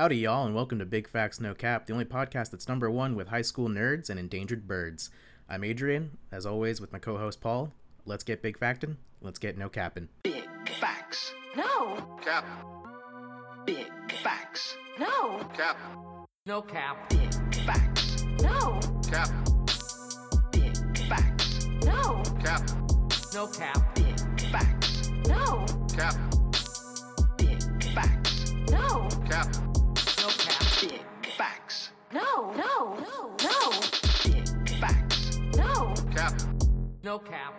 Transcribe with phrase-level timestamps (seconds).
[0.00, 3.14] Howdy, y'all, and welcome to Big Facts No Cap, the only podcast that's number one
[3.14, 5.10] with high school nerds and endangered birds.
[5.46, 7.74] I'm Adrian, as always, with my co host Paul.
[8.06, 10.08] Let's get big factin', let's get no capping.
[10.22, 10.48] Big
[10.80, 11.34] facts.
[11.54, 12.02] No.
[12.22, 12.46] Cap.
[13.66, 13.92] Big
[14.22, 14.78] facts.
[14.98, 15.46] No.
[15.52, 15.76] Cap.
[16.46, 17.10] No cap.
[17.10, 18.24] Big facts.
[18.40, 18.80] No.
[19.06, 19.28] Cap.
[20.50, 21.68] Big facts.
[21.84, 22.22] No.
[22.42, 22.62] Cap.
[23.34, 23.94] No cap.
[23.94, 25.10] Big facts.
[25.28, 25.66] No.
[25.94, 26.29] Cap.
[32.12, 32.52] No.
[32.54, 32.96] No.
[33.00, 33.36] No.
[33.42, 33.70] No.
[34.24, 35.38] Big facts.
[35.56, 35.94] No.
[36.12, 36.34] Cap.
[37.02, 37.54] No cap.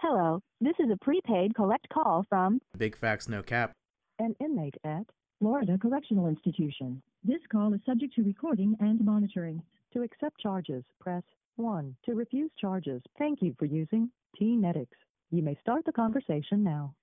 [0.00, 3.72] Hello, this is a prepaid collect call from Big Facts No Cap.
[4.20, 5.04] an inmate at
[5.40, 7.02] Florida Correctional Institution.
[7.24, 9.60] This call is subject to recording and monitoring.
[9.92, 11.24] To accept charges, press
[11.56, 11.96] 1.
[12.06, 14.86] To refuse charges, thank you for using T-Netix.
[15.30, 16.94] You may start the conversation now.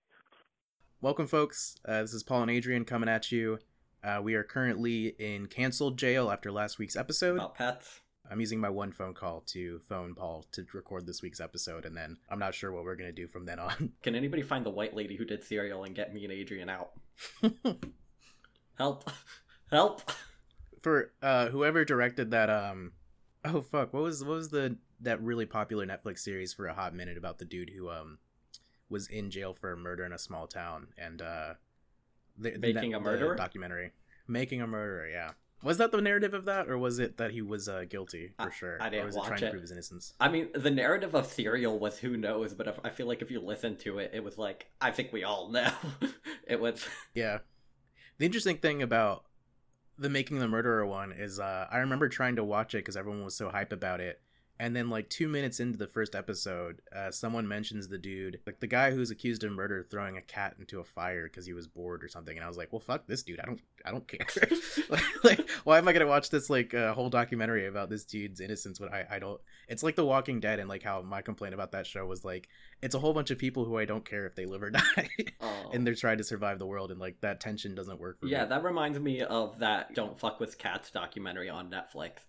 [1.02, 1.76] Welcome, folks.
[1.88, 3.60] Uh, this is Paul and Adrian coming at you.
[4.04, 7.36] Uh, we are currently in canceled jail after last week's episode.
[7.36, 8.02] about pets.
[8.30, 11.96] I'm using my one phone call to phone Paul to record this week's episode, and
[11.96, 13.92] then I'm not sure what we're going to do from then on.
[14.02, 16.92] Can anybody find the white lady who did cereal and get me and Adrian out?
[18.78, 19.12] Help!
[19.70, 20.12] Help!
[20.82, 22.94] For uh, whoever directed that, um,
[23.44, 26.96] oh fuck, what was what was the that really popular Netflix series for a hot
[26.96, 28.18] minute about the dude who um
[28.90, 31.54] was in jail for a murder in a small town and uh,
[32.38, 33.36] the, Making a Murderer?
[33.36, 33.92] documentary,
[34.28, 35.32] making a murderer, yeah.
[35.64, 38.50] Was that the narrative of that, or was it that he was uh, guilty for
[38.50, 38.78] I- sure?
[38.82, 39.46] I didn't or was it trying it.
[39.46, 40.14] to prove his innocence?
[40.20, 43.32] I mean, the narrative of Serial was who knows, but if, I feel like if
[43.32, 45.72] you listen to it, it was like I think we all know.
[46.48, 47.40] it was Yeah.
[48.20, 49.24] The interesting thing about
[49.98, 53.24] the Making the Murderer one is uh, I remember trying to watch it because everyone
[53.24, 54.22] was so hype about it.
[54.58, 58.62] And then, like, two minutes into the first episode, uh, someone mentions the dude, like
[58.62, 61.68] the guy who's accused of murder, throwing a cat into a fire because he was
[61.68, 62.38] bored or something.
[62.38, 63.42] And I was like, "Well, fuck this dude.
[63.42, 64.26] I don't, I don't care.
[64.90, 68.40] like, like, why am I gonna watch this like uh, whole documentary about this dude's
[68.40, 69.42] innocence when I, I don't?
[69.68, 72.48] It's like The Walking Dead, and like how my complaint about that show was like,
[72.82, 75.10] it's a whole bunch of people who I don't care if they live or die.
[75.42, 75.72] oh.
[75.74, 78.44] and they're trying to survive the world and like that tension doesn't work for yeah.
[78.44, 78.50] me.
[78.50, 82.20] That reminds me of that "Don't Fuck with Cats" documentary on Netflix,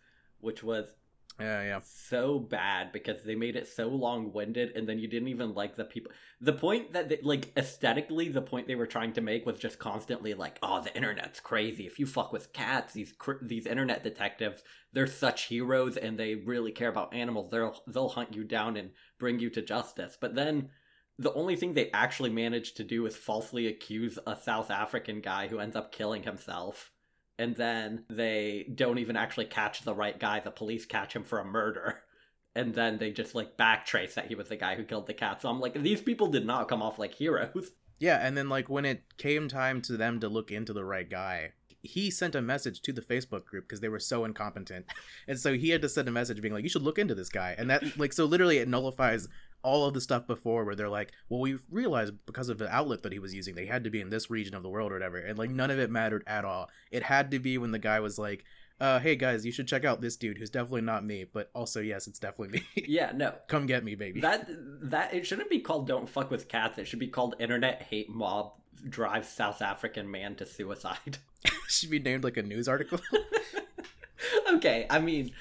[0.41, 0.93] which was
[1.38, 1.80] yeah, yeah.
[1.84, 5.84] so bad because they made it so long-winded and then you didn't even like the
[5.84, 6.12] people.
[6.41, 9.78] The point that they, like aesthetically the point they were trying to make was just
[9.78, 11.86] constantly like oh the internet's crazy.
[11.86, 16.36] If you fuck with cats these cr- these internet detectives they're such heroes and they
[16.36, 17.50] really care about animals.
[17.50, 20.16] They'll they'll hunt you down and bring you to justice.
[20.19, 20.70] But then
[21.19, 25.48] the only thing they actually managed to do is falsely accuse a South African guy
[25.48, 26.91] who ends up killing himself
[27.38, 30.41] and then they don't even actually catch the right guy.
[30.41, 32.02] The police catch him for a murder.
[32.54, 35.42] And then they just like backtrace that he was the guy who killed the cat.
[35.42, 37.72] So I'm like, these people did not come off like heroes.
[37.98, 41.08] Yeah, and then like when it came time to them to look into the right
[41.08, 41.52] guy,
[41.82, 44.86] he sent a message to the Facebook group because they were so incompetent.
[45.28, 47.28] And so he had to send a message being like, You should look into this
[47.28, 47.54] guy.
[47.58, 49.28] And that like so literally it nullifies
[49.62, 53.03] all of the stuff before where they're like, Well, we realized because of the outlet
[53.03, 54.94] that he was using, they had to be in this region of the world or
[54.94, 55.19] whatever.
[55.19, 56.69] And like none of it mattered at all.
[56.91, 58.44] It had to be when the guy was like,
[58.81, 61.81] uh, hey guys, you should check out this dude who's definitely not me, but also
[61.81, 62.84] yes, it's definitely me.
[62.89, 63.34] Yeah, no.
[63.49, 64.21] Come get me, baby.
[64.21, 67.83] That that it shouldn't be called "Don't fuck with cats." It should be called "Internet
[67.91, 68.53] Hate Mob
[68.88, 71.19] Drives South African Man to Suicide."
[71.69, 73.00] should be named like a news article.
[74.53, 75.33] okay, I mean,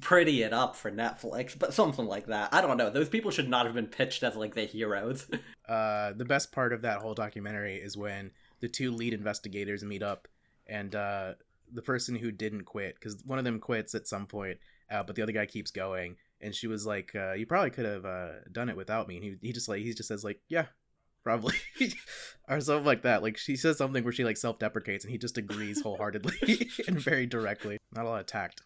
[0.00, 2.52] pretty it up for Netflix, but something like that.
[2.52, 2.90] I don't know.
[2.90, 5.26] Those people should not have been pitched as like the heroes.
[5.68, 10.02] uh, the best part of that whole documentary is when the two lead investigators meet
[10.02, 10.28] up
[10.66, 11.34] and uh,
[11.72, 14.58] the person who didn't quit because one of them quits at some point
[14.90, 17.84] uh, but the other guy keeps going and she was like uh, you probably could
[17.84, 20.40] have uh, done it without me and he, he just like he just says like
[20.48, 20.66] yeah
[21.24, 21.54] probably
[22.48, 25.36] or something like that like she says something where she like self-deprecates and he just
[25.36, 28.62] agrees wholeheartedly and very directly not a lot of tact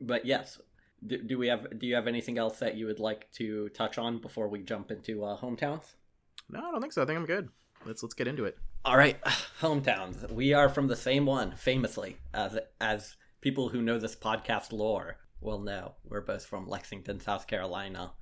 [0.00, 0.60] but yes,
[1.06, 1.78] do, do we have?
[1.78, 4.90] Do you have anything else that you would like to touch on before we jump
[4.90, 5.94] into uh, hometowns?
[6.50, 7.48] no i don't think so i think i'm good
[7.86, 9.16] let's let's get into it All right,
[9.60, 10.30] hometowns.
[10.30, 15.18] We are from the same one, famously, as as people who know this podcast lore
[15.40, 15.94] will know.
[16.04, 18.12] We're both from Lexington, South Carolina.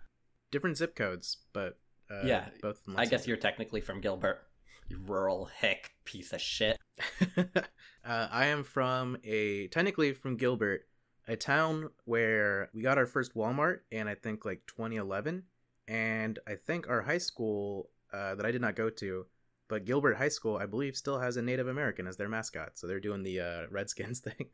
[0.50, 1.78] different zip codes but
[2.11, 4.43] uh, Yeah, both I guess you're technically from Gilbert.
[4.88, 6.76] You rural hick piece of shit.
[7.38, 7.62] uh,
[8.05, 10.87] I am from a technically from Gilbert,
[11.30, 15.44] a town where we got our first Walmart in I think like 2011,
[15.88, 19.26] and I think our high school uh, that I did not go to,
[19.68, 22.86] but Gilbert High School I believe still has a Native American as their mascot, so
[22.86, 24.46] they're doing the uh, Redskins thing.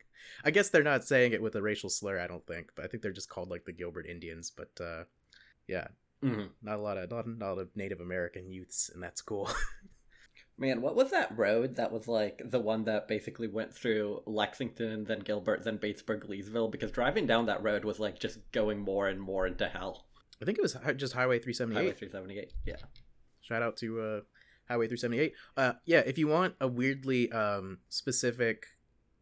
[0.45, 2.87] I guess they're not saying it with a racial slur, I don't think, but I
[2.87, 4.51] think they're just called like the Gilbert Indians.
[4.55, 5.03] But uh,
[5.67, 5.87] yeah,
[6.23, 6.49] Mhm.
[6.61, 9.49] not a lot of not, not a lot of Native American youths in that school.
[10.59, 15.03] Man, what was that road that was like the one that basically went through Lexington,
[15.03, 16.71] then Gilbert, then Batesburg, Leesville?
[16.71, 20.05] Because driving down that road was like just going more and more into hell.
[20.41, 21.75] I think it was just Highway 378.
[21.75, 22.53] Highway 378.
[22.65, 22.75] Yeah.
[23.41, 24.21] Shout out to uh,
[24.67, 25.33] Highway 378.
[25.55, 28.65] Uh, yeah, if you want a weirdly um, specific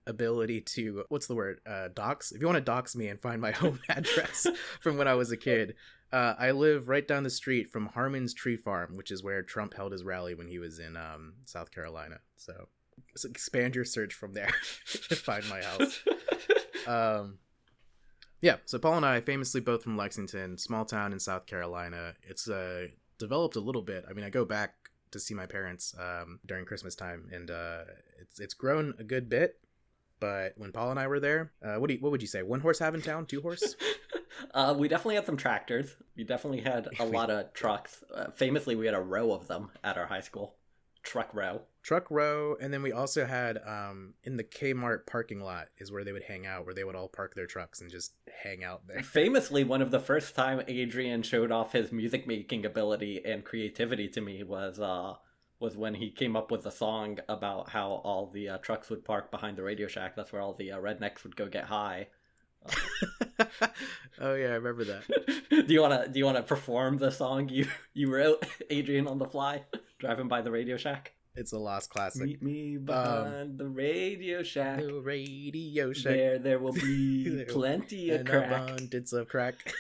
[0.07, 3.41] ability to what's the word uh, dox, if you want to dox me and find
[3.41, 4.47] my home address
[4.81, 5.75] from when I was a kid,
[6.15, 9.73] uh, I live right down the street from Harmon's Tree Farm, which is where Trump
[9.73, 12.19] held his rally when he was in um, South Carolina.
[12.38, 12.69] So,
[13.17, 14.53] so expand your search from there
[15.09, 16.01] to find my house.
[16.88, 17.39] Um,
[18.41, 22.13] yeah, so Paul and I, famously both from Lexington, small town in South Carolina.
[22.21, 24.06] It's uh, developed a little bit.
[24.07, 24.75] I mean, I go back
[25.09, 27.85] to see my parents um, during Christmas time, and uh,
[28.21, 29.57] it's it's grown a good bit.
[30.19, 32.44] But when Paul and I were there, uh, what do you, what would you say?
[32.44, 33.25] One horse have in town?
[33.25, 33.75] Two horse?
[34.53, 35.95] uh, we definitely had some tractors.
[36.15, 38.03] We definitely had a lot of trucks.
[38.13, 40.55] Uh, famously, we had a row of them at our high school.
[41.03, 41.61] Truck row.
[41.83, 46.03] Truck row, and then we also had um, in the Kmart parking lot is where
[46.03, 48.87] they would hang out, where they would all park their trucks and just hang out
[48.87, 49.03] there.
[49.03, 54.07] Famously, one of the first time Adrian showed off his music making ability and creativity
[54.09, 55.13] to me was uh
[55.59, 59.05] was when he came up with a song about how all the uh, trucks would
[59.05, 60.15] park behind the Radio Shack.
[60.15, 62.07] That's where all the uh, rednecks would go get high.
[64.21, 65.03] oh yeah, I remember that.
[65.67, 69.25] do you wanna do you wanna perform the song you you wrote, Adrian, on the
[69.25, 69.63] fly,
[70.00, 71.13] driving by the Radio Shack?
[71.38, 72.23] It's a lost classic.
[72.23, 74.79] Meet me um, behind the Radio Shack.
[74.79, 76.13] The radio shack.
[76.13, 78.47] There, there will be There plenty of crack.
[78.47, 79.73] abundance of crack.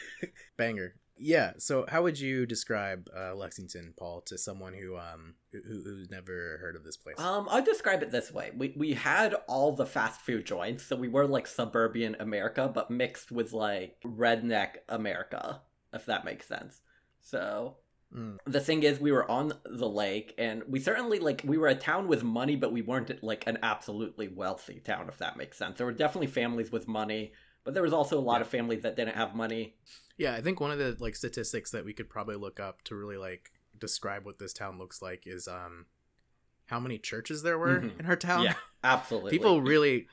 [0.57, 0.95] Banger.
[1.17, 1.53] Yeah.
[1.57, 6.57] So, how would you describe uh, Lexington, Paul, to someone who um who, who's never
[6.61, 7.19] heard of this place?
[7.19, 10.95] Um, I'd describe it this way: we we had all the fast food joints, so
[10.95, 15.61] we were like suburban America, but mixed with like redneck America,
[15.93, 16.81] if that makes sense.
[17.21, 17.77] So
[18.15, 18.37] Mm.
[18.45, 21.75] the thing is, we were on the lake, and we certainly like we were a
[21.75, 25.77] town with money, but we weren't like an absolutely wealthy town, if that makes sense.
[25.77, 27.33] There were definitely families with money,
[27.65, 28.41] but there was also a lot Yeah.
[28.41, 29.75] of families that didn't have money.
[30.17, 32.95] Yeah, I think one of the like statistics that we could probably look up to
[32.95, 35.87] really like describe what this town looks like is um
[36.67, 37.99] how many churches there were Mhm.
[37.99, 38.43] in our town.
[38.43, 38.53] Yeah,
[38.83, 39.31] absolutely.
[39.31, 40.07] People really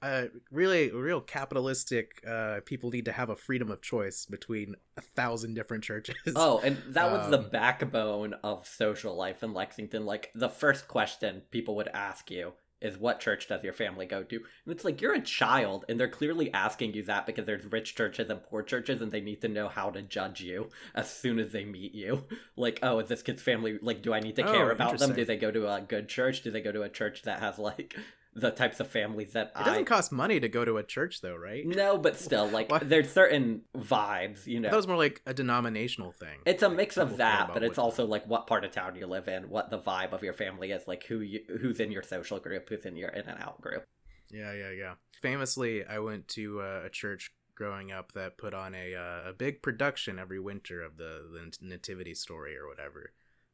[0.00, 5.00] uh really real capitalistic uh people need to have a freedom of choice between a
[5.00, 6.16] thousand different churches.
[6.36, 10.04] Oh, and that was the Um, backbone of social life in Lexington.
[10.06, 14.22] Like the first question people would ask you is what church does your family go
[14.22, 14.36] to?
[14.36, 17.94] And it's like you're a child and they're clearly asking you that because there's rich
[17.94, 21.38] churches and poor churches and they need to know how to judge you as soon
[21.38, 22.24] as they meet you.
[22.54, 25.14] Like, oh, is this kid's family like do I need to Oh, care about them?
[25.14, 26.42] Do they go to a good church?
[26.42, 27.96] Do they go to a church that has like
[28.34, 31.20] the types of families that It doesn't I cost money to go to a church
[31.20, 31.66] though, right?
[31.66, 34.70] No, but still like there's certain vibes, you know.
[34.70, 36.38] That was more like a denominational thing.
[36.46, 39.28] It's a mix of that, but it's also like what part of town you live
[39.28, 42.38] in, what the vibe of your family is, like who you who's in your social
[42.38, 43.86] group, who's in your in and out group.
[44.30, 44.94] Yeah, yeah, yeah.
[45.20, 49.32] Famously, I went to uh, a church growing up that put on a uh, a
[49.32, 53.12] big production every winter of the the nativity story or whatever,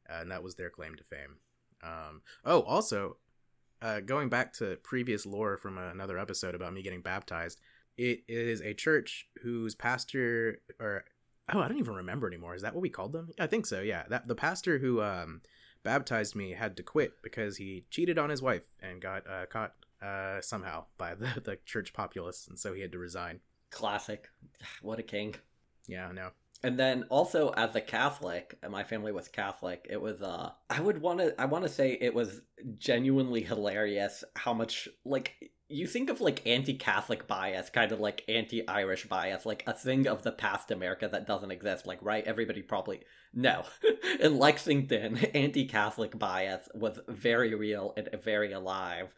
[0.08, 1.38] uh, and that was their claim to fame.
[1.82, 3.16] Um, oh, also,
[3.80, 7.60] uh, going back to previous lore from another episode about me getting baptized,
[7.96, 11.04] it is a church whose pastor or
[11.52, 12.54] oh, I don't even remember anymore.
[12.54, 13.30] Is that what we called them?
[13.38, 13.80] I think so.
[13.80, 15.40] Yeah, that the pastor who um,
[15.82, 19.74] baptized me had to quit because he cheated on his wife and got uh, caught
[20.03, 23.41] uh, somehow by the, the church populace, and so he had to resign.
[23.70, 24.29] Classic.
[24.82, 25.34] What a king.
[25.86, 26.31] Yeah, no.
[26.62, 31.00] And then also as a Catholic, my family was Catholic, it was uh I would
[31.00, 32.41] wanna I wanna say it was
[32.79, 39.06] genuinely hilarious how much like you think of like anti-Catholic bias, kind of like anti-Irish
[39.06, 41.86] bias, like a thing of the past America that doesn't exist.
[41.86, 42.24] Like, right?
[42.27, 43.03] Everybody probably
[43.34, 43.65] no.
[44.20, 49.15] In Lexington, anti-Catholic bias was very real and very alive,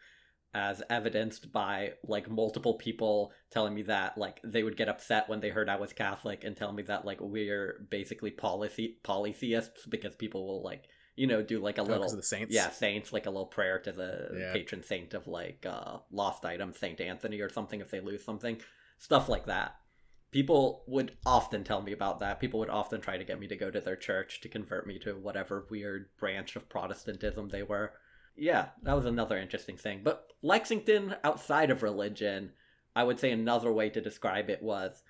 [0.53, 5.41] as evidenced by like multiple people telling me that like they would get upset when
[5.41, 10.17] they heard I was Catholic and tell me that like we're basically polythe- polytheists because
[10.17, 12.53] people will like you know do like a Oh, little the saints?
[12.53, 14.53] yeah saints like a little prayer to the Yeah.
[14.53, 18.61] patron saint of like uh lost item Saint Anthony or something if they lose something
[18.99, 19.77] stuff like that.
[20.33, 22.39] People would often tell me about that.
[22.39, 24.97] People would often try to get me to go to their church to convert me
[25.01, 27.93] to whatever weird branch of Protestantism they were.
[28.41, 30.01] Yeah, that was another interesting thing.
[30.03, 32.53] But Lexington, outside of religion,
[32.97, 35.03] I would say another way to describe it was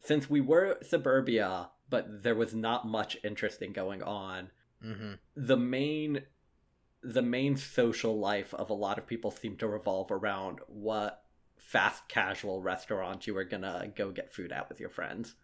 [0.00, 4.50] since we were suburbia, but there was not much interesting going on,
[4.84, 5.12] Mm-hmm.
[5.36, 6.22] the main
[7.04, 11.22] the main social life of a lot of people seemed to revolve around what
[11.56, 15.36] fast casual restaurant you were gonna go get food at with your friends.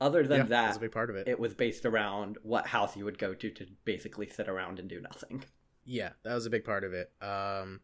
[0.00, 1.28] Other than yeah, that, that's a big part of it.
[1.28, 4.88] it was based around what house you would go to to basically sit around and
[4.88, 5.44] do nothing.
[5.84, 7.10] Yeah, that was a big part of it.
[7.20, 7.80] Um,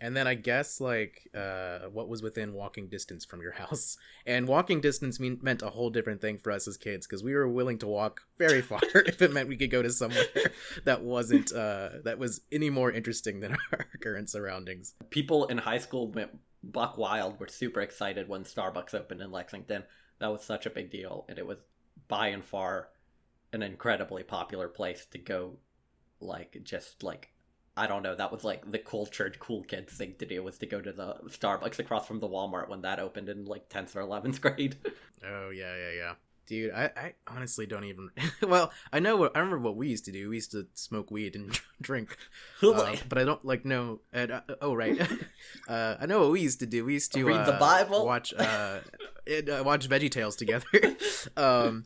[0.00, 4.48] and then I guess like uh, what was within walking distance from your house, and
[4.48, 7.48] walking distance mean, meant a whole different thing for us as kids because we were
[7.48, 10.24] willing to walk very far if it meant we could go to somewhere
[10.84, 14.94] that wasn't uh, that was any more interesting than our current surroundings.
[15.10, 16.30] People in high school went
[16.62, 17.38] buck wild.
[17.38, 19.84] Were super excited when Starbucks opened in Lexington.
[20.18, 21.58] That was such a big deal, and it was
[22.08, 22.88] by and far
[23.52, 25.58] an incredibly popular place to go.
[26.22, 27.30] Like just like
[27.80, 28.14] I don't know.
[28.14, 31.14] That was like the cultured cool kids thing to do was to go to the
[31.28, 34.76] Starbucks across from the Walmart when that opened in like tenth or eleventh grade.
[35.22, 36.12] Oh yeah, yeah, yeah.
[36.46, 38.08] Dude, I, I honestly don't even.
[38.42, 39.58] well, I know what I remember.
[39.58, 40.30] What we used to do.
[40.30, 42.16] We used to smoke weed and drink,
[42.62, 44.00] uh, but I don't like know.
[44.14, 44.98] Uh, oh right,
[45.68, 46.86] uh, I know what we used to do.
[46.86, 48.06] We used to Read the uh, Bible?
[48.06, 48.78] watch uh,
[49.26, 50.66] it, uh, watch Veggie Tales together.
[51.36, 51.84] um,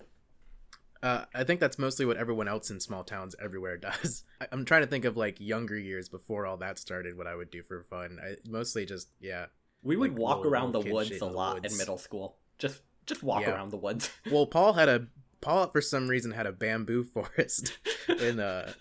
[1.05, 4.25] uh, I think that's mostly what everyone else in small towns everywhere does.
[4.41, 7.17] I, I'm trying to think of like younger years before all that started.
[7.17, 8.19] What I would do for fun.
[8.25, 9.47] I mostly just yeah.
[9.83, 11.73] We would Like walk little- around the little kid woods a lot woods.
[11.73, 12.37] in middle school.
[12.59, 13.51] Just just walk Yeah.
[13.53, 14.11] around the woods.
[14.33, 15.07] Well, Paul had a
[15.45, 18.73] Paul for some reason had a bamboo forest in uh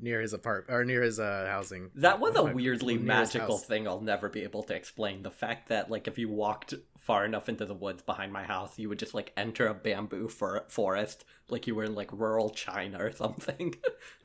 [0.00, 1.90] near his apartment or near his uh housing.
[1.94, 5.22] That was a weirdly magical thing I'll never be able to explain.
[5.22, 8.78] The fact that like if you walked far enough into the woods behind my house,
[8.78, 12.50] you would just like enter a bamboo for- forest like you were in like rural
[12.50, 13.74] China or something.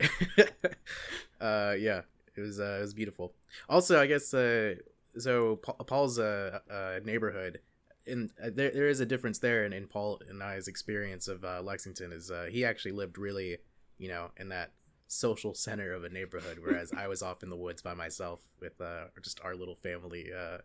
[1.40, 2.02] uh yeah,
[2.34, 3.34] it was uh it was beautiful.
[3.68, 4.74] Also, I guess uh
[5.18, 7.60] so Paul's uh, uh neighborhood
[8.06, 11.44] in uh, there there is a difference there in, in Paul and I's experience of
[11.44, 13.58] uh, Lexington is uh he actually lived really,
[13.98, 14.72] you know, in that
[15.08, 18.80] social center of a neighborhood whereas I was off in the woods by myself with
[18.80, 20.58] uh just our little family uh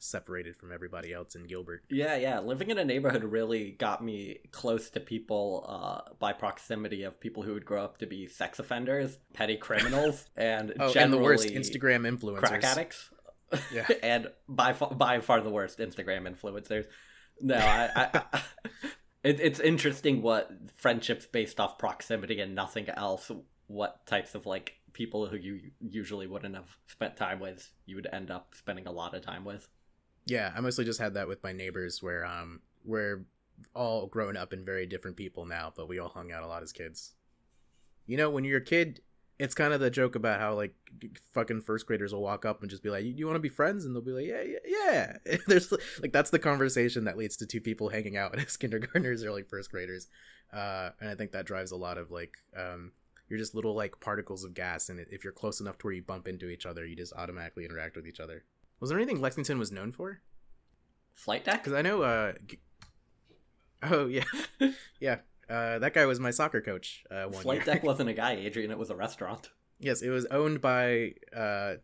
[0.00, 1.82] separated from everybody else in Gilbert.
[1.90, 2.38] yeah, yeah.
[2.38, 7.42] Living in a neighborhood really got me close to people uh, by proximity of people
[7.42, 11.18] who would grow up to be sex offenders, petty criminals, and Oh, generally and the
[11.18, 12.38] worst Instagram influencers.
[12.38, 13.10] crack addicts.
[13.72, 13.86] Yeah.
[14.02, 16.86] and by fa- by far the worst Instagram influencers.
[17.40, 18.42] No, I, I, I
[19.22, 23.30] it, it's interesting what friendships based off proximity and nothing else.
[23.66, 28.08] What types of like people who you usually wouldn't have spent time with, you would
[28.12, 29.68] end up spending a lot of time with.
[30.26, 33.26] Yeah, I mostly just had that with my neighbors where um we're
[33.74, 36.62] all grown up and very different people now, but we all hung out a lot
[36.62, 37.14] as kids.
[38.06, 39.02] You know, when you're a kid,
[39.38, 40.74] it's kind of the joke about how like
[41.32, 43.48] fucking first graders will walk up and just be like, "You, you want to be
[43.48, 47.36] friends?" and they'll be like, "Yeah, yeah, yeah." There's like that's the conversation that leads
[47.36, 50.08] to two people hanging out as kindergartners or like first graders,
[50.52, 52.92] uh, and I think that drives a lot of like um,
[53.28, 56.02] you're just little like particles of gas, and if you're close enough to where you
[56.02, 58.44] bump into each other, you just automatically interact with each other.
[58.80, 60.20] Was there anything Lexington was known for?
[61.14, 61.62] Flight deck?
[61.62, 62.02] Because I know.
[62.02, 62.58] uh g-
[63.82, 64.24] Oh yeah,
[65.00, 65.18] yeah.
[65.48, 67.04] Uh, that guy was my soccer coach.
[67.10, 67.64] Uh, one Flight year.
[67.74, 68.70] deck wasn't a guy, Adrian.
[68.70, 69.50] It was a restaurant.
[69.78, 71.12] yes, it was owned by.
[71.34, 71.76] Uh,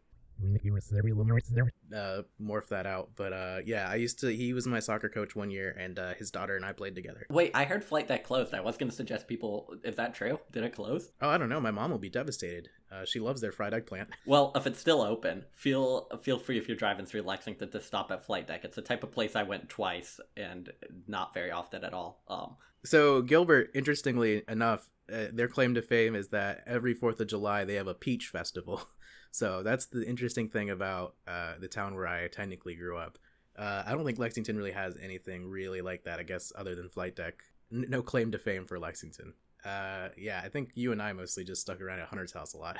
[1.94, 4.34] uh, morph that out, but uh, yeah, I used to.
[4.34, 7.26] He was my soccer coach one year, and uh, his daughter and I played together.
[7.30, 8.54] Wait, I heard flight deck closed.
[8.54, 9.74] I was going to suggest people.
[9.84, 10.40] Is that true?
[10.52, 11.12] Did it close?
[11.20, 11.60] Oh, I don't know.
[11.60, 12.68] My mom will be devastated.
[12.90, 14.08] Uh, she loves their fried eggplant.
[14.26, 18.10] Well, if it's still open, feel feel free if you're driving through Lexington to stop
[18.10, 18.64] at Flight Deck.
[18.64, 20.72] It's the type of place I went twice and
[21.06, 22.22] not very often at all.
[22.28, 27.26] Um, So Gilbert, interestingly enough, uh, their claim to fame is that every Fourth of
[27.26, 28.88] July they have a peach festival.
[29.34, 33.18] So that's the interesting thing about uh, the town where I technically grew up.
[33.58, 36.20] Uh, I don't think Lexington really has anything really like that.
[36.20, 39.34] I guess other than Flight Deck, N- no claim to fame for Lexington.
[39.64, 42.58] Uh, yeah, I think you and I mostly just stuck around at Hunter's house a
[42.58, 42.76] lot.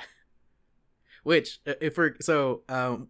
[1.23, 3.09] Which, uh, if we're so, um,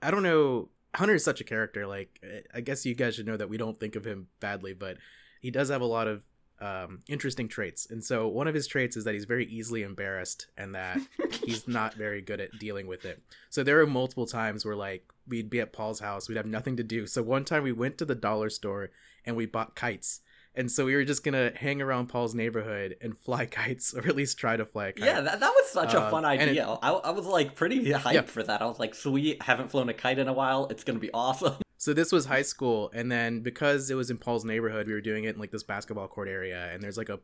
[0.00, 0.68] I- don't know.
[0.94, 1.84] Hunter is such a character.
[1.84, 4.98] Like, I guess you guys should know that we don't think of him badly, but
[5.40, 6.22] he does have a lot of
[6.60, 7.86] um, interesting traits.
[7.90, 10.98] And so one of his traits is that he's very easily embarrassed and that
[11.44, 13.22] he's not very good at dealing with it.
[13.50, 16.76] So there were multiple times where like we'd be at Paul's house, we'd have nothing
[16.76, 17.06] to do.
[17.06, 18.90] So one time we went to the dollar store
[19.24, 20.20] and we bought kites.
[20.54, 24.16] And so we were just gonna hang around Paul's neighborhood and fly kites, or at
[24.16, 25.04] least try to fly a kite.
[25.06, 26.66] yeah, that, that was such a Uh, fun and it- idea.
[26.66, 28.22] I, I was like pretty hyped Yeah.
[28.22, 28.60] for that.
[28.62, 30.66] I was like, sweet, haven't flown a kite in a while.
[30.70, 31.54] It's going to be awesome.
[31.88, 35.00] So this was high school, and then because it was in Paul's neighborhood, we were
[35.00, 37.18] doing it in like this basketball court area, and there's like a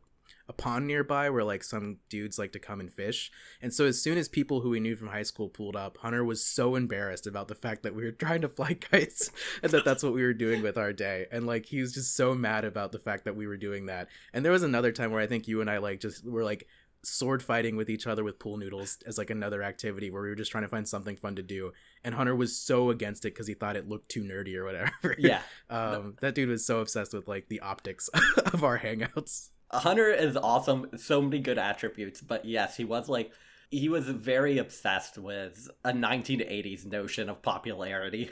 [0.49, 3.31] a pond nearby where like some dudes like to come and fish.
[3.61, 6.23] And so as soon as people who we knew from high school pulled up, Hunter
[6.23, 9.29] was so embarrassed about the fact that we were trying to fly kites
[9.61, 11.27] and that that's what we were doing with our day.
[11.31, 14.07] And like he was just so mad about the fact that we were doing that.
[14.33, 16.67] And there was another time where I think you and I like just were like
[17.05, 20.35] sword fighting with each other with pool noodles as like another activity where we were
[20.35, 21.71] just trying to find something fun to do
[22.05, 25.15] and hunter was so against it because he thought it looked too nerdy or whatever
[25.17, 25.41] yeah.
[25.69, 28.07] um that dude was so obsessed with like the optics
[28.53, 30.87] of our hangouts Hunter is awesome.
[30.95, 32.21] So many good attributes.
[32.21, 33.31] But yes, he was like,
[33.71, 38.31] he was very obsessed with a 1980s notion of popularity,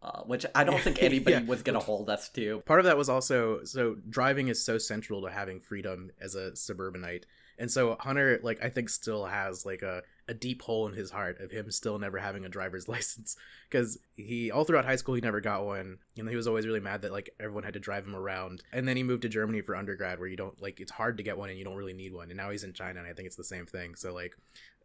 [0.00, 1.42] uh, which I don't think anybody Yeah.
[1.44, 2.60] was gonna hold us to.
[2.64, 6.54] Part of that was also so driving is so central to having freedom as a
[6.56, 7.26] suburbanite.
[7.58, 11.10] And so Hunter, like, I think still has like a, a deep hole in his
[11.10, 13.36] heart of him still never having a driver's license.
[13.68, 15.98] Because he, all throughout high school, he never got one.
[16.16, 18.62] And he was always really mad that like everyone had to drive him around.
[18.72, 21.24] And then he moved to Germany for undergrad where you don't, like, it's hard to
[21.24, 22.30] get one and you don't really need one.
[22.30, 23.96] And now he's in China and I think it's the same thing.
[23.96, 24.36] So, like,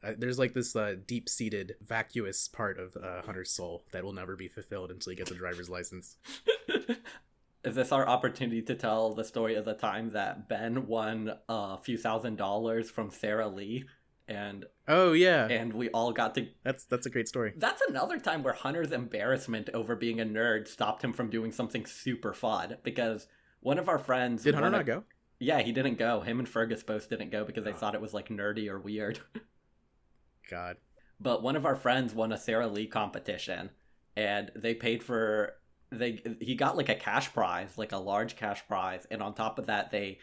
[0.04, 4.14] uh, there's like this uh, deep seated, vacuous part of uh, Hunter's soul that will
[4.14, 6.18] never be fulfilled until he gets a driver's license.
[7.66, 11.80] Is this our opportunity to tell the story of the time that Ben won a
[11.80, 13.86] few thousand dollars from Sara Lee,
[14.28, 15.48] and Oh, yeah.
[15.48, 17.54] and we all got to That's that's a great story.
[17.58, 21.86] That's another time where Hunter's embarrassment over being a nerd stopped him from doing something
[21.86, 23.28] super fun because
[23.62, 25.04] one of our friends Did Hunter not go?
[25.40, 26.22] Yeah, he didn't go.
[26.22, 27.76] Him and Fergus both didn't go because they Oh.
[27.76, 29.20] thought it was like nerdy or weird.
[30.50, 30.78] God.
[31.20, 33.70] But one of our friends won a Sara Lee competition
[34.16, 35.54] and they paid for
[35.92, 39.60] they he got like a cash prize, like a large cash prize, and on top
[39.60, 40.20] of that they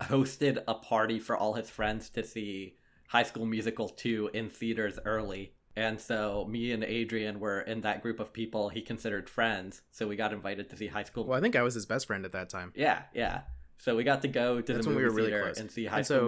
[0.00, 2.76] hosted a party for all his friends to see
[3.08, 5.54] High School Musical 2 in theaters early.
[5.76, 9.82] And so me and Adrian were in that group of people he considered friends.
[9.90, 11.24] So we got invited to see High School.
[11.24, 12.72] Well, I think I was his best friend at that time.
[12.76, 13.42] Yeah, yeah.
[13.78, 15.58] So we got to go to That's the we movie were really theater close.
[15.58, 16.24] and see High And School so-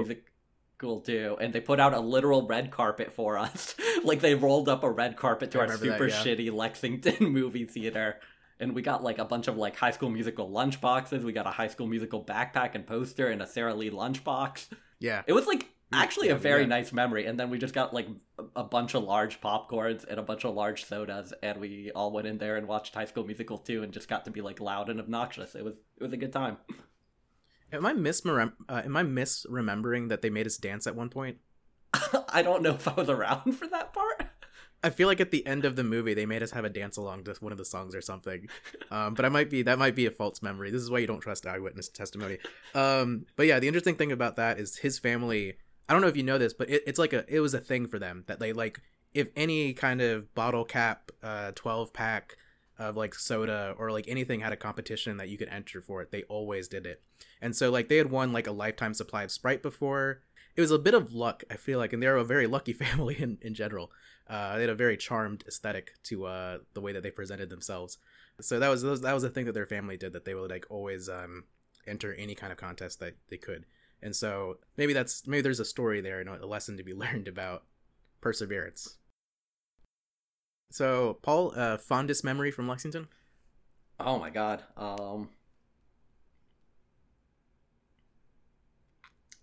[0.79, 3.75] Musical 2, and they put out a literal red carpet for us.
[4.05, 6.37] like they rolled up a red carpet to I our remember that, super yeah.
[6.37, 8.19] shitty Lexington movie theater.
[8.59, 11.25] And we got like a bunch of like High School Musical lunch boxes.
[11.25, 14.69] We got a High School Musical backpack and poster and a Sara Lee lunchbox.
[14.99, 15.23] Yeah.
[15.27, 16.69] It was like actually a very yeah.
[16.69, 17.27] nice memory.
[17.27, 18.09] And then we just got like
[18.55, 22.27] a- bunch of large popcorns and a bunch of large sodas, and we all went
[22.27, 24.89] in there and watched High School Musical 2 and just got to be like loud
[24.89, 25.55] and obnoxious.
[25.55, 26.59] It was it was a good time.
[27.73, 31.39] Am I misremem- uh, am I misremembering that they made us dance at one point?
[32.29, 34.27] I don't know if I was around for that part.
[34.83, 36.97] I feel like at the end of the movie they made us have a dance
[36.97, 38.49] along to one of the songs or something.
[38.91, 40.71] Um, but I might be that might be a false memory.
[40.71, 42.39] This is why you don't trust eyewitness testimony.
[42.75, 45.55] Um, but yeah, the interesting thing about that is his family.
[45.89, 47.61] I don't know if you know this, but it, it's like a it was a
[47.61, 48.81] thing for them that they like
[49.15, 52.37] if any kind of bottle cap, uh, twelve pack
[52.79, 56.11] of like soda or like anything had a competition that you could enter for it,
[56.11, 57.03] they always did it.
[57.41, 60.23] And so like they had won like a lifetime supply of Sprite before.
[60.55, 63.17] It was a bit of luck, I feel like, and they're a very lucky family
[63.21, 63.91] in, in general.
[64.29, 67.99] Uh, they had a very charmed aesthetic to uh, the way that they presented themselves.
[68.41, 70.67] So that was that was a thing that their family did that they would like
[70.69, 71.45] always um,
[71.87, 73.65] enter any kind of contest that they could.
[74.03, 77.29] And so maybe that's maybe there's a story there and a lesson to be learned
[77.29, 77.65] about
[78.21, 78.97] perseverance.
[80.71, 83.09] So Paul, uh, fondest memory from Lexington?
[83.99, 84.63] Oh my god.
[84.77, 85.31] Um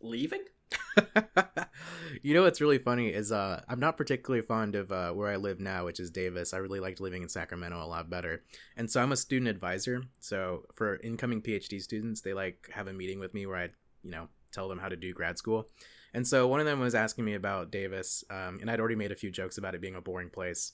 [0.02, 0.44] leaving?
[2.22, 5.38] you know what's really funny is uh I'm not particularly fond of uh where I
[5.38, 6.54] live now, which is Davis.
[6.54, 8.44] I really liked living in Sacramento a lot better.
[8.78, 10.04] And so I'm a student advisor.
[10.20, 13.70] So for incoming PhD students, they like have a meeting with me where I,
[14.04, 15.68] you know, tell them how to do grad school.
[16.14, 19.12] And so one of them was asking me about Davis, um, and I'd already made
[19.12, 20.74] a few jokes about it being a boring place.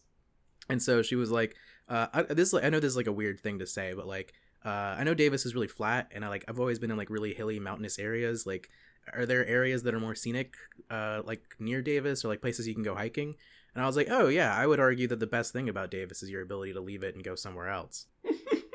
[0.70, 1.56] And so she was like,
[1.88, 4.34] uh, I, "This I know this is like a weird thing to say, but like,
[4.66, 7.10] uh, I know Davis is really flat, and I like I've always been in like
[7.10, 8.46] really hilly, mountainous areas.
[8.46, 8.70] Like,
[9.14, 10.56] are there areas that are more scenic,
[10.92, 13.36] uh, like near Davis, or like places you can go hiking?"
[13.74, 16.22] And I was like, "Oh yeah, I would argue that the best thing about Davis
[16.22, 18.08] is your ability to leave it and go somewhere else."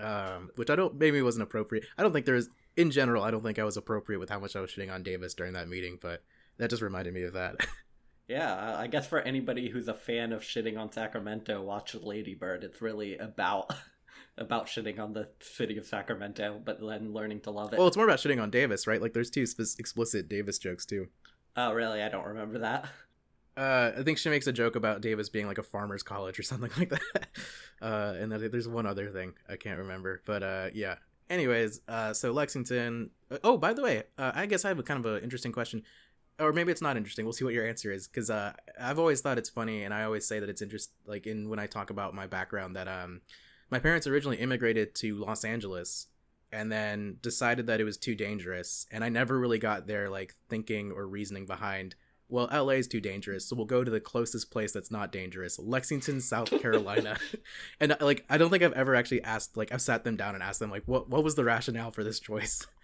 [0.00, 1.84] um, which I don't maybe wasn't appropriate.
[1.96, 3.22] I don't think there's in general.
[3.24, 5.52] I don't think I was appropriate with how much I was shitting on Davis during
[5.54, 6.22] that meeting, but
[6.58, 7.56] that just reminded me of that.
[8.28, 12.62] Yeah, I guess for anybody who's a fan of shitting on Sacramento, watch Lady Bird.
[12.62, 13.72] It's really about
[14.36, 17.78] about shitting on the city of Sacramento, but then learning to love it.
[17.78, 19.00] well, it's more about shitting on Davis, right?
[19.00, 21.08] Like there's two sp- explicit Davis jokes too.
[21.56, 22.02] oh, really?
[22.02, 22.86] I don't remember that.
[23.58, 26.44] Uh, I think she makes a joke about Davis being like a farmer's college or
[26.44, 27.26] something like that.
[27.82, 30.96] Uh, and there's one other thing I can't remember, but uh, yeah.
[31.28, 33.10] Anyways, uh, so Lexington.
[33.32, 35.50] uh, Oh, by the way, uh, I guess I have a kind of an interesting
[35.50, 35.82] question,
[36.38, 37.24] or maybe it's not interesting.
[37.24, 40.26] We'll see what your answer is, because I've always thought it's funny, and I always
[40.26, 43.22] say that it's interest like in when I talk about my background that um,
[43.70, 46.06] my parents originally immigrated to Los Angeles,
[46.52, 50.34] and then decided that it was too dangerous, and I never really got their like
[50.48, 51.96] thinking or reasoning behind
[52.28, 55.58] well, LA is too dangerous, so we'll go to the closest place that's not dangerous,
[55.58, 57.16] Lexington, South Carolina.
[57.80, 60.42] and like, I don't think I've ever actually asked, like, I've sat them down and
[60.42, 62.66] asked them, like, what what was the rationale for this choice?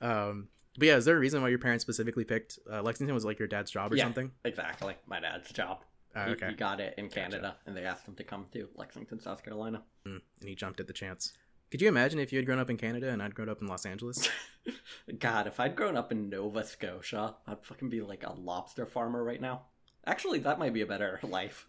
[0.00, 0.46] Um,
[0.78, 3.12] but yeah, is there a reason why your parents specifically picked uh, Lexington?
[3.14, 4.04] Was like your dad's job or Yeah.
[4.04, 4.30] something?
[4.44, 4.94] Exactly.
[5.06, 5.82] My dad's job.
[6.14, 8.68] Uh, He- okay, he, got it in Canada, and they asked him to come to
[8.76, 9.82] Lexington, South Carolina.
[10.06, 11.32] Mm, and he jumped at the chance.
[11.70, 13.66] Could you imagine if you had grown up in Canada and I'd grown up in
[13.66, 14.28] Los Angeles?
[15.18, 19.22] God, if I'd grown up in Nova Scotia, I'd fucking be like a lobster farmer
[19.22, 19.62] right now.
[20.06, 21.66] Actually, that might be a better life.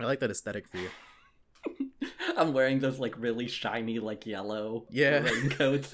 [0.00, 0.88] I like that aesthetic for you.
[2.36, 5.18] I'm wearing those like really shiny, like yellow Yeah.
[5.20, 5.90] raincoats.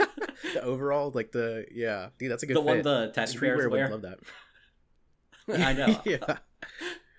[0.55, 2.85] The overall, like the yeah, dude, that's a good the one fit.
[2.85, 3.91] the teddy Streetwear bears would wear.
[3.91, 4.19] love that.
[5.49, 6.01] I know.
[6.05, 6.39] yeah,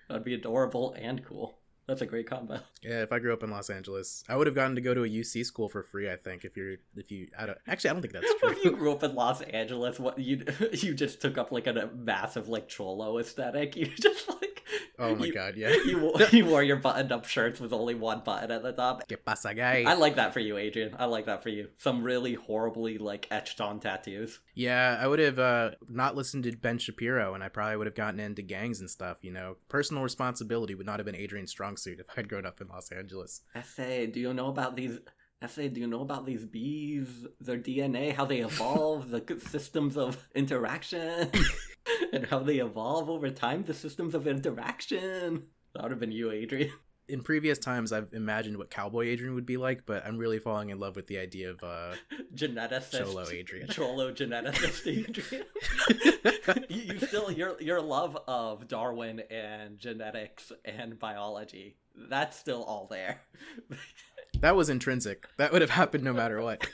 [0.08, 1.58] That'd be adorable and cool.
[1.86, 2.60] That's a great combo.
[2.82, 3.02] yeah.
[3.02, 5.08] If I grew up in Los Angeles, I would have gotten to go to a
[5.08, 6.10] UC school for free.
[6.10, 8.50] I think if you're if you I don't actually I don't think that's true.
[8.50, 11.90] if you grew up in Los Angeles, what you you just took up like a
[11.94, 13.76] massive like cholo aesthetic.
[13.76, 14.41] You just like
[14.98, 15.74] oh my you- god, yeah.
[15.84, 19.06] you wore, you wore your buttoned up shirts with only one button at the top.
[19.08, 19.84] Que pasa, guy?
[19.86, 20.94] I like that for you, Adrian.
[20.98, 21.68] I like that for you.
[21.78, 24.40] Some really horribly like etched on tattoos.
[24.54, 27.94] Yeah, I would have uh, not listened to Ben Shapiro, and I probably would have
[27.94, 29.18] gotten into gangs and stuff.
[29.22, 32.60] You know, personal responsibility would not have been Adrian's strong suit if I'd grown up
[32.60, 33.42] in Los Angeles.
[33.54, 34.98] Essay, do you know about these?
[35.42, 37.26] Essay, do you know about these bees?
[37.40, 41.30] Their DNA, how they evolve, the systems of interaction,
[42.22, 43.64] and how they evolve over time.
[43.64, 45.44] The systems of interaction.
[45.74, 46.72] That would have been you, Adrian.
[47.08, 50.70] In previous times, I've imagined what Cowboy Adrian would be like, but I'm really falling
[50.70, 51.94] in love with the idea of uh,
[52.32, 53.04] Geneticist.
[53.04, 53.68] Cholo Adrian.
[53.70, 55.44] Cholo geneticist Adrian.
[56.68, 61.76] you, you still your your love of Darwin and genetics and biology.
[62.08, 63.22] That's still all there.
[64.40, 65.26] that was intrinsic.
[65.38, 66.66] That would have happened no matter what.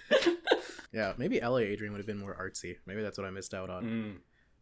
[0.92, 2.76] yeah, maybe LA Adrian would have been more artsy.
[2.86, 3.84] Maybe that's what I missed out on.
[3.84, 4.16] Mm.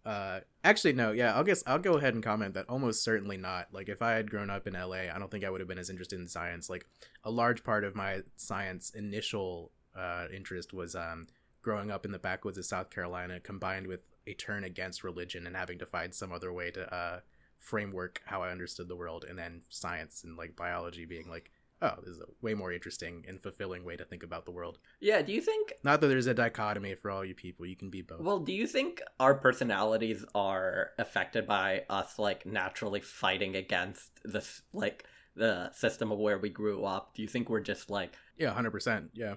[0.06, 1.10] Uh, actually, no.
[1.10, 3.66] Yeah, I'll guess I'll go ahead and comment that almost certainly not.
[3.72, 5.80] Like, if I had grown up in LA, I don't think I would have been
[5.80, 6.70] as interested in science.
[6.70, 6.86] Like,
[7.24, 11.26] a large part of my science initial uh, interest was um,
[11.60, 15.56] growing up in the backwoods of South Carolina, combined with a turn against religion and
[15.56, 17.20] having to find some other way to uh,
[17.58, 21.50] framework how I understood the world, and then science and like biology being like,
[21.82, 24.78] oh, this is a way more interesting and fulfilling way to think about the world.
[25.00, 27.66] Yeah, do you think Not that there's a dichotomy for all you people.
[27.66, 28.20] You can be both.
[28.20, 34.62] well, do you think our personalities are affected by us like naturally fighting against this
[34.72, 37.14] like the system of where we grew up?
[37.14, 39.10] Do you think we're just like yeah, hundred percent.
[39.14, 39.34] Yeah.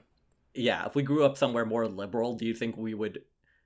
[0.54, 3.20] yeah, if we grew up somewhere more liberal, do you think we would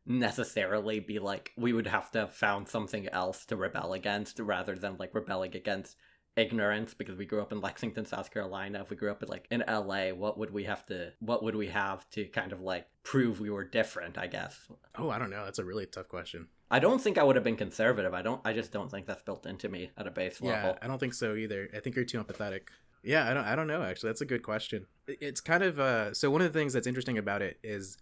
[0.05, 4.75] necessarily be like we would have to have found something else to rebel against rather
[4.75, 5.95] than like rebelling against
[6.35, 8.81] ignorance because we grew up in Lexington, South Carolina.
[8.81, 11.55] If we grew up in like in LA, what would we have to what would
[11.55, 14.67] we have to kind of like prove we were different, I guess.
[14.97, 15.45] Oh, I don't know.
[15.45, 16.47] That's a really tough question.
[16.71, 18.13] I don't think I would have been conservative.
[18.13, 20.77] I don't I just don't think that's built into me at a base Yeah, level.
[20.81, 21.69] I don't think so either.
[21.75, 22.69] I think you're too empathetic.
[23.03, 23.43] Yeah, I don't.
[23.45, 23.83] I don't know.
[23.83, 24.87] Actually, that's a good question.
[25.07, 26.13] It's kind of uh.
[26.13, 27.97] So one of the things that's interesting about it is,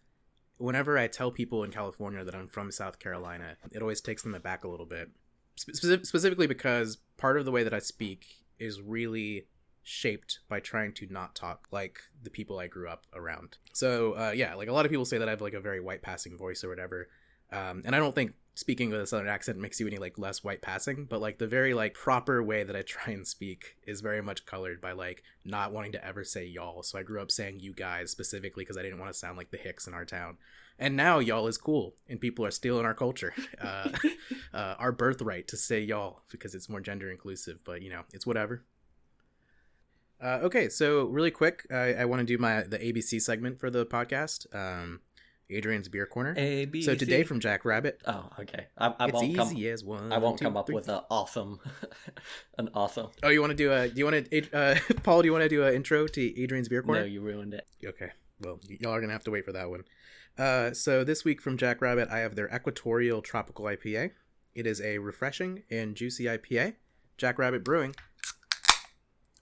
[0.58, 4.36] whenever I tell people in California that I'm from South Carolina, it always takes them
[4.36, 5.10] aback a little bit.
[5.62, 8.26] Spe- specifically because part of the way that I speak
[8.60, 9.48] is really
[9.84, 13.58] shaped by trying to not talk like the people I grew up around.
[13.74, 15.80] So uh, yeah, like a lot of people say that I have like a very
[15.80, 17.10] white passing voice or whatever,
[17.52, 20.44] um, and I don't think speaking with a southern accent makes you any like less
[20.44, 24.02] white passing but like the very like proper way that i try and speak is
[24.02, 26.84] very much colored by like not wanting to ever say y'all.
[26.84, 29.52] So i grew up saying you guys specifically because i didn't want to sound like
[29.52, 30.38] the hicks in our town.
[30.78, 33.34] And now y'all is cool and people are stealing our culture.
[33.62, 33.90] Uh,
[34.54, 38.26] uh, our birthright to say y'all because it's more gender inclusive but you know it's
[38.26, 38.64] whatever.
[40.22, 43.70] Uh, okay so really quick i, I want to do my the abc segment for
[43.70, 44.54] the podcast.
[44.54, 45.02] Um,
[45.52, 47.24] adrian's beer corner A B so today C.
[47.24, 48.68] from Jack Rabbit, Oh, okay.
[48.78, 50.12] I, I it's won't easy come as one.
[50.12, 50.76] I won't two, come up three.
[50.76, 51.60] with an awesome
[52.58, 53.88] an awesome Oh, you want to do a?
[53.88, 55.22] Do you want to, uh, Paul?
[55.22, 57.02] Do you want to do an intro to Adrian's beer Corner?
[57.02, 57.66] No, you ruined it.
[57.86, 58.10] Okay.
[58.40, 59.84] Well, y- y'all are gonna have to wait for that one.
[60.38, 64.12] Uh, so this week from Jack Rabbit, I have their Equatorial Tropical IPA.
[64.56, 66.76] It is a refreshing and juicy IPA.
[67.18, 67.96] Jack Rabbit Brewing.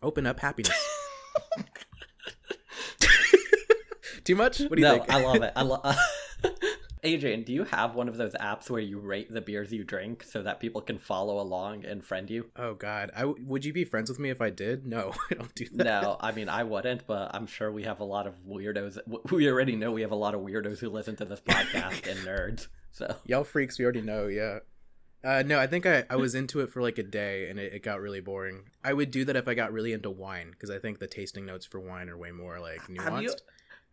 [0.02, 0.76] Open up happiness.
[4.30, 4.60] Too much?
[4.60, 5.10] What do you no, think?
[5.12, 5.54] I love it.
[5.56, 5.98] I love.
[7.04, 10.22] Adrian, do you have one of those apps where you rate the beers you drink
[10.22, 12.52] so that people can follow along and friend you?
[12.56, 14.86] oh God, I w- would you be friends with me if I did?
[14.86, 16.04] No, I don't do that.
[16.04, 19.00] No, I mean I wouldn't, but I'm sure we have a lot of weirdos.
[19.32, 22.20] We already know we have a lot of weirdos who listen to this podcast and
[22.20, 22.68] nerds.
[22.92, 24.60] So Y'all freaks, we already know, yeah.
[25.24, 27.74] Uh, no, I think I, I was into it for like a day and it,
[27.74, 28.66] it got really boring.
[28.84, 31.48] I would do that if I got really into wine because I think the tasting
[31.48, 32.90] notes for wine are way more like Have
[33.22, 33.42] you- nuanced.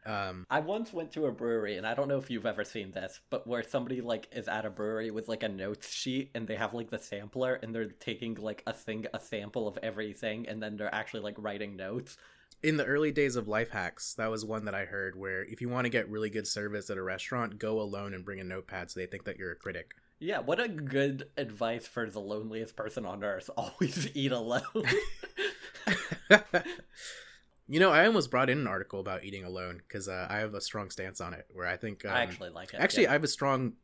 [0.06, 2.92] Um, I once went to a brewery, and I don't know if you've ever seen
[2.92, 6.46] this, but where somebody like is at a brewery with like a notes sheet, and
[6.46, 10.46] they have like the sampler, and they're taking like a thing, a sample of everything,
[10.48, 12.16] and then they're actually like writing notes.
[12.62, 15.60] in the early days of life hacks, that was one that I heard where if
[15.60, 18.44] you want to get really good service at a restaurant, go alone and bring a
[18.44, 19.94] notepad so they think that you're a critic.
[20.18, 23.50] Yeah, what a good advice for the loneliest person on earth.
[23.56, 24.62] Always eat alone.
[27.68, 30.54] you know, I almost brought in an article about eating alone because uh, I have
[30.54, 32.78] a strong stance on it where I think um, I actually like it.
[32.78, 33.10] actually yeah.
[33.10, 33.74] i have a strong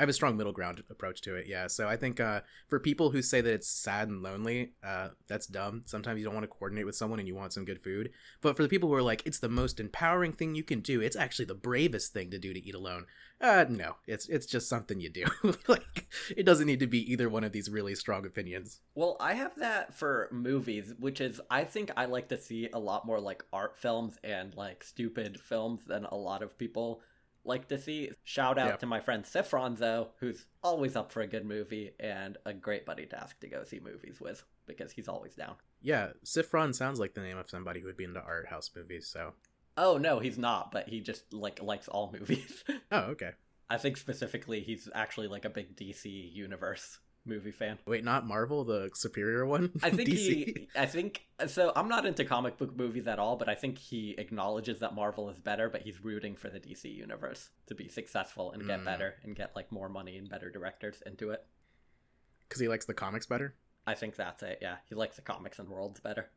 [0.00, 1.46] I have a strong middle ground approach to it.
[1.46, 1.66] Yeah.
[1.66, 5.46] So I think uh, for people who say that it's sad and lonely, uh, that's
[5.46, 5.82] dumb.
[5.84, 8.10] Sometimes you don't want to coordinate with someone and you want some good food.
[8.40, 11.02] But for the people who are like, it's the most empowering thing you can do.
[11.02, 13.04] It's actually the bravest thing to do to eat alone.
[13.42, 15.24] Uh, no, it's it's just something you do.
[15.68, 18.80] like it doesn't need to be either one of these really strong opinions.
[18.94, 22.78] Well, I have that for movies, which is I think I like to see a
[22.78, 27.02] lot more like art films and like stupid films than a lot of people
[27.44, 28.10] like to see.
[28.24, 28.76] Shout out Yeah.
[28.76, 32.84] to my friend Sifron though, who's always up for a good movie and a great
[32.86, 35.56] buddy to ask to go see movies with because he's always down.
[35.80, 39.06] Yeah, Sifron sounds like the name of somebody who would be into art house movies.
[39.06, 39.32] So,
[39.76, 42.62] Oh no, he's not, but he just like likes all movies.
[42.92, 43.30] oh okay.
[43.68, 46.98] I think specifically he's actually like a big DC universe
[47.30, 47.78] movie fan.
[47.86, 49.70] Wait, not Marvel, the superior one.
[49.82, 50.16] I think DC?
[50.18, 53.78] he I think so I'm not into comic book movies at all, but I think
[53.78, 57.88] he acknowledges that Marvel is better, but he's rooting for the DC universe to be
[57.88, 58.84] successful and get Mm.
[58.84, 61.44] better and get like more money and better directors into it.
[62.48, 63.54] because he likes the comics better.
[63.86, 64.58] I think that's it.
[64.60, 66.30] Yeah, he likes the comics and worlds better.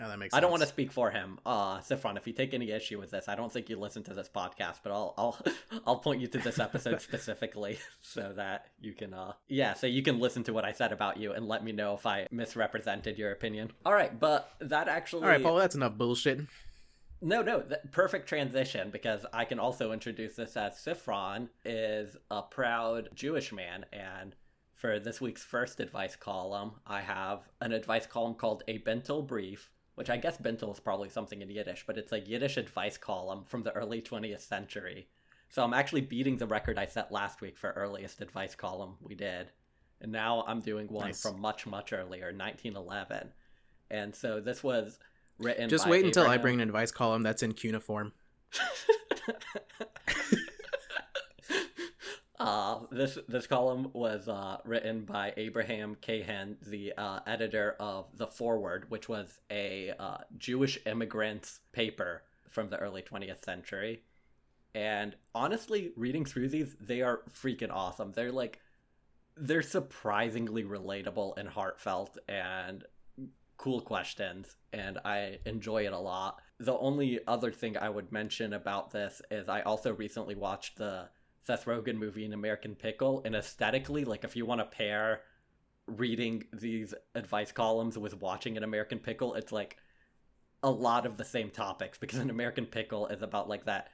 [0.00, 0.34] Oh, that makes.
[0.34, 1.38] I don't want to speak for him.
[1.44, 4.14] Uh Sifron, if you take any issue with this, I don't think you listen to
[4.14, 5.38] this podcast, but I'll I'll
[5.86, 10.02] I'll point you to this episode specifically so that you can uh yeah, so you
[10.02, 13.18] can listen to what I said about you and let me know if I misrepresented
[13.18, 13.72] your opinion.
[13.84, 16.40] All right, but that actually All right, Paul, that's enough bullshit.
[17.24, 23.10] No, no, perfect transition because I can also introduce this as Sifron is a proud
[23.14, 24.34] Jewish man and
[24.82, 29.70] for this week's first advice column, I have an advice column called A Bintel Brief,
[29.94, 33.44] which I guess Bintel is probably something in Yiddish, but it's a Yiddish advice column
[33.44, 35.08] from the early 20th century.
[35.48, 39.14] So I'm actually beating the record I set last week for earliest advice column we
[39.14, 39.50] did.
[40.00, 41.22] And now I'm doing one Nice.
[41.22, 43.28] from much, much earlier, 1911.
[43.90, 44.98] And so this was
[45.38, 48.12] written Just wait until I bring an advice column that's in cuneiform.
[52.42, 58.26] uh, this this column was uh, written by Abraham Cahan, the uh, editor of The
[58.26, 64.02] Forward, which was a uh, Jewish immigrants paper from the early 20th century.
[64.74, 68.12] And honestly, reading through these, they are freaking awesome.
[68.12, 68.58] They're like,
[69.36, 72.84] they're surprisingly relatable and heartfelt and
[73.56, 76.40] cool questions, and I enjoy it a lot.
[76.58, 81.08] The only other thing I would mention about this is I also recently watched the
[81.44, 85.22] Seth Rogen movie An American Pickle, and aesthetically, like if you want to pair
[85.86, 89.76] reading these advice columns with watching An American Pickle, it's like
[90.62, 93.88] a lot of the same topics because An American Pickle is about like that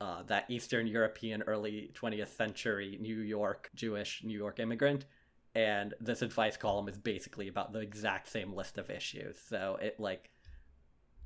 [0.00, 5.04] uh, that Eastern European early 20th century New York Jewish New York immigrant
[5.54, 9.38] and this advice column is basically about the exact same list of issues.
[9.48, 10.30] So it like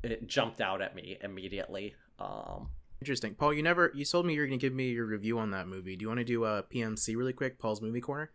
[0.03, 1.95] it jumped out at me immediately.
[2.19, 2.69] Um
[3.01, 3.55] Interesting, Paul.
[3.55, 5.97] You never you told me you're going to give me your review on that movie.
[5.97, 8.31] Do you want to do a PMC really quick, Paul's movie corner?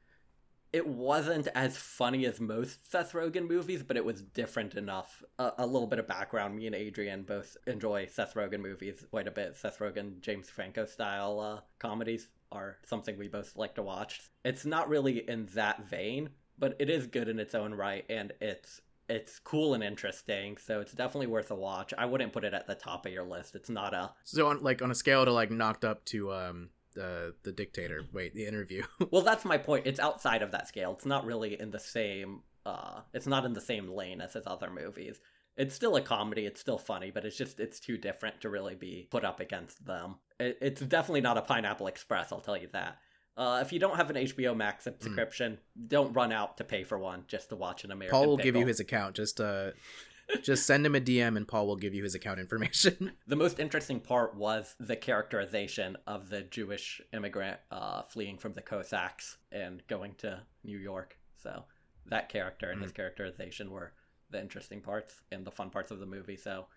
[0.74, 5.24] it wasn't as funny as most Seth Rogen movies, but it was different enough.
[5.38, 9.28] A, a little bit of background: me and Adrian both enjoy Seth Rogen movies quite
[9.28, 9.56] a bit.
[9.56, 14.22] Seth Rogen, James Franco style uh, comedies are something we both like to watch.
[14.44, 18.34] It's not really in that vein, but it is good in its own right, and
[18.42, 20.58] it's it's cool and interesting.
[20.58, 21.94] So it's definitely worth a watch.
[21.98, 23.56] I wouldn't put it at the top of your list.
[23.56, 26.70] It's not a So on like on a scale to like knocked up to um
[26.94, 28.06] the the dictator.
[28.14, 28.84] Wait, the interview.
[29.12, 32.42] well that's my point it's outside of that scale it's not really in the same
[32.66, 35.20] uh it's not in the same lane as his other movies
[35.58, 38.76] it's still a comedy it's still funny but it's just it's too different to really
[38.76, 42.70] be put up against them it, it's definitely not a pineapple express i'll tell you
[42.74, 42.98] that
[43.38, 46.98] uh, if you don't have an HBO Max subscription, don't run out to pay for
[46.98, 48.18] one just to watch an American.
[48.18, 49.16] Paul will give you his account.
[49.16, 49.72] Just uh
[50.42, 53.14] just send him a DM and Paul will give you his account information.
[53.28, 58.62] The most interesting part was the characterization of the Jewish immigrant uh, fleeing from the
[58.62, 61.18] Cossacks and going to New York.
[61.42, 61.66] So
[62.08, 63.94] that character and his characterization were
[64.30, 66.38] the interesting parts and the fun parts of the movie.
[66.38, 66.68] So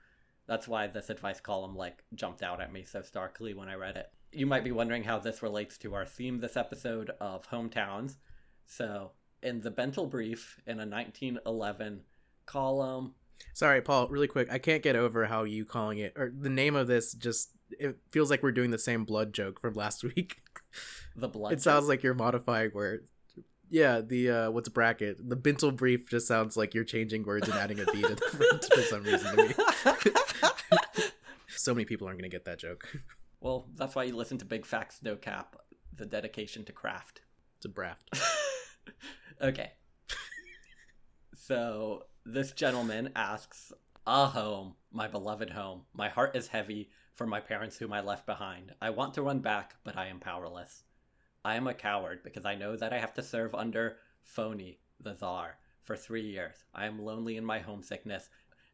[0.47, 3.97] that's why this advice column like jumped out at me so starkly when I read
[3.97, 4.11] it.
[4.33, 8.17] You might be wondering how this relates to our theme this episode of hometowns.
[8.67, 9.13] So
[9.43, 12.03] in the Bintel Brief in a 1911
[12.45, 13.15] column,
[13.53, 14.49] Sorry, Paul, really quick.
[14.51, 17.99] I can't get over how you calling it or the name of this just it
[18.11, 20.37] feels like we're doing the same blood joke from last week.
[21.15, 21.53] the blood.
[21.53, 23.11] it sounds like you're modifying words.
[23.69, 25.29] Yeah, the uh what's a bracket?
[25.29, 28.17] The Bintel brief just sounds like you're changing words and adding a B to the
[28.17, 29.55] front for some reason to me.
[31.49, 32.87] So many people aren't gonna get that joke.
[33.41, 35.57] Well, that's why you listen to Big Facts No Cap,
[35.95, 37.21] the dedication to craft.
[37.57, 38.11] It's a braft.
[39.43, 39.73] okay.
[41.35, 43.73] So, this gentleman asks,
[44.07, 45.83] A home, my beloved home.
[45.93, 48.75] My heart is heavy for my parents whom I left behind.
[48.81, 50.83] I want to run back, but I am powerless.
[51.45, 53.99] I am a coward because I know that I have to serve under
[54.37, 56.65] Fonye, the Tsar, for three years.
[56.75, 58.29] I am lonely in my homesickness,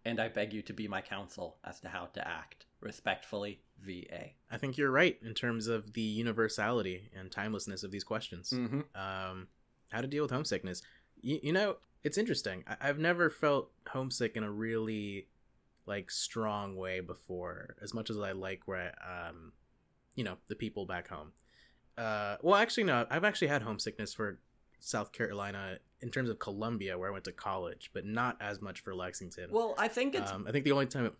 [0.05, 2.67] and I beg you to be my counsel as to how to act.
[2.81, 4.31] Respectfully, VA.
[4.51, 8.51] I think you're right in terms of the universality and timelessness of these questions.
[8.51, 8.81] Mm-hmm.
[8.95, 9.49] Um,
[9.93, 10.83] how to deal with homesickness.
[11.21, 12.65] You, you know, it's interesting.
[12.67, 15.29] I- I've never felt homesick in a really
[15.87, 17.77] like strong way before.
[17.81, 19.53] As much as I like where I, um,
[20.17, 21.33] you know, the people back home.
[21.97, 23.07] Uh, well, actually, no.
[23.11, 24.41] I've actually had homesickness for
[24.85, 28.81] South Carolina in terms of Columbia, where I went to college, but not as much
[28.81, 29.51] for Lexington.
[29.51, 30.31] Well, I think it's.
[30.31, 31.12] um, I think the only time.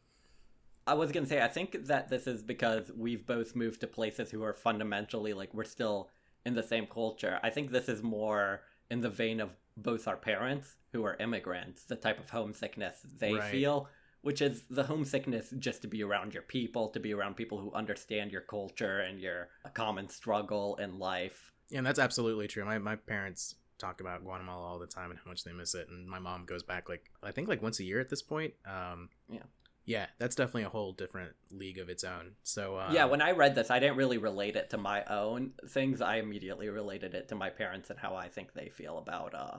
[0.87, 4.31] I was gonna say I think that this is because we've both moved to places
[4.33, 6.11] who are fundamentally like we're still
[6.45, 7.39] in the same culture.
[7.43, 11.85] I think this is more in the vein of both our parents who are immigrants,
[11.85, 13.51] the type of homesickness they Right.
[13.53, 13.89] feel,
[14.23, 17.73] which is the homesickness just to be around your people, to be around people who
[17.73, 21.52] understand your culture and your common struggle in life.
[21.71, 22.65] Yeah, and that's absolutely true.
[22.65, 25.89] My my parents talk about Guatemala all the time and how much they miss it,
[25.89, 28.55] and my mom goes back like I think like once a year at this point.
[28.67, 29.43] Um, Yeah.
[29.85, 32.33] yeah, that's definitely a whole different league of its own.
[32.43, 35.53] So um, yeah, when I read this, I didn't really relate it to my own
[35.69, 36.01] things.
[36.01, 39.59] I immediately related it to my parents and how I think they feel about uh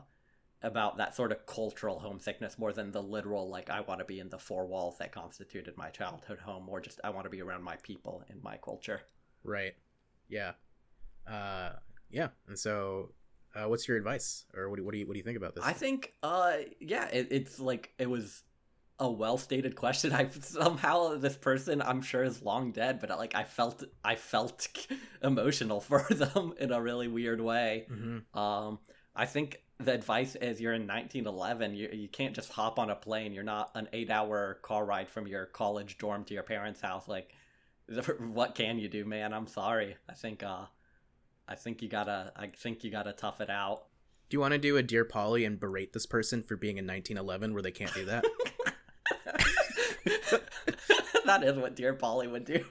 [0.61, 4.21] about that sort of cultural homesickness more than the literal like I want to be
[4.21, 7.41] in the four walls that constituted my childhood home or just I want to be
[7.41, 9.01] around my people and my culture.
[9.43, 9.73] right,
[10.29, 10.53] yeah,
[11.27, 11.71] uh,
[12.13, 13.11] yeah, and so.
[13.55, 15.53] Uh, what's your advice, or what do, what do you what do you think about
[15.53, 15.63] this?
[15.63, 18.41] I think uh yeah, it, it's like it was
[18.97, 20.11] a well stated question.
[20.21, 24.67] I somehow this person I'm sure is long dead, but like I felt I felt
[25.21, 27.85] emotional for them in a really weird way.
[27.91, 28.23] Mhm.
[28.35, 28.79] Um,
[29.15, 31.75] I think the advice is you're in 1911.
[31.75, 33.33] You you can't just hop on a plane.
[33.33, 37.07] You're not an eight hour car ride from your college dorm to your parents' house.
[37.07, 37.29] Like,
[38.17, 39.31] what can you do, man?
[39.31, 39.97] I'm sorry.
[40.09, 40.65] I think uh,
[41.47, 43.83] I think you gotta I think you gotta tough it out.
[44.29, 46.87] Do you want to do a Dear Polly and berate this person for being in
[46.87, 48.25] 1911 where they can't do that?
[51.25, 52.63] that is what dear Polly would do.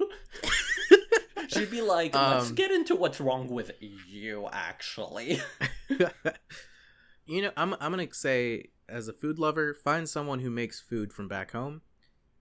[1.48, 5.40] She'd be like, "Let's Um, get into what's wrong with you, actually."
[7.26, 11.12] you know, I'm I'm gonna say as a food lover, find someone who makes food
[11.12, 11.82] from back home,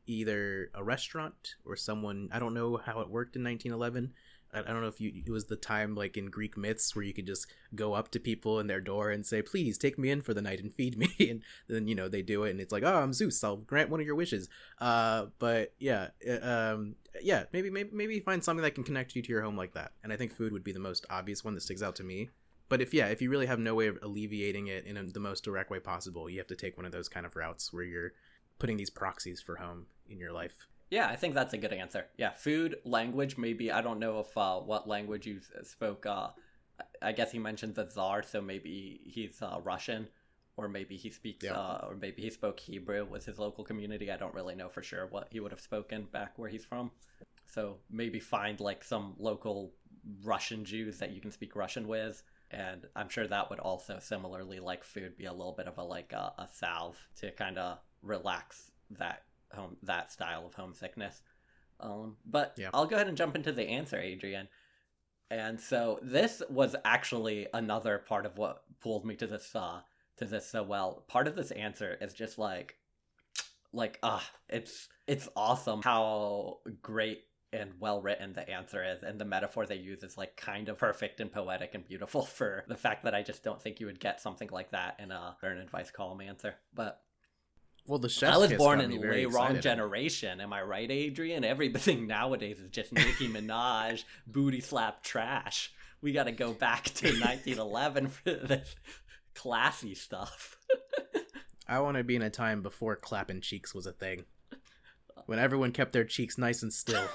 [0.06, 2.30] either a restaurant or someone.
[2.32, 4.14] I don't know how it worked in 1911.
[4.54, 7.14] I, don't know if you it was the time like in Greek myths where you
[7.14, 10.22] could just go up to people in their door and say, "Please take me in
[10.22, 12.72] for the night and feed me," and then you know they do it, and it's
[12.72, 13.44] like, "Oh, I'm Zeus.
[13.44, 18.20] I'll grant one of your wishes." Uh, but yeah, uh, um, yeah, maybe maybe maybe
[18.20, 19.92] find something that can connect you to your home like that.
[20.04, 22.30] And I think food would be the most obvious one that sticks out to me.
[22.70, 25.20] But if yeah, if you really have no way of alleviating it in a, the
[25.20, 27.84] most direct way possible, you have to take one of those kind of routes where
[27.84, 28.14] you're
[28.60, 30.68] putting these proxies for home in your life.
[30.92, 32.06] Yeah, I think that's a good answer.
[32.18, 33.72] Yeah, food, language, maybe.
[33.72, 36.06] I don't know if uh, what language you spoke.
[36.06, 36.28] Uh,
[37.02, 40.10] I- guess he mentioned the czar, so maybe he's uh, Russian,
[40.58, 41.54] or maybe he speaks, Yeah.
[41.54, 44.12] uh, or maybe he spoke Hebrew with his local community.
[44.12, 46.92] I don't really know for sure what he would have spoken back where he's from.
[47.48, 49.74] So maybe find like some local
[50.24, 52.22] Russian Jews that you can speak Russian with.
[52.52, 55.84] And I'm sure that would also similarly, like food, be a little bit of a
[55.84, 59.24] like a, a salve to kind of relax that
[59.56, 61.22] home that style of homesickness.
[61.80, 62.70] Um, but Yeah.
[62.74, 64.48] I'll go ahead and jump into the answer, Adrian.
[65.30, 69.82] And so this was actually another part of what pulled me to this uh
[70.18, 71.06] to this so well.
[71.08, 72.78] Part of this answer is just like
[73.74, 79.26] like ah it's it's awesome how great and well written the answer is and the
[79.26, 83.04] metaphor they use is like kind of perfect and poetic and beautiful for the fact
[83.04, 85.92] that I just don't think you would get something like that in a an advice
[85.92, 86.56] column answer.
[86.74, 87.02] But
[87.88, 90.40] Well, the chef's I was born in the way wrong generation.
[90.40, 91.44] Am I right, Adrian?
[91.44, 95.74] Everything nowadays is just Nicki Minaj, booty slap trash.
[96.02, 98.76] We got to go back to 1911 for this
[99.34, 100.58] classy stuff.
[101.68, 104.26] I want to be in a time before clapping cheeks was a thing,
[105.26, 107.08] when everyone kept their cheeks nice and still.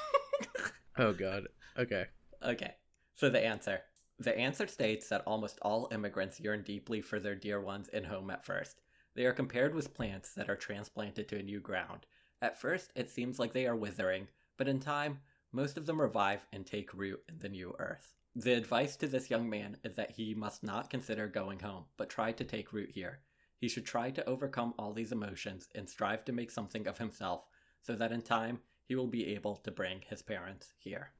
[0.98, 1.44] oh God.
[1.78, 2.06] Okay.
[2.42, 2.74] Okay,
[3.14, 3.80] so the answer.
[4.18, 8.30] The answer states that almost all immigrants yearn deeply for their dear ones in home
[8.30, 8.80] at first.
[9.16, 12.06] They are compared with plants that are transplanted to a new ground.
[12.42, 15.20] At first, it seems like they are withering, but in time,
[15.52, 18.14] most of them revive and take root in the new earth.
[18.34, 22.10] The advice to this young man is that he must not consider going home, but
[22.10, 23.20] try to take root here.
[23.56, 27.46] He should try to overcome all these emotions and strive to make something of himself,
[27.80, 31.12] so that in time he will be able to bring his parents here.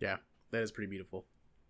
[0.00, 0.16] Yeah,
[0.50, 1.26] that is pretty beautiful.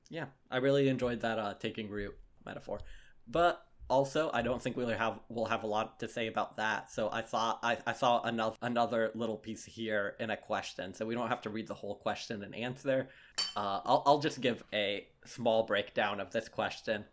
[0.09, 2.17] Yeah, I really enjoyed that uh, taking root
[2.47, 2.81] metaphor.
[3.27, 6.91] But also i don't think we'll have we'll have a lot to say about that.
[6.91, 10.95] So i thought i, I saw another another little piece here in a question.
[10.95, 13.09] So we don't have to read the whole question and answer.
[13.57, 17.05] Uh, I'll, I'll just give a small breakdown of this question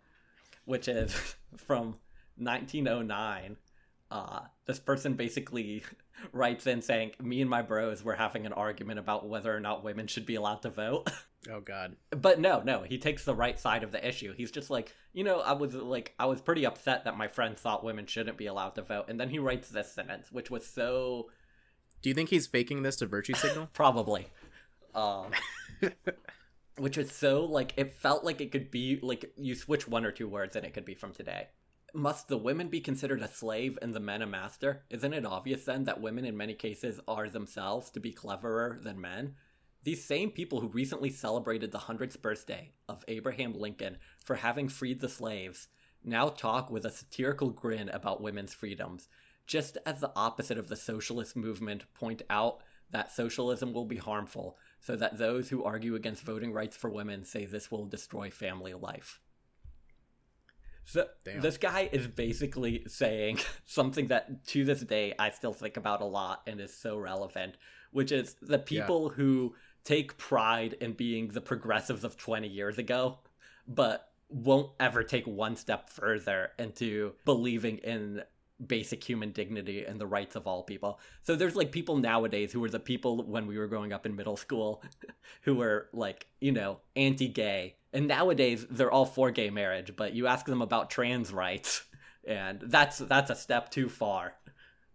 [0.65, 1.13] which is
[1.57, 1.97] from
[2.37, 3.57] 1909
[4.11, 5.83] uh, this person basically
[6.31, 9.83] writes in saying me and my bros were having an argument about whether or not
[9.83, 11.09] women should be allowed to vote
[11.51, 11.95] Oh God.
[12.11, 14.33] but no no he takes the right side of the issue.
[14.35, 17.57] He's just like you know i was like i was pretty upset that my friend
[17.57, 20.65] thought women shouldn't be allowed to vote and then he writes this sentence which was
[20.65, 21.29] so
[22.01, 23.69] Do you think he's faking this to virtue signal?
[23.73, 24.27] probably.
[24.93, 25.31] Um
[26.77, 30.11] which was so like it felt like it could be like you switch one or
[30.11, 31.47] two words and it could be from today.
[31.93, 34.83] Must the women be considered a slave and the men a master?
[34.89, 38.99] Isn't it obvious then that women in many cases are themselves to be cleverer than
[38.99, 39.35] men
[39.85, 44.99] these same people who recently celebrated the 100th birthday of Abraham Lincoln for having freed
[44.99, 45.67] the slaves
[46.03, 49.07] now talk with a satirical grin about women's freedoms,
[49.45, 52.61] just as the opposite of the socialist movement point out
[52.91, 57.23] that socialism will be harmful, so that those who argue against voting rights for women
[57.23, 59.19] say this will destroy family life.
[60.85, 61.41] So Damn.
[61.41, 66.05] this guy is basically saying something that to this day I still think about a
[66.05, 67.55] lot and is so relevant,
[67.91, 69.55] which is the people who
[69.85, 73.19] take pride in being the progressives of 20 years ago,
[73.67, 78.23] but won't ever take one step further into believing in
[78.65, 80.99] basic human dignity and the rights of all people.
[81.23, 84.15] So there's like people nowadays who were the people when we were growing up in
[84.15, 84.81] middle school
[85.41, 87.75] who were like, you know, anti-gay.
[87.93, 91.83] And nowadays they're all for gay marriage, but you ask them about trans rights
[92.25, 94.33] and that's that's a step too far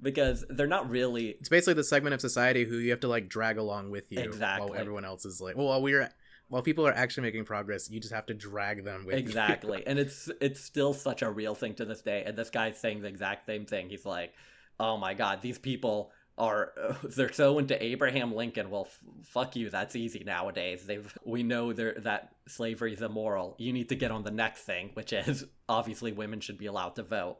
[0.02, 3.28] because they're not really It's basically the segment of society who you have to like
[3.28, 4.70] drag along with you Exactly.
[4.70, 6.08] while everyone else is like well while we're
[6.48, 9.20] while people are actually making progress, you just have to drag them with you.
[9.20, 9.84] exactly.
[9.86, 13.02] And it's it's still such a real thing to this day and this guy's saying
[13.02, 13.88] the exact same thing.
[13.88, 14.32] He's like
[14.78, 16.72] oh my god these people are
[17.04, 18.70] they're so into abraham lincoln.
[18.70, 19.70] Well f- fuck you.
[19.70, 20.86] That's easy nowadays.
[20.86, 23.54] They've we know they're, that slavery is immoral.
[23.58, 26.96] You need to get on the next thing which is obviously women should be allowed
[26.96, 27.38] to vote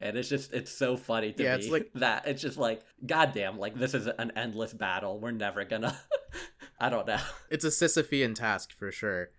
[0.00, 2.82] and it's just it's so funny to Yeah, me it's like- that it's just like
[3.06, 5.96] goddamn like this is an endless battle we're never gonna
[6.80, 7.18] i don't know
[7.50, 9.30] It's a Sisyphean task for sure.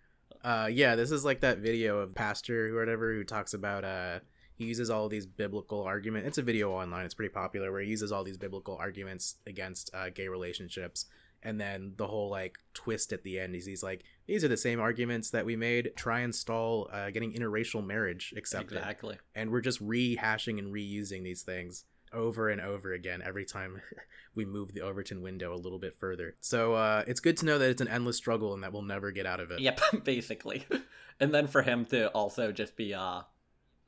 [0.44, 4.20] Uh, yeah, this is like that video of pastor or whatever who talks about uh,
[4.56, 6.26] he uses all these biblical argument.
[6.26, 7.06] It's a video online.
[7.06, 11.06] It's pretty popular where he uses all these biblical arguments against uh, gay relationships,
[11.44, 14.58] and then the whole like twist at the end is he's like, these are the
[14.58, 19.52] same arguments that we made try and stall uh, getting interracial marriage accepted, exactly and
[19.52, 23.82] we're just rehashing and reusing these things over and over again every time
[24.36, 26.36] we move the Overton window a little bit further.
[26.42, 29.12] So uh, it's good to know that it's an endless struggle and that we'll never
[29.12, 29.60] get out of it.
[29.60, 30.66] Yep, basically.
[31.20, 33.22] And then for him to also just be uh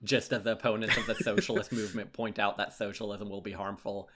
[0.03, 4.07] just as the opponents of the socialist movement point out that socialism will be harmful.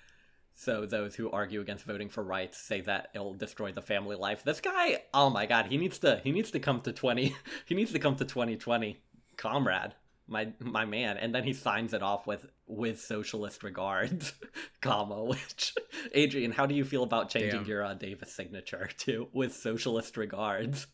[0.59, 4.43] So those who argue against voting for rights say that it'll destroy the family life.
[4.43, 7.35] This guy, oh my god, he needs to he needs to come to 20
[7.65, 8.97] he needs to come to 2020.
[9.37, 9.93] Comrade,
[10.27, 11.17] my my man.
[11.17, 14.33] And then he signs it off with with socialist regards,
[14.81, 15.75] comma, which
[16.13, 17.69] Adrian, how do you feel about changing Damn.
[17.69, 20.87] your uh, Davis signature to with socialist regards?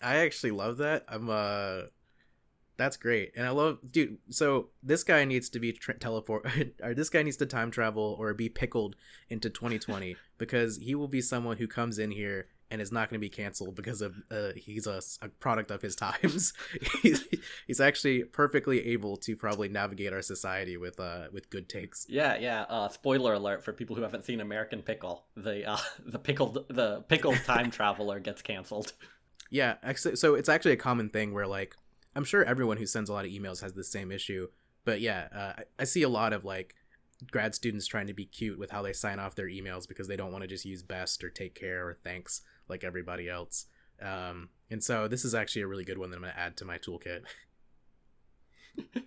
[0.00, 1.04] I actually love that.
[1.08, 1.86] I'm uh
[2.76, 3.32] that's great.
[3.36, 6.46] And I love dude, so this guy needs to be tra- teleport
[6.82, 8.96] or this guy needs to time travel or be pickled
[9.28, 13.20] into 2020 because he will be someone who comes in here and is not going
[13.20, 16.52] to be canceled because of uh, he's a, a product of his times.
[17.02, 17.24] he's,
[17.66, 22.06] he's actually perfectly able to probably navigate our society with uh with good takes.
[22.08, 22.62] Yeah, yeah.
[22.62, 27.02] Uh, spoiler alert for people who haven't seen American Pickle: the uh, the pickled the
[27.02, 28.92] pickled time traveler gets canceled.
[29.48, 31.76] Yeah, actually, so it's actually a common thing where like
[32.16, 34.48] I'm sure everyone who sends a lot of emails has the same issue,
[34.84, 36.74] but yeah, uh, I- I see a lot of like
[37.30, 40.16] grad students trying to be cute with how they sign off their emails because they
[40.16, 43.66] don't want to just use best or take care or thanks like everybody else.
[44.02, 46.56] Um, and so this is actually a really good one that I'm going to add
[46.58, 47.22] to my toolkit.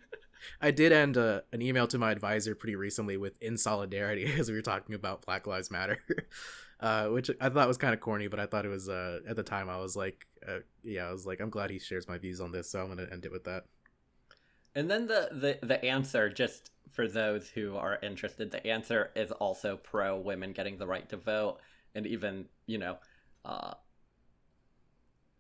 [0.61, 4.49] I did end uh, an email to my advisor pretty recently with in solidarity as
[4.49, 5.99] we were talking about Black Lives Matter,
[6.79, 9.35] uh, which I thought was kind of corny, but I thought it was uh, at
[9.35, 12.17] the time I was like, uh, yeah, I was like, I'm glad he shares my
[12.17, 13.65] views on this, so I'm gonna end it with that.
[14.75, 19.31] And then the, the the answer, just for those who are interested, the answer is
[19.31, 21.59] also pro women getting the right to vote,
[21.93, 22.97] and even you know,
[23.43, 23.73] uh,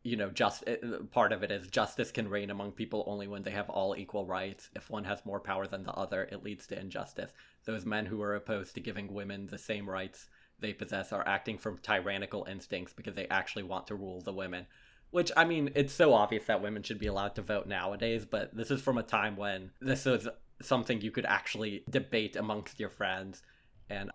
[0.03, 3.43] you know, just it, part of it is justice can reign among people only when
[3.43, 4.69] they have all equal rights.
[4.75, 7.31] If one has more power than the other, it leads to injustice.
[7.65, 10.27] Those men who are opposed to giving women the same rights
[10.61, 14.67] they possess are acting from tyrannical instincts because they actually want to rule the women.
[15.11, 18.55] Which I mean, it's so obvious that women should be allowed to vote nowadays, but
[18.55, 20.27] this is from a time when this was
[20.61, 23.41] something you could actually debate amongst your friends,
[23.89, 24.11] and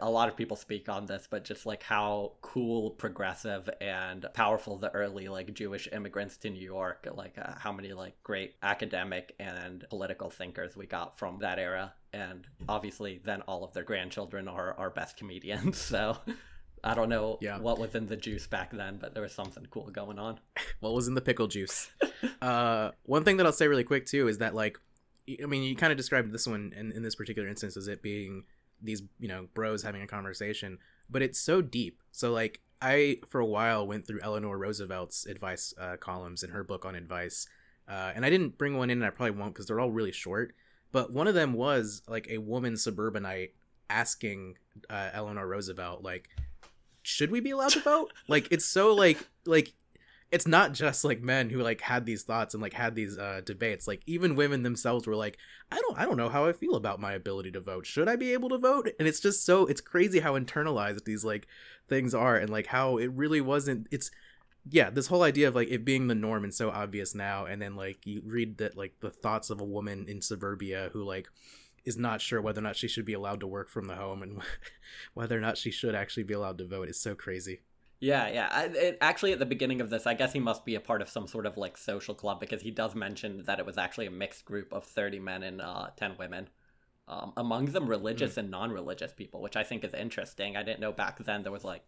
[0.00, 4.76] a lot of people speak on this, but just like how cool, progressive, and powerful
[4.76, 9.34] the early like Jewish immigrants to New York, like uh, how many like great academic
[9.38, 14.46] and political thinkers we got from that era, and obviously then all of their grandchildren
[14.48, 15.78] are our best comedians.
[15.90, 16.16] So
[16.84, 17.58] I don't know Yeah.
[17.58, 20.38] what was in the juice back then, but there was something cool going on.
[20.80, 21.90] what was in the pickle juice.
[22.40, 24.78] uh, one thing that I'll say really quick too is that like,
[25.42, 28.02] I mean, you kind of described this one in, in this particular instance as it
[28.02, 28.44] being
[28.82, 30.78] these you know bros having a conversation,
[31.08, 32.02] but it's so deep.
[32.12, 36.64] So like, I for a while went through Eleanor Roosevelt's advice uh, columns in her
[36.64, 37.46] book on advice,
[37.88, 40.12] uh, and I didn't bring one in, and I probably won't because they're all really
[40.12, 40.54] short.
[40.92, 43.54] But one of them was like a woman suburbanite
[43.88, 44.56] asking
[44.88, 46.28] uh, Eleanor Roosevelt like
[47.02, 49.72] should we be allowed to vote like it's so like like
[50.32, 53.40] it's not just like men who like had these thoughts and like had these uh
[53.44, 53.88] debates.
[53.88, 55.38] Like even women themselves were like
[55.72, 57.86] i don't i don't know how i feel about my ability to vote.
[57.86, 58.90] Should i be able to vote?
[58.98, 61.46] And it's just so it's crazy how internalized these like
[61.88, 64.10] things are and like how it really wasn't it's
[64.68, 67.60] yeah this whole idea of like it being the norm and so obvious now and
[67.60, 71.28] then like you read that like the thoughts of a woman in suburbia who like
[71.84, 74.22] is not sure whether or not she should be allowed to work from the home
[74.22, 74.40] and
[75.14, 77.60] whether or not she should actually be allowed to vote is so crazy
[78.00, 78.48] Yeah, yeah.
[78.50, 81.02] I, it, actually, at the beginning of this, I guess he must be a part
[81.02, 84.06] of some sort of like social club because he does mention that it was actually
[84.06, 86.48] a mixed group of 30 men and uh, 10 women.
[87.08, 90.56] Um, among them, religious and non religious people, which I think is interesting.
[90.56, 91.82] I didn't know back then there was like,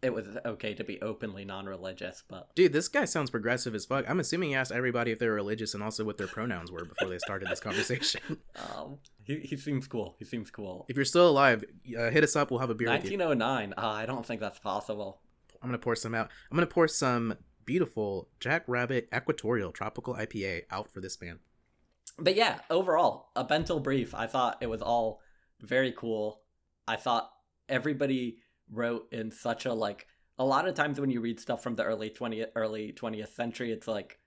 [0.00, 3.84] it was okay to be openly non religious, but Dude, this guy sounds progressive as
[3.84, 4.08] fuck.
[4.08, 6.84] I'm assuming he asked everybody if they were religious and also what their pronouns were
[6.84, 8.20] before they started this conversation.
[8.76, 10.14] um, he, he seems cool.
[10.18, 10.86] He seems cool.
[10.88, 11.64] if you're still alive,
[11.98, 12.50] uh, hit us up.
[12.50, 13.18] We'll have a beer with you.
[13.18, 13.74] 1909.
[13.76, 15.20] Uh, I don't think that's possible.
[15.60, 16.30] I'm gonna pour some out.
[16.50, 17.34] I'm gonna pour some
[17.64, 21.40] beautiful Jack Rabbit Equatorial Tropical IPA out for this man.
[22.18, 24.14] but yeah, overall, a Bintel brief.
[24.14, 25.20] I thought it was all
[25.60, 26.42] very cool.
[26.86, 27.30] I thought
[27.68, 28.38] everybody
[28.72, 30.06] wrote in such a like.
[30.40, 33.72] A lot of times when you read stuff from the early twentieth early twentieth century,
[33.72, 34.18] it's like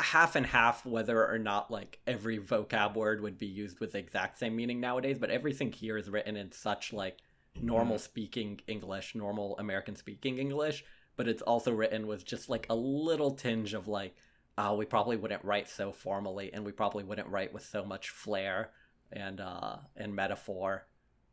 [0.00, 3.98] half and half whether or not like every vocab word would be used with the
[3.98, 5.18] exact same meaning nowadays.
[5.18, 7.18] But everything here is written in such like
[7.60, 10.84] normal speaking English, normal American speaking English.
[11.16, 14.14] But it's also written with just like a little tinge of like
[14.58, 18.10] uh, we probably wouldn't write so formally and we probably wouldn't write with so much
[18.10, 18.70] flair
[19.10, 20.86] and uh and metaphor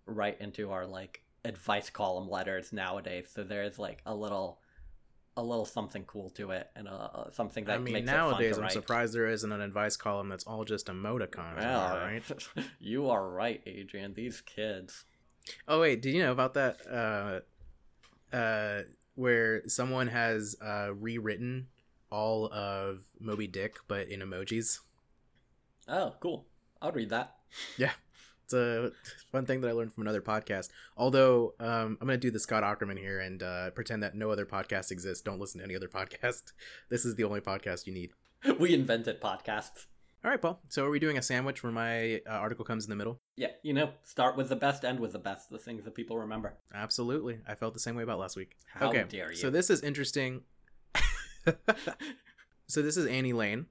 [0.05, 4.59] right into our like advice column letters nowadays so there's like a little
[5.37, 8.57] a little something cool to it and uh something that I mean makes nowadays.
[8.57, 8.73] I'm write.
[8.73, 11.57] surprised there isn't an advice column that's all just emoticons.
[11.57, 12.23] well, All right.
[12.79, 15.05] you are right adrian these kids
[15.67, 16.77] Oh wait, did you know about that?
[16.85, 18.81] Uh, uh,
[19.15, 21.67] where someone has uh rewritten
[22.11, 24.79] all of Moby Dick, but in emojis.
[25.87, 26.45] oh cool
[26.81, 27.35] i'll read that
[27.77, 27.93] Yeah,
[28.49, 28.91] it's a
[29.31, 30.69] fun thing that I learned from another podcast.
[30.97, 34.45] Although um, I'm gonna do the Scott Aukerman here and uh, pretend that no other
[34.45, 35.23] podcast exists.
[35.23, 36.53] Don't listen to any other podcast.
[36.89, 38.11] This is the only podcast you need.
[38.59, 39.85] we invented podcasts
[40.23, 40.61] All right, Paul.
[40.69, 43.19] So are we doing a sandwich where my uh, article comes in the middle?
[43.35, 46.17] yeah you know start with the best end with the best the things that people
[46.17, 47.39] remember Absolutely.
[47.47, 48.55] I felt the same way about last week.
[48.73, 49.05] How okay.
[49.07, 49.37] dare you.
[49.37, 50.41] So this is interesting.
[52.67, 53.67] so this is Annie Lane.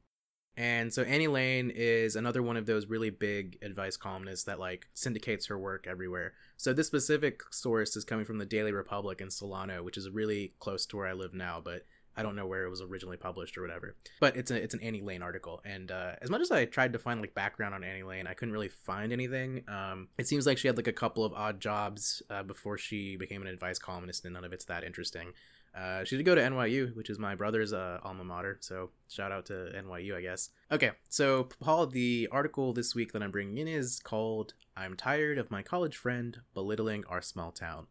[0.58, 4.88] And so Annie Lane is another one of those really big advice columnists that like
[4.92, 6.32] syndicates her work everywhere.
[6.56, 10.54] So this specific source is coming from the Daily Republic in Solano, which is really
[10.58, 11.84] close to where I live now, but
[12.16, 13.94] I don't know where it was originally published or whatever.
[14.18, 16.92] But it's a it's an Annie Lane article, and uh, as much as I tried
[16.94, 19.62] to find like background on Annie Lane, I couldn't really find anything.
[19.68, 23.14] Um, it seems like she had like a couple of odd jobs uh, before she
[23.14, 25.28] became an advice columnist, and none of it's that interesting.
[25.74, 28.58] Uh, she did go to NYU, which is my brother's uh, alma mater.
[28.60, 30.50] So shout out to NYU, I guess.
[30.70, 35.38] Okay, so Paul, the article this week that I'm bringing in is called "I'm tired
[35.38, 37.86] of my college friend belittling our small town."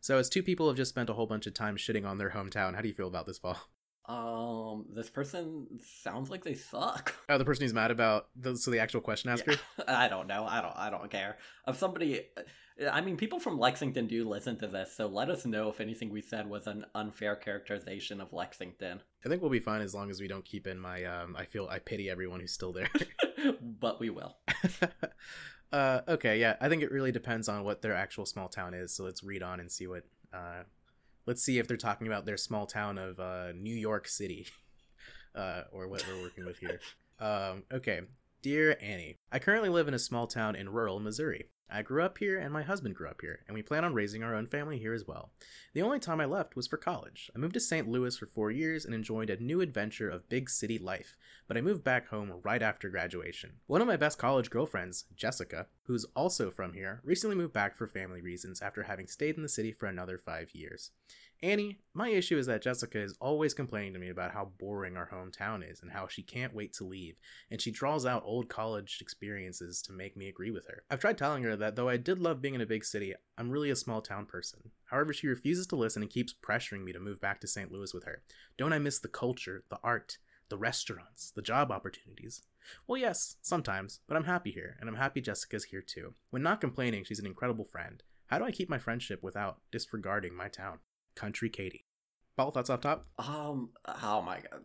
[0.00, 2.30] So as two people have just spent a whole bunch of time shitting on their
[2.30, 3.58] hometown, how do you feel about this, Paul?
[4.06, 5.66] Um, this person
[6.02, 7.14] sounds like they suck.
[7.28, 9.52] Oh, the person who's mad about the, so the actual question asker.
[9.52, 10.44] Yeah, I don't know.
[10.44, 10.76] I don't.
[10.76, 11.36] I don't care.
[11.68, 12.22] If somebody,
[12.90, 16.10] I mean, people from Lexington do listen to this, so let us know if anything
[16.10, 19.00] we said was an unfair characterization of Lexington.
[19.24, 21.04] I think we'll be fine as long as we don't keep in my.
[21.04, 22.90] Um, I feel I pity everyone who's still there.
[23.62, 24.38] but we will.
[25.72, 28.92] uh, okay, yeah, I think it really depends on what their actual small town is.
[28.92, 30.02] So let's read on and see what.
[30.32, 30.64] Uh,
[31.26, 34.46] let's see if they're talking about their small town of uh, New York City,
[35.34, 36.80] uh, or what we're working with here.
[37.18, 38.00] Um, okay,
[38.42, 41.46] dear Annie, I currently live in a small town in rural Missouri.
[41.72, 44.22] I grew up here and my husband grew up here, and we plan on raising
[44.22, 45.30] our own family here as well.
[45.72, 47.30] The only time I left was for college.
[47.34, 47.88] I moved to St.
[47.88, 51.16] Louis for four years and enjoyed a new adventure of big city life,
[51.46, 53.54] but I moved back home right after graduation.
[53.66, 57.86] One of my best college girlfriends, Jessica, who's also from here, recently moved back for
[57.86, 60.90] family reasons after having stayed in the city for another five years.
[61.42, 65.08] Annie, my issue is that Jessica is always complaining to me about how boring our
[65.08, 67.16] hometown is and how she can't wait to leave,
[67.50, 70.82] and she draws out old college experiences to make me agree with her.
[70.90, 73.48] I've tried telling her that though I did love being in a big city, I'm
[73.48, 74.72] really a small town person.
[74.90, 77.72] However, she refuses to listen and keeps pressuring me to move back to St.
[77.72, 78.22] Louis with her.
[78.58, 80.18] Don't I miss the culture, the art,
[80.50, 82.42] the restaurants, the job opportunities?
[82.86, 86.12] Well, yes, sometimes, but I'm happy here, and I'm happy Jessica's here too.
[86.28, 88.02] When not complaining, she's an incredible friend.
[88.26, 90.80] How do I keep my friendship without disregarding my town?
[91.14, 91.86] Country Katie.
[92.36, 93.06] Paul, thoughts off top?
[93.18, 93.70] Um.
[94.02, 94.60] Oh my god.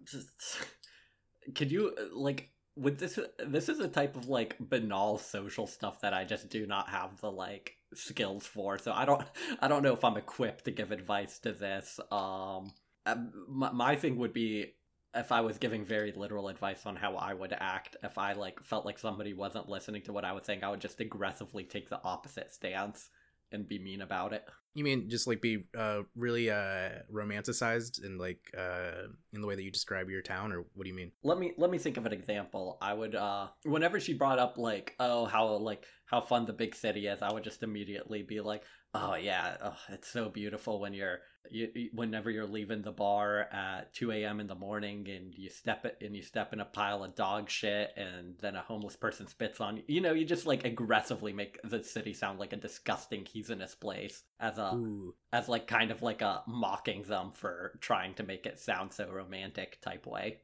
[1.56, 2.52] Could you like?
[2.78, 6.68] With this, this is a type of like banal social stuff that I just do
[6.68, 8.78] not have the like skills for.
[8.78, 9.24] So I don't,
[9.62, 12.02] I don't know if I'm equipped to give advice to this.
[12.12, 12.74] Um,
[13.06, 14.74] um, my, my thing would be
[15.14, 17.96] if I was giving very literal advice on how I would act.
[18.04, 20.82] If I like felt like somebody wasn't listening to what I was saying, I would
[20.82, 23.10] just aggressively take the opposite stance
[23.52, 24.44] and be mean about it.
[24.76, 29.56] You mean just like be uh, really uh, romanticized and like uh, in the way
[29.56, 31.12] that you describe your town, or what do you mean?
[31.24, 34.58] let me let me think of an example i would uh whenever she brought up
[34.58, 38.40] like oh how like how fun the big city is i would just immediately be
[38.42, 38.64] like
[38.94, 41.20] oh yeah oh, it's so beautiful when you're
[41.52, 45.86] you, whenever you're leaving the bar at 2 a.m in the morning and you step
[45.86, 49.28] it and you step in a pile of dog shit and then a homeless person
[49.28, 52.58] spits on you you know you just like aggressively make the city sound like a
[52.58, 57.78] disgusting heathenous place as a Ooh, as like kind of like a mocking them for
[57.82, 60.40] trying to make it sound so romantic type way.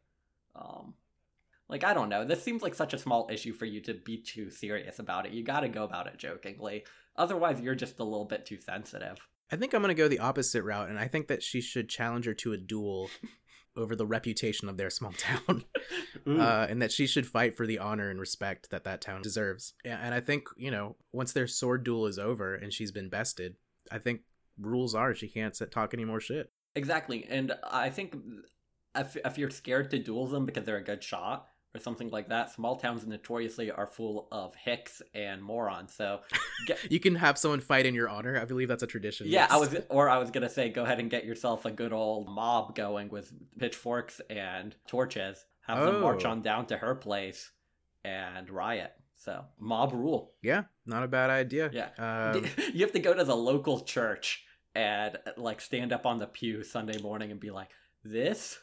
[0.55, 0.93] Um
[1.69, 4.17] like I don't know, this seems like such a small issue for you to be
[4.17, 5.31] too serious about it.
[5.31, 6.83] You got to go about it jokingly.
[7.15, 9.25] Otherwise, you're just a little bit too sensitive.
[9.51, 12.25] I think I'm gonna go the opposite route, and I think that she should challenge
[12.25, 13.09] her to a duel
[13.75, 15.65] over the reputation of their small town.
[16.27, 19.73] uh, and that she should fight for the honor and respect that that town deserves.
[19.83, 23.55] And I think, you know, once their sword duel is over and she's been bested,
[23.91, 24.21] I think
[24.59, 26.51] rules are she can't sit, talk any more shit.
[26.75, 27.25] exactly.
[27.29, 28.15] And I think
[28.95, 32.29] if, if you're scared to duel them because they're a good shot or something like
[32.29, 35.93] that, small towns notoriously are full of hicks and morons.
[35.93, 36.19] So
[36.89, 38.39] You can have someone fight in your honor.
[38.39, 39.27] I believe that's a tradition.
[39.29, 41.93] Yeah, I was, or I was gonna say, go ahead and get yourself a good
[41.93, 45.45] old mob going with pitchforks and torches.
[45.67, 46.31] Have them march Oh.
[46.31, 47.51] on down to her place
[48.03, 48.91] and riot.
[49.23, 50.31] So mob rule.
[50.41, 51.69] Yeah, not a bad idea.
[51.71, 51.89] Yeah.
[52.33, 52.43] Um,
[52.73, 54.43] you have to go to the local church
[54.73, 57.69] and like stand up on the pew Sunday morning and be like,
[58.03, 58.57] "This,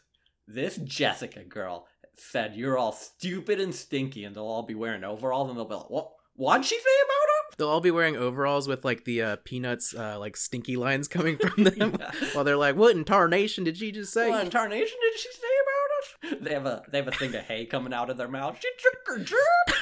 [0.49, 1.87] this Jessica girl
[2.17, 5.77] said you're all stupid and stinky," and they'll all be wearing overalls and they'll be
[5.77, 6.11] like, "What?
[6.35, 7.57] What'd she say about them?
[7.57, 11.37] they'll all be wearing overalls with like the uh, peanuts, uh, like stinky lines coming
[11.37, 11.97] from them.
[12.01, 12.11] Yeah.
[12.33, 15.29] While they're like, "What in tarnation did she just say?" What in tarnation did she
[15.33, 16.45] say about it?
[16.45, 18.59] They have a they have a thing of hay coming out of their mouth.
[18.61, 19.77] She took her germ.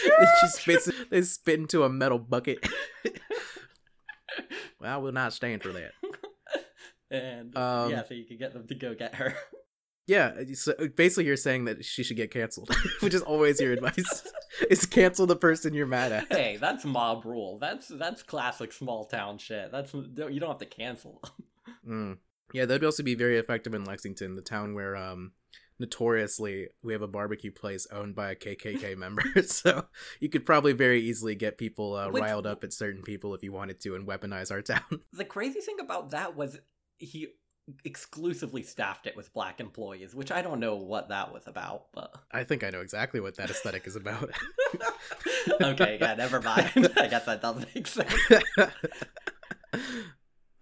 [0.00, 0.90] She took her she spits.
[1.10, 2.66] They spit into a metal bucket.
[4.80, 5.92] well, I will not stand for that.
[7.10, 9.34] And Um, yeah, so you can get them to go get her.
[10.06, 14.26] Yeah, so basically you're saying that she should get canceled, which is always your advice.
[14.68, 16.32] is cancel the person you're mad at.
[16.32, 17.58] hey, that's mob rule.
[17.58, 19.70] That's that's classic small town shit.
[19.70, 21.22] That's you don't have to cancel.
[21.88, 22.18] Mm.
[22.52, 25.32] Yeah, that'd also be very effective in Lexington, the town where um
[25.80, 29.22] notoriously we have a barbecue place owned by a KKK member.
[29.42, 29.86] so
[30.20, 33.42] you could probably very easily get people uh, Which- riled up at certain people if
[33.42, 35.00] you wanted to and weaponize our town.
[35.12, 36.58] the crazy thing about that was
[36.98, 37.28] he
[37.84, 42.14] exclusively staffed it with black employees, which I don't know what that was about, but
[42.32, 44.30] I think I know exactly what that aesthetic is about.
[45.60, 46.92] okay, yeah, never mind.
[46.96, 48.12] I guess that doesn't make sense.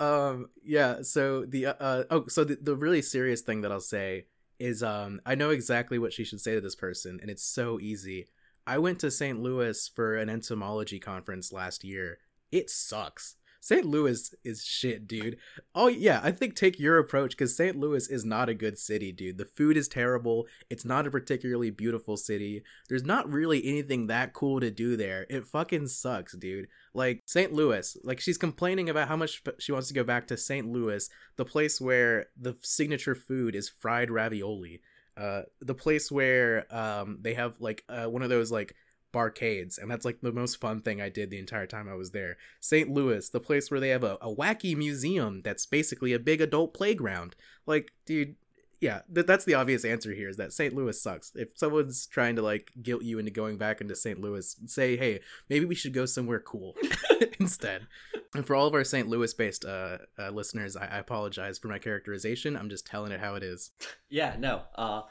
[0.01, 3.81] um yeah so the uh, uh oh so the, the really serious thing that i'll
[3.81, 4.27] say
[4.59, 7.79] is um i know exactly what she should say to this person and it's so
[7.81, 8.27] easy.
[8.67, 12.19] I went to st louis for an entomology conference last year.
[12.53, 15.37] It sucks st louis is shit dude.
[15.75, 19.13] Oh yeah i think take your approach because st louis is not a good city
[19.13, 19.39] dude.
[19.39, 20.47] The food is terrible.
[20.71, 22.63] It's not a particularly beautiful city.
[22.89, 25.27] There's not really anything that cool to do there.
[25.29, 26.69] It fucking sucks dude.
[26.95, 27.53] Like St.
[27.53, 30.67] Louis, like she's complaining about how much she wants to go back to St.
[30.67, 34.81] Louis, the place where the signature food is fried ravioli,
[35.17, 38.75] uh, the place where um they have like uh, one of those like
[39.13, 42.11] barcades, and that's like the most fun thing I did the entire time I was
[42.11, 42.37] there.
[42.61, 42.91] St.
[42.91, 46.75] Louis, the place where they have a, a wacky museum that's basically a big adult
[46.75, 47.37] playground.
[47.67, 48.37] Like, dude,
[48.81, 50.75] yeah, th- that's the obvious answer here is that St.
[50.75, 51.33] Louis sucks.
[51.35, 54.21] If someone's trying to like guilt you into going back into St.
[54.21, 56.77] Louis, say, hey, maybe we should go somewhere cool
[57.41, 57.87] instead.
[58.35, 59.09] And for all of our St.
[59.09, 62.57] Louis based uh, uh, listeners, I-, I apologize for my characterization.
[62.57, 63.71] I'm just telling it how it is.
[64.09, 64.63] Yeah, no.
[64.75, 65.03] Uh,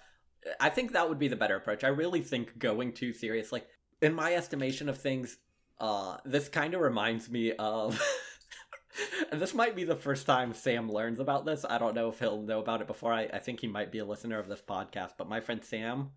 [0.60, 1.84] I think that would be the better approach.
[1.84, 3.68] I really think going too serious, like
[4.02, 5.38] in my estimation of things,
[5.80, 8.02] uh, this kind of reminds me of.
[9.32, 11.66] and this might be the first time Sam learns about this.
[11.68, 13.14] I don't know if he'll know about it before.
[13.14, 15.12] I, I think he might be a listener of this podcast.
[15.18, 16.12] But my friend Sam,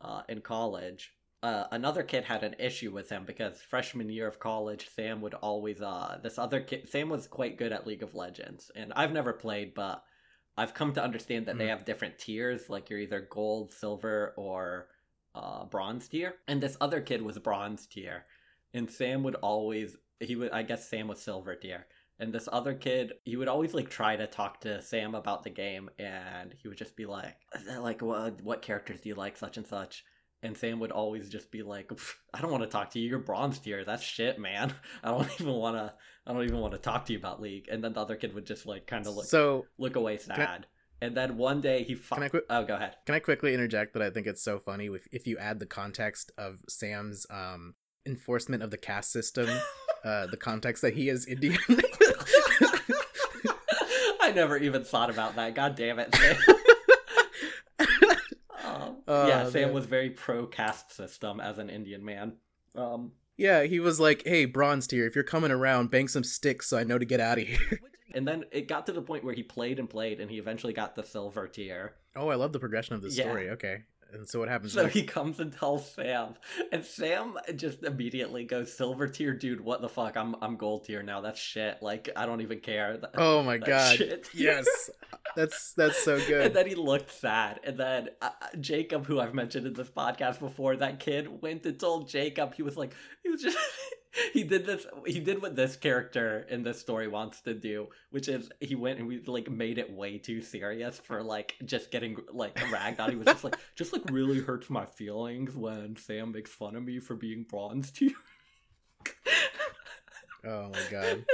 [0.00, 1.12] uh, in college,
[1.42, 5.34] uh, another kid had an issue with him because freshman year of college, Sam would
[5.34, 9.12] always uh this other kid Sam was quite good at League of Legends, and I've
[9.12, 10.04] never played, but
[10.58, 11.70] I've come to understand that they Mhm.
[11.70, 14.88] have different tiers, like you're either gold, silver, or
[15.34, 16.34] uh bronze tier.
[16.48, 18.24] And this other kid was bronze tier,
[18.74, 21.86] and Sam would always he would I guess Sam was silver tier.
[22.20, 25.48] And this other kid, he would always like try to talk to Sam about the
[25.48, 27.36] game, and he would just be like,
[27.78, 30.04] like what what characters do you like, such and such.
[30.42, 31.90] And Sam would always just be like,
[32.34, 33.08] "I don't want to talk to you.
[33.08, 33.84] You're bronze tier.
[33.84, 34.74] That's shit, man.
[35.02, 35.94] I don't even want to.
[36.26, 38.34] I don't even want to talk to you about League." And then the other kid
[38.34, 40.66] would just like kind of look So, look away sad.
[41.02, 41.94] And then one day he.
[41.94, 42.96] Fi- Can I quit- Oh, go ahead.
[43.06, 45.66] can I quickly interject that I think it's so funny if, if you add the
[45.66, 47.74] context of Sam's um,
[48.06, 49.48] enforcement of the caste system,
[50.04, 51.58] uh, the context that he is Indian.
[54.22, 55.54] I never even thought about that.
[55.54, 56.14] God damn it.
[56.14, 56.36] Sam.
[58.64, 59.72] um, Oh, yeah, Sam man.
[59.74, 62.34] was very pro caste system as an Indian man.
[62.76, 66.68] Um, yeah, he was like, "Hey, bronze tier, if you're coming around, bang some sticks
[66.68, 67.80] so I know to get out of here."
[68.14, 70.72] And then it got to the point where he played and played, and he eventually
[70.72, 71.94] got the silver tier.
[72.16, 73.24] oh, I love the progression of the Yeah.
[73.24, 73.50] story.
[73.50, 73.82] Okay,
[74.12, 74.72] and so what happens?
[74.72, 74.94] So next?
[74.94, 76.34] he comes and tells Sam,
[76.72, 79.60] and Sam just immediately goes, "Silver tier, dude.
[79.60, 80.16] What the fuck?
[80.16, 81.20] I'm I'm gold tier now.
[81.20, 81.78] That's shit.
[81.82, 83.96] Like I don't even care." That- Oh my god!
[83.96, 84.28] shit.
[84.34, 84.66] Yes,
[85.36, 86.46] that's that's so good.
[86.46, 87.60] And then he looked sad.
[87.64, 91.78] And then uh, Jacob, who I've mentioned in this podcast before, that kid went and
[91.78, 92.54] told Jacob.
[92.54, 93.58] He was like, he was just.
[94.32, 94.86] He did this.
[95.06, 98.98] He did what this character in this story wants to do, which is he went
[98.98, 103.10] and we like made it way too serious for like just getting like ragged on.
[103.10, 106.82] He was just like, just like really hurts my feelings when Sam makes fun of
[106.82, 108.14] me for being bronze to you.
[110.44, 111.24] Oh my god!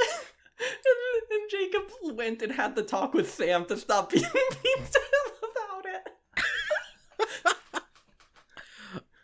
[0.58, 1.82] And, and Jacob
[2.16, 7.82] went and had the talk with Sam to stop being mean to him about it.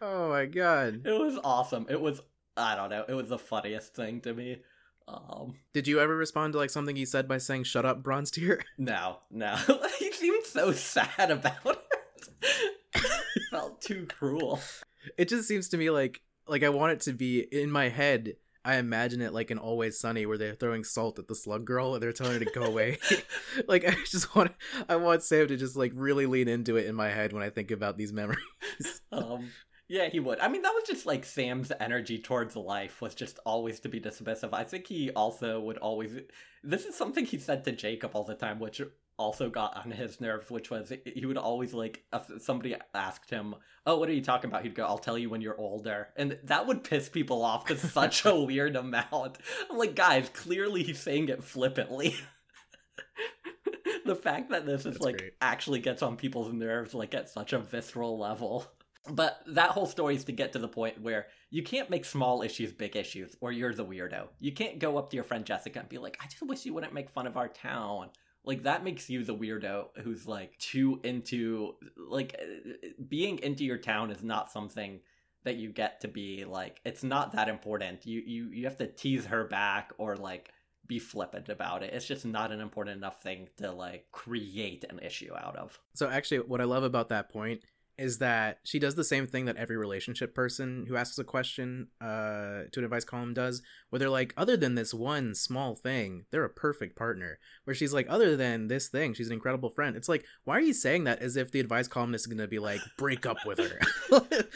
[0.04, 1.02] Oh my god!
[1.06, 1.86] It was awesome.
[1.88, 2.20] It was
[2.56, 3.04] I don't know.
[3.08, 4.58] It was the funniest thing to me.
[5.08, 8.30] Um, Did you ever respond to like something he said by saying "Shut up, bronze
[8.30, 8.62] tier"?
[8.78, 9.56] no, no.
[9.98, 11.78] he seemed so sad about it.
[13.34, 14.60] he felt too cruel.
[15.16, 18.36] It just seems to me like like I want it to be in my head.
[18.64, 21.94] I imagine it like in Always Sunny, where they're throwing salt at the slug girl
[21.94, 22.98] and they're telling her to go away.
[23.68, 24.52] like I just want,
[24.88, 27.50] I want Sam to just like really lean into it in my head when I
[27.50, 28.38] think about these memories.
[29.12, 29.50] Um,
[29.88, 30.40] yeah, he would.
[30.40, 34.00] I mean, that was just like Sam's energy towards life was just always to be
[34.00, 34.54] dismissive.
[34.54, 36.12] I think he also would always.
[36.62, 38.80] This is something he said to Jacob all the time, which
[39.18, 40.50] also got on his nerves.
[40.50, 43.54] Which was he would always like if somebody asked him,
[43.86, 46.38] "Oh, what are you talking about?" He'd go, "I'll tell you when you're older," and
[46.44, 49.38] that would piss people off to such a weird amount.
[49.70, 52.16] I'm like, guys, clearly he's saying it flippantly.
[54.04, 55.32] the fact that this is like great.
[55.40, 58.66] actually gets on people's nerves like at such a visceral level.
[59.10, 62.42] But that whole story is to get to the point where you can't make small
[62.42, 64.28] issues big issues, or you're the weirdo.
[64.38, 66.72] You can't go up to your friend Jessica and be like, I just wish you
[66.72, 68.10] wouldn't make fun of our town.
[68.44, 73.78] Like, that makes you the weirdo who's like too into, like, uh, being into your
[73.78, 75.00] town is not something
[75.44, 78.06] that you get to be like, it's not that important.
[78.06, 80.50] You, you, you have to tease her back or like,
[80.84, 81.94] be flippant about it.
[81.94, 85.78] It's just not an important enough thing to like create an issue out of.
[85.94, 87.62] So actually, what I love about that point
[87.98, 91.88] is that she does the same thing that every relationship person who asks a question
[92.00, 96.24] uh, to an advice column does, where they're like, other than this one small thing,
[96.30, 97.38] they're a perfect partner.
[97.64, 99.96] Where she's like, other than this thing, she's an incredible friend.
[99.96, 102.48] It's like, why are you saying that as if the advice columnist is going to
[102.48, 103.78] be like, break up with her?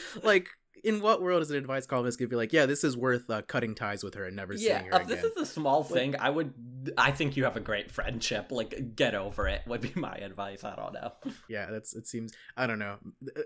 [0.23, 0.49] like,
[0.87, 3.29] in what world is an advice columnist going to be like, yeah, this is worth
[3.29, 5.17] uh, cutting ties with her and never yeah, seeing her if again?
[5.17, 6.55] this is a small thing, I would.
[6.97, 8.53] I think you have a great friendship.
[8.53, 9.63] Like, get over it.
[9.67, 10.65] Would be my advice.
[10.65, 11.13] I don't know.
[11.49, 12.97] yeah that's it seems i don't know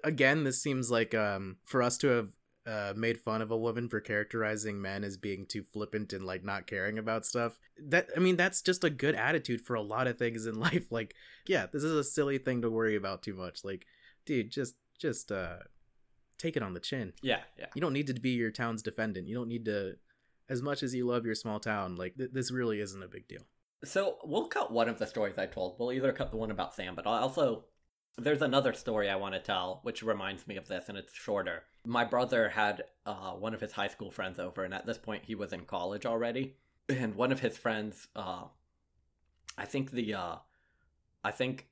[0.04, 2.28] again this seems like um for us to have
[2.66, 6.44] uh, made fun of a woman for characterizing men as being too flippant and like
[6.44, 10.06] not caring about stuff that i mean that's just a good attitude for a lot
[10.06, 11.14] of things in life like
[11.48, 13.86] yeah this is a silly thing to worry about too much like
[14.26, 15.56] dude just just uh
[16.40, 17.66] take it on the chin Yeah, yeah.
[17.74, 19.96] you don't need to be your town's defendant you don't need to
[20.48, 23.28] as much as you love your small town like th- this really isn't a big
[23.28, 23.42] deal
[23.84, 25.76] So we'll cut one of the stories I told.
[25.78, 27.64] We'll either cut the one about Sam, but I'll also
[28.18, 31.62] There's another story I want to tell, which reminds me of this, and it's shorter.
[31.86, 35.22] My brother had uh, one of his high school friends over, and at this point,
[35.24, 36.56] he was in college already.
[36.90, 38.44] And one of his friends, uh,
[39.56, 40.36] I think the, uh,
[41.24, 41.69] I think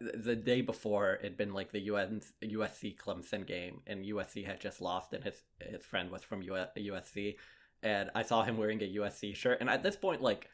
[0.00, 4.80] the day before it'd been like the UN, USC Clemson game, and USC had just
[4.80, 7.36] lost, and his his friend was from USC,
[7.82, 10.48] and I saw him wearing a USC shirt, and at this point, like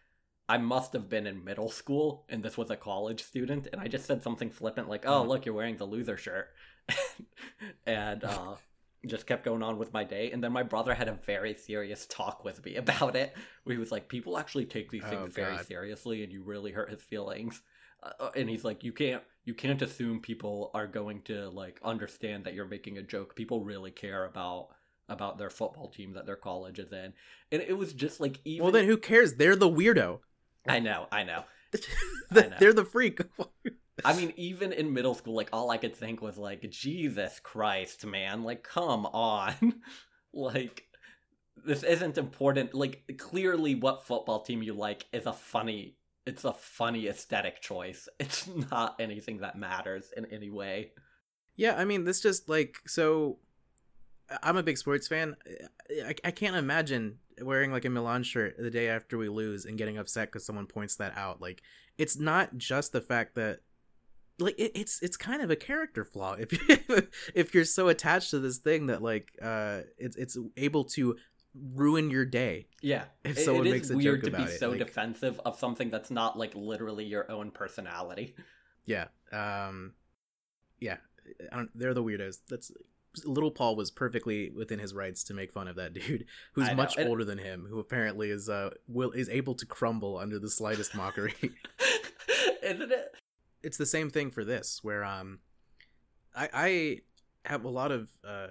[0.48, 3.88] I must have been in middle school and this was a college student and I
[3.88, 5.28] just said something flippant like, "Oh, Mhm.
[5.28, 6.48] look, you're wearing the loser shirt."
[7.86, 8.56] and uh
[9.06, 12.06] just kept going on with my day and then my brother had a very serious
[12.06, 15.34] talk with me about it where he was like people actually take these Oh, things
[15.34, 17.60] very seriously and you really hurt his feelings
[18.20, 22.44] uh, and he's like you can't you can't assume people are going to like understand
[22.44, 24.68] that you're making a joke people really care about
[25.08, 27.12] about their football team that their college is in
[27.52, 29.34] and it was just like even Well, then who cares?
[29.34, 30.20] They're the weirdo.
[30.66, 31.44] I know, I know.
[32.30, 32.56] The- know.
[32.58, 33.20] They're the freak.
[34.04, 38.04] I mean, even in middle school, like all I could think was like, Jesus Christ,
[38.04, 38.42] man!
[38.42, 39.74] Like, come on,
[40.32, 40.84] like
[41.64, 42.74] this isn't important.
[42.74, 45.96] Like, clearly, what football team you like is a funny.
[46.26, 48.08] It's a funny aesthetic choice.
[48.18, 50.92] It's not anything that matters in any way.
[51.56, 53.38] Yeah, I mean, this just like so.
[54.42, 55.36] I'm a big sports fan.
[55.90, 59.76] I, I can't imagine wearing like a Milan shirt the day after we lose and
[59.76, 61.42] getting upset because someone points that out.
[61.42, 61.62] Like,
[61.98, 63.60] it's not just the fact that,
[64.38, 66.50] like, it, it's it's kind of a character flaw if
[67.34, 71.16] if you're so attached to this thing that like uh it's it's able to
[71.54, 72.66] ruin your day.
[72.82, 74.78] Yeah, If It- someone it makes is a weird joke to be it, so like-
[74.78, 78.34] defensive of something that's not like literally your own personality.
[78.84, 79.08] Yeah.
[79.32, 79.94] Um.
[80.80, 80.98] Yeah.
[81.52, 82.38] I don't, they're the weirdos.
[82.48, 82.70] That's
[83.24, 86.98] little Paul was perfectly within his rights to make fun of that dude who's much
[86.98, 90.94] older than him, who apparently is uh will is able to crumble under the slightest
[90.94, 91.34] mockery.
[92.62, 93.14] Isn't it?
[93.62, 95.38] it's the same thing for this, where um,
[96.34, 98.48] I I have a lot of uh,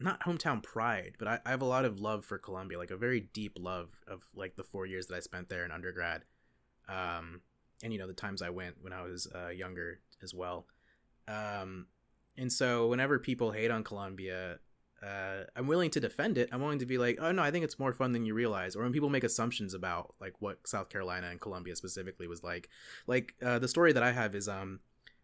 [0.00, 2.96] not hometown pride, but I, I have a lot of love for Columbia, like a
[2.96, 6.22] very deep love of like the four years that I spent there in undergrad,
[6.88, 7.40] um,
[7.82, 10.66] and you know the times I went when I was uh, younger as well,
[11.26, 11.86] um,
[12.36, 14.58] and so whenever people hate on Columbia.
[15.00, 16.48] Uh, I'm willing to defend it.
[16.50, 18.74] I'm willing to be like, oh no, I think it's more fun than you realize.
[18.74, 22.68] Or when people make assumptions about like what South Carolina and Columbia specifically was like,
[23.06, 24.80] like uh, the story that I have is um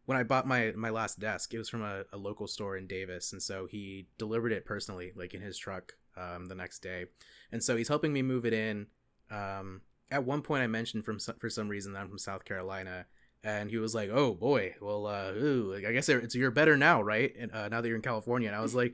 [0.07, 2.87] when I bought my my last desk, it was from a, a local store in
[2.87, 7.07] Davis, and so he delivered it personally, like in his truck, um, the next day,
[7.51, 8.87] and so he's helping me move it in.
[9.31, 13.07] Um, at one point, I mentioned from for some reason that I'm from South Carolina,
[13.43, 16.77] and he was like, "Oh boy, well, uh, ooh, like, I guess it's you're better
[16.77, 17.33] now, right?
[17.39, 18.93] And uh, now that you're in California." And I was like,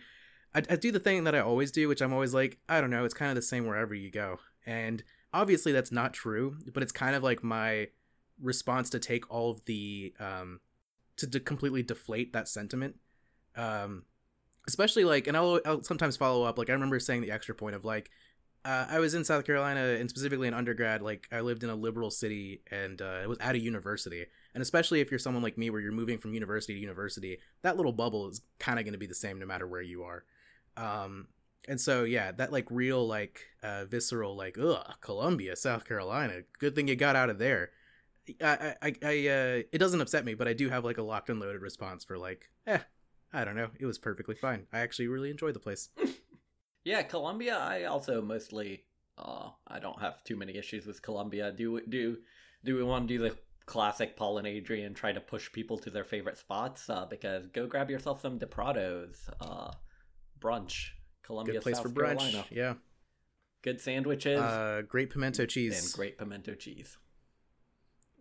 [0.55, 2.91] I, I do the thing that I always do, which I'm always like, I don't
[2.91, 5.03] know, it's kind of the same wherever you go, and
[5.33, 7.89] obviously that's not true, but it's kind of like my
[8.41, 10.61] response to take all of the um
[11.21, 12.97] to de- completely deflate that sentiment.
[13.57, 14.05] Um
[14.67, 17.75] especially like and I'll, I'll sometimes follow up like i remember saying the extra point
[17.75, 18.11] of like
[18.65, 21.75] uh, i was in south carolina and specifically in undergrad like i lived in a
[21.75, 24.27] liberal city and uh, it was at a university.
[24.53, 27.77] And especially if you're someone like me where you're moving from university to university that
[27.77, 30.25] little bubble is kind of going to be the same no matter where you are.
[30.77, 31.29] Um
[31.69, 36.75] and so yeah that like real like uh visceral like ugh columbia south carolina good
[36.75, 37.71] thing you got out of there
[38.43, 41.31] I, I, I, uh, it doesn't upset me, but I do have like a locked
[41.31, 42.79] and loaded response for like, eh,
[43.33, 44.67] I don't know, it was perfectly fine.
[44.73, 45.89] I actually really enjoyed the place.
[46.83, 47.59] Yeah, Columbia.
[47.59, 48.85] I also mostly.
[49.19, 51.53] Uh, I don't have too many issues with Columbia.
[51.53, 52.17] Do do
[52.65, 55.91] do we want to do the classic Paul and Adrian try to push people to
[55.91, 56.89] their favorite spots?
[56.89, 59.19] Uh, because go grab yourself some DiPratos.
[59.43, 59.73] Uh,
[60.41, 60.89] brunch.
[61.23, 62.19] Columbia, Good place South for brunch.
[62.19, 62.45] Carolina.
[62.51, 62.75] Yeah.
[63.61, 65.85] Good sandwiches Uh, great pimento cheese.
[65.85, 66.97] and great pimento cheese.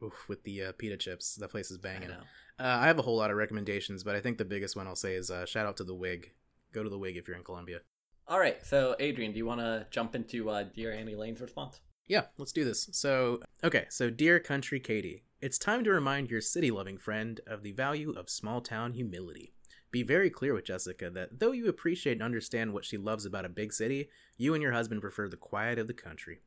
[0.04, 1.36] Oof, with the uh, pita chips.
[1.36, 2.10] That place is I banging.
[2.10, 2.22] know.
[2.60, 4.96] Uh, I have a whole lot of recommendations, but I think the biggest one I'll
[4.96, 6.32] say is uh, shout out to the Whig.
[6.74, 7.80] Go to the Whig if you're in Columbia.
[8.28, 11.80] All right, so Adrian, do you want to jump into uh, Dear Annie Lane's response?
[12.08, 12.90] Yeah, let's do this.
[12.92, 17.64] So, okay, so dear country Katie, it's time to remind your city loving friend of
[17.64, 19.54] the value of small town humility.
[19.92, 23.46] Be very clear with Jessica that though you appreciate and understand what she loves about
[23.46, 26.40] a big city, you and your husband prefer the quiet of the country.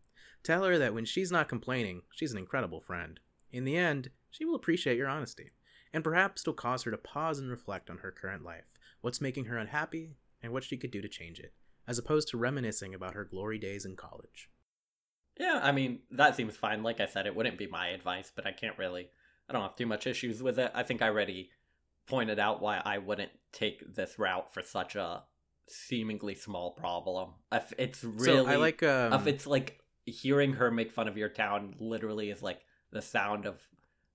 [0.43, 3.21] Tell her that when she's not complaining, she's an incredible friend.
[3.53, 5.51] In the end, she will appreciate your honesty,
[5.93, 8.65] and perhaps it'll cause her to pause and reflect on her current life,
[9.03, 11.53] what's making her unhappy, and what she could do to change it,
[11.87, 14.49] as opposed to reminiscing about her glory days in college.
[15.39, 16.83] Yeah, I mean, that seems fine.
[16.83, 19.11] Like I said, it wouldn't be my advice, but I can't really,
[19.49, 20.73] I don't have too much issues with it.
[20.75, 21.51] I think I already
[22.07, 25.25] pointed out why I wouldn't take this route for such a
[25.69, 27.31] seemingly small problem.
[27.51, 31.17] If it's really, so I like um, if it's like hearing her make fun of
[31.17, 33.61] your town literally is like the sound of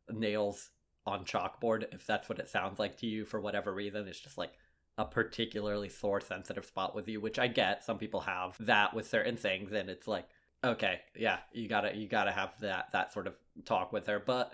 [0.09, 0.69] nails
[1.05, 4.38] on chalkboard if that's what it sounds like to you for whatever reason it's just
[4.38, 4.53] like
[4.97, 7.84] a particularly sore sensitive spot with you which i get.
[7.84, 10.28] Some people have that with certain things and it's like
[10.63, 14.21] okay yeah you gotta you gotta have that that sort of talk with her.
[14.25, 14.53] But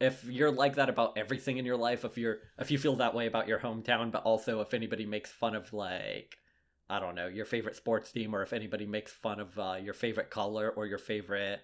[0.00, 3.14] if you're like that about everything in your life if you're if you feel that
[3.14, 6.36] way about your hometown but also if anybody makes fun of like
[6.88, 9.94] i don't know your favorite sports team or if anybody makes fun of uh, your
[9.94, 11.60] favorite color or your favorite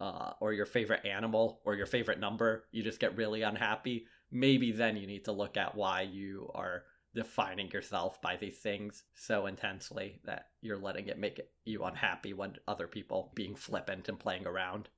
[0.00, 4.72] uh, or your favorite animal or your favorite number you just get really unhappy maybe
[4.72, 6.84] then you need to look at why you are
[7.14, 12.54] defining yourself by these things so intensely that you're letting it make you unhappy when
[12.68, 14.88] other people being flippant and playing around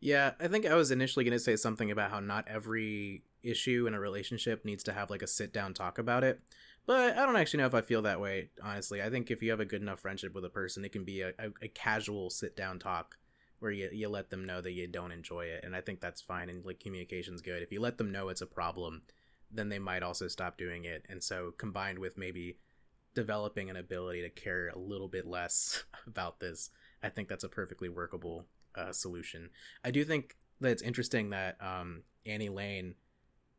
[0.00, 3.86] Yeah, I think I was initially going to say something about how not every issue
[3.86, 6.40] in a relationship needs to have like a sit down talk about it.
[6.86, 9.00] But I don't actually know if I feel that way, honestly.
[9.00, 11.20] I think if you have a good enough friendship with a person, it can be
[11.20, 13.16] a, a, a casual sit down talk
[13.62, 15.64] where you, you let them know that you don't enjoy it.
[15.64, 16.48] And I think that's fine.
[16.48, 17.62] And like communication's good.
[17.62, 19.02] If you let them know it's a problem,
[19.50, 21.04] then they might also stop doing it.
[21.08, 22.58] And so combined with maybe
[23.14, 26.70] developing an ability to care a little bit less about this,
[27.02, 29.50] I think that's a perfectly workable uh, solution.
[29.84, 32.94] I do think that it's interesting that um, Annie Lane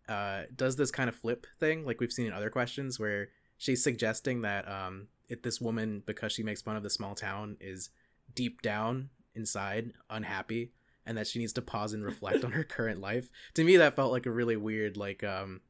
[0.09, 3.83] uh, does this kind of flip thing, like we've seen in other questions, where she's
[3.83, 7.89] suggesting that um, if this woman, because she makes fun of the small town, is
[8.35, 10.71] deep down inside unhappy,
[11.05, 13.29] and that she needs to pause and reflect on her current life.
[13.55, 15.61] To me, that felt like a really weird, like um,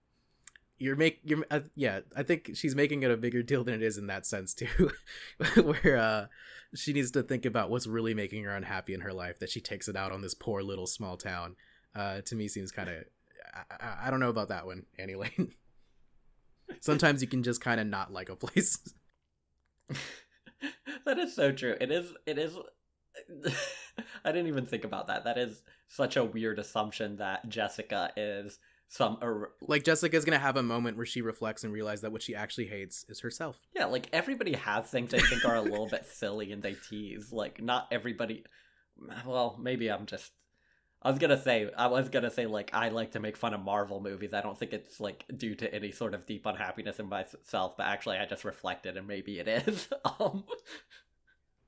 [0.77, 2.01] you're make you're uh, yeah.
[2.15, 4.91] I think she's making it a bigger deal than it is in that sense too,
[5.61, 6.25] where uh,
[6.75, 9.39] she needs to think about what's really making her unhappy in her life.
[9.39, 11.55] That she takes it out on this poor little small town.
[11.95, 13.03] Uh, to me, seems kind of
[13.53, 15.53] I, I, don't know about that one, Annie Lane.
[16.79, 18.79] Sometimes you can just kind of not like a place.
[21.05, 21.75] that is so true.
[21.79, 22.13] It is.
[22.25, 22.57] It is.
[24.25, 25.23] I didn't even think about that.
[25.25, 29.17] That is such a weird assumption that Jessica is some.
[29.21, 32.35] Er- like Jessica's gonna have a moment where she reflects and realizes that what she
[32.35, 33.57] actually hates is herself.
[33.75, 37.31] yeah, like everybody has things they think are a little bit silly and they tease.
[37.31, 38.43] Like not everybody.
[39.25, 40.31] Well, maybe I'm just.
[41.01, 41.69] I was gonna say.
[41.77, 44.33] I was gonna say like I like to make fun of Marvel movies.
[44.33, 47.87] I don't think it's like due to any sort of deep unhappiness in myself, but
[47.87, 49.89] actually I just reflected and maybe it is.
[50.19, 50.45] um,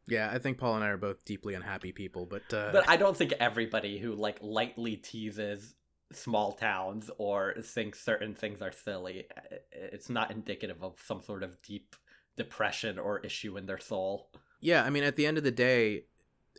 [0.08, 2.98] Yeah, I think Paul and I are both deeply unhappy people, but uh, but I
[2.98, 5.74] don't think everybody who like lightly teases
[6.12, 9.28] small towns or thinks certain things are silly,
[9.72, 11.96] it's not indicative of some sort of deep
[12.38, 14.30] depression or issue in their soul.
[14.62, 16.04] yeah, I mean, at the end of the day,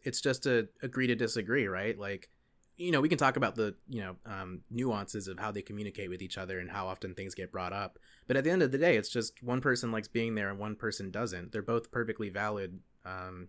[0.05, 1.99] it's just to agree to disagree, right?
[1.99, 2.29] Like,
[2.77, 6.11] you know, we can talk about the you know um, nuances of how they communicate
[6.11, 8.73] with each other and how often things get brought up, but at the end of
[8.73, 11.53] the day, it's just one person likes being there and one person doesn't.
[11.53, 13.49] They're both perfectly valid um,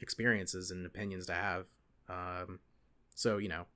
[0.00, 1.66] experiences and opinions to have.
[2.08, 2.60] Um,
[3.14, 3.66] so you know,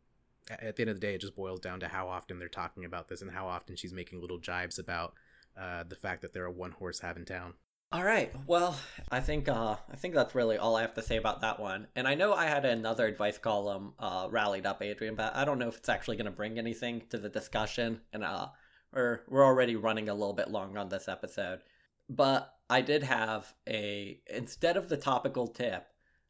[0.51, 2.49] a- at the end of the day, it just boils down to how often they're
[2.49, 5.15] talking about this and how often she's making little jibes about
[5.57, 7.55] uh, the fact that they're a one horse have in town.
[7.93, 8.33] All right.
[8.49, 8.77] Well,
[9.13, 11.87] I think uh, I think that's really all I have to say about that one.
[11.95, 15.61] And I know I had another advice column uh, rallied up, Adrian, but I don't
[15.61, 18.01] know if it's actually going to bring anything to the discussion.
[18.13, 18.49] And uh,
[18.93, 21.61] we're we're already running a little bit long on this episode.
[22.09, 25.87] But I did have a instead of the topical tip,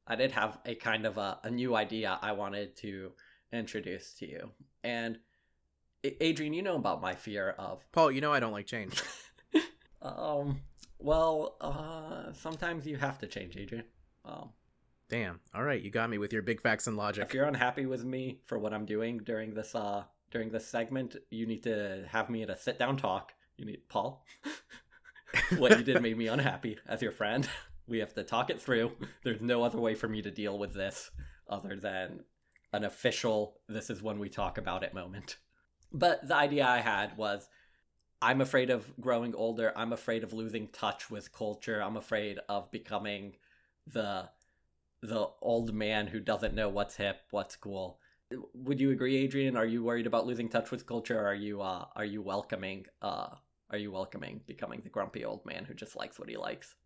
[0.06, 3.12] I did have a kind of a, a new idea I wanted to
[3.52, 4.50] introduce to you.
[4.82, 5.18] And
[6.02, 9.02] Adrian, you know about my fear of Paul, you know I don't like change.
[10.02, 10.60] um.
[11.00, 13.84] Well, uh, sometimes you have to change, Adrian.
[14.24, 14.50] Um,
[15.10, 15.40] Damn.
[15.54, 17.24] All right, you got me with your big facts and logic.
[17.24, 21.16] if you're unhappy with me for what I'm doing during this uh during this segment,
[21.30, 23.34] you need to have me at a sit down talk.
[23.56, 24.24] You need Paul.
[25.58, 27.48] what you did made me unhappy as your friend.
[27.86, 28.92] We have to talk it through.
[29.24, 31.10] There's no other way for me to deal with this
[31.46, 32.20] other than
[32.72, 35.36] an official this is when we talk about it moment.
[35.92, 37.46] But the idea I had was
[38.22, 39.70] I'm afraid of growing older.
[39.76, 41.82] I'm afraid of losing touch with culture.
[41.82, 43.36] I'm afraid of becoming
[43.86, 44.30] the
[45.02, 47.98] the old man who doesn't know what's hip, what's cool.
[48.54, 49.56] Would you agree, Adrian?
[49.58, 51.20] Are you worried about losing touch with culture?
[51.20, 53.28] Are you uh are you welcoming uh
[53.74, 56.76] are you welcoming becoming the grumpy old man who just likes what he likes?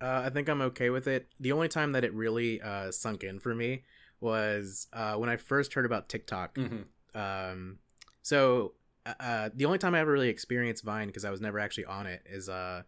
[0.00, 1.28] Uh, I think I'm okay with it.
[1.38, 3.84] The only time that it really uh, sunk in for me
[4.20, 6.56] was uh, when I first heard about TikTok.
[6.56, 6.86] Mhm.
[7.14, 7.78] Um,
[8.22, 8.74] so
[9.06, 12.06] uh, the only time I ever really experienced Vine because I was never actually on
[12.06, 12.82] it is uh,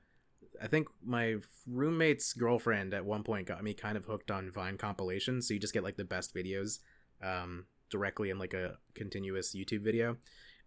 [0.61, 1.37] I think my
[1.69, 5.47] roommate's girlfriend at one point got me kind of hooked on Vine compilations.
[5.47, 6.81] So you just get like the best videos
[7.23, 10.17] um, directly in like a continuous YouTube video.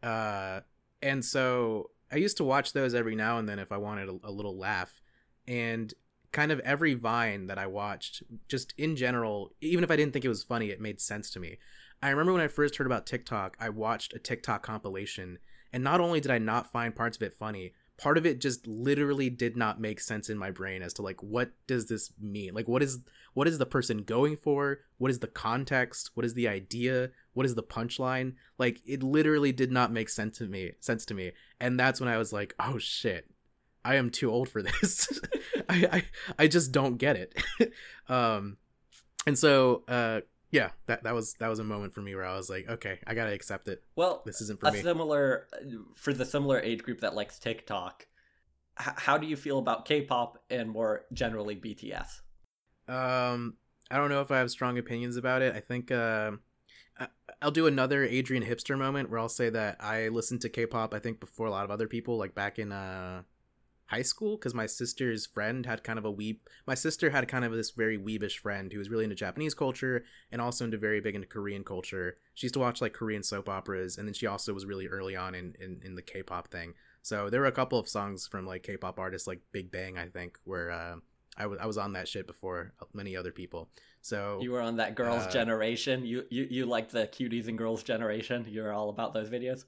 [0.01, 0.61] Uh,
[1.01, 4.17] and so I used to watch those every now and then if I wanted a,
[4.23, 5.01] a little laugh.
[5.47, 5.93] And
[6.31, 10.25] kind of every Vine that I watched, just in general, even if I didn't think
[10.25, 11.57] it was funny, it made sense to me.
[12.01, 15.39] I remember when I first heard about TikTok, I watched a TikTok compilation
[15.73, 18.67] And not only did I not find parts of it funny, part of it just
[18.67, 22.53] literally did not make sense in my brain as to like what does this mean?
[22.53, 22.99] Like what is
[23.33, 24.79] what is the person going for?
[24.97, 26.11] What is the context?
[26.13, 27.11] What is the idea?
[27.37, 28.33] What is the punchline?
[28.57, 31.33] Like it literally did not make sense to me sense to me.
[31.59, 33.29] And that's when I was like, "Oh shit.
[33.85, 35.07] I am too old for this.
[35.69, 36.03] I, I
[36.39, 37.35] I just don't get it."
[38.09, 38.57] um
[39.27, 42.35] and so uh yeah, that that was that was a moment for me where I
[42.35, 43.83] was like, "Okay, I got to accept it.
[43.95, 45.47] Well, This isn't for a me." similar
[45.95, 48.07] for the similar age group that likes TikTok.
[48.79, 52.21] H- how do you feel about K-pop and more generally BTS?
[52.87, 53.57] Um,
[53.91, 55.53] I don't know if I have strong opinions about it.
[55.55, 56.39] I think um,
[57.41, 60.93] I'll do another Adrian hipster moment where I'll say that I listened to K-pop.
[60.93, 63.23] I think before a lot of other people, like back in uh
[63.87, 66.39] high school, because my sister's friend had kind of a weeb.
[66.65, 70.03] My sister had kind of this very weebish friend who was really into Japanese culture
[70.29, 72.17] and also into very big into Korean culture.
[72.33, 75.15] She used to watch like Korean soap operas, and then she also was really early
[75.15, 76.73] on in in, in the K-pop thing.
[77.01, 80.07] So there were a couple of songs from like K-pop artists like Big Bang, I
[80.07, 80.95] think, where uh,
[81.37, 83.69] I was I was on that shit before many other people.
[84.01, 86.05] So You were on that girls' Uh, generation.
[86.05, 88.45] You you you liked the cuties and girls generation.
[88.49, 89.65] You're all about those videos.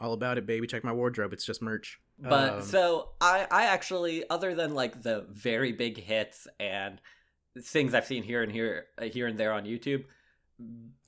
[0.00, 0.66] all about it, baby.
[0.66, 2.00] Check my wardrobe; it's just merch.
[2.18, 7.00] But Um, so I I actually other than like the very big hits and
[7.58, 10.04] things I've seen here and here uh, here and there on YouTube,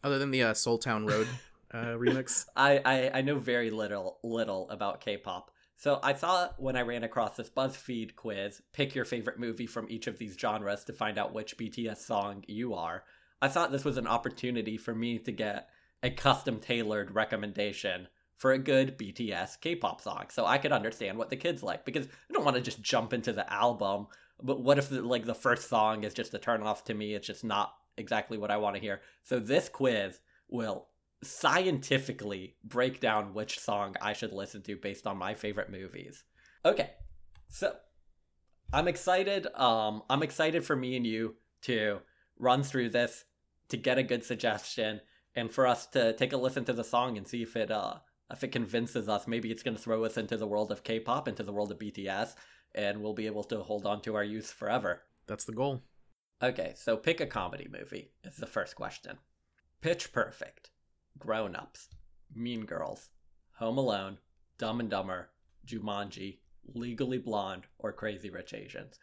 [0.03, 1.29] other than the uh, Seoul Town Road
[1.73, 5.51] uh, remix, I, I I know very little little about K-pop.
[5.77, 9.87] So I saw when I ran across this BuzzFeed quiz, pick your favorite movie from
[9.91, 13.05] each of these genres to find out which BTS song you are.
[13.41, 15.69] I thought this was an opportunity for me to get
[16.03, 21.31] a custom tailored recommendation for a good BTS K-pop song, so I could understand what
[21.31, 21.85] the kids like.
[21.85, 24.09] Because I don't want to just jump into the album,
[24.43, 27.15] but what if the, like the first song is just a turn off to me?
[27.15, 29.01] It's just not exactly what I want to hear.
[29.23, 30.89] So this quiz will
[31.23, 36.25] scientifically break down which song I should listen to based on my favorite movies.
[36.65, 36.91] Okay.
[37.49, 37.77] So
[38.73, 42.01] I'm excited um I'm excited for me and you to
[42.39, 43.25] run through this
[43.69, 45.01] to get a good suggestion
[45.35, 47.97] and for us to take a listen to the song and see if it uh
[48.31, 51.29] if it convinces us maybe it's going to throw us into the world of K-pop
[51.29, 52.35] into the world of BTS
[52.75, 55.03] and we'll be able to hold on to our youth forever.
[55.27, 55.83] that's the goal.
[56.43, 59.19] Okay, so pick a comedy movie is the first question.
[59.81, 60.71] Pitch Perfect,
[61.19, 61.89] Grown Ups,
[62.35, 63.09] Mean Girls,
[63.59, 64.19] Home Alone,
[64.59, 65.29] Dumb and Dumber,
[65.67, 66.39] Jumanji,
[66.75, 68.99] Legally Blonde, or Crazy Rich Asians.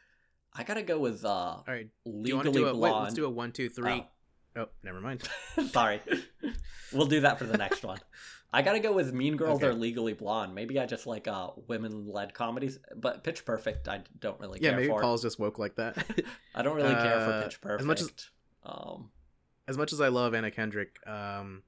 [0.54, 2.90] I gotta go with uh, All right, do you want to Legally do a wait,
[2.90, 3.04] Blonde.
[3.04, 4.06] let's do a one, two, three.
[4.56, 5.22] Oh, never mind.
[5.72, 6.02] Sorry,
[6.92, 8.00] we'll do that for the next one.
[8.52, 9.68] I gotta go with Mean Girls Okay.
[9.68, 10.56] or Legally Blonde.
[10.56, 14.78] Maybe I just like uh women-led comedies, but Pitch Perfect I don't really yeah, care
[14.80, 15.02] maybe for.
[15.02, 16.04] Paul's just woke like that.
[16.56, 17.82] I don't really care for Uh, Pitch Perfect.
[17.82, 18.30] as much as-
[18.64, 19.12] um,
[19.68, 21.62] as much as I love Anna Kendrick, um,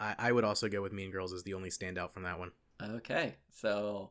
[0.00, 2.52] I, I would also go with Mean Girls as the only standout from that one.
[2.80, 4.10] Okay, so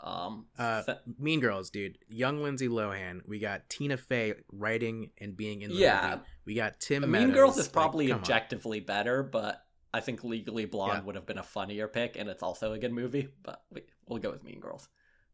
[0.00, 1.98] um, Uh, se- Mean Girls, dude.
[2.08, 3.20] Young Lindsay Lohan.
[3.26, 6.10] We got Tina Fey writing and being in the Yeah.
[6.16, 6.22] movie.
[6.46, 7.02] We got Tim.
[7.02, 7.34] Mean Meadows.
[7.34, 8.18] Girls is Like, probably on.
[8.20, 11.00] objectively better, but I think Legally Blonde Yeah.
[11.02, 13.28] would have been a funnier pick, and it's also a good movie.
[13.42, 14.88] But we, we'll go with Mean Girls.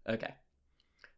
[0.09, 0.35] Okay,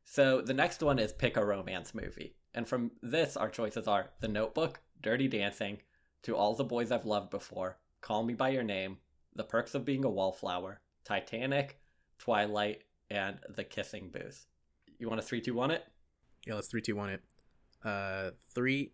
[0.04, 4.10] so the next one is pick a romance movie, and from this, our choices are
[4.20, 5.80] The Notebook, Dirty Dancing,
[6.22, 8.98] To All the Boys I've Loved Before, Call Me by Your Name,
[9.34, 11.80] The Perks of Being a Wallflower, Titanic,
[12.18, 14.46] Twilight, and The Kissing Booth.
[14.98, 15.84] You want a three, two, one it?
[16.46, 17.22] Yeah, let's three, two, one it.
[17.84, 18.92] Uh, three,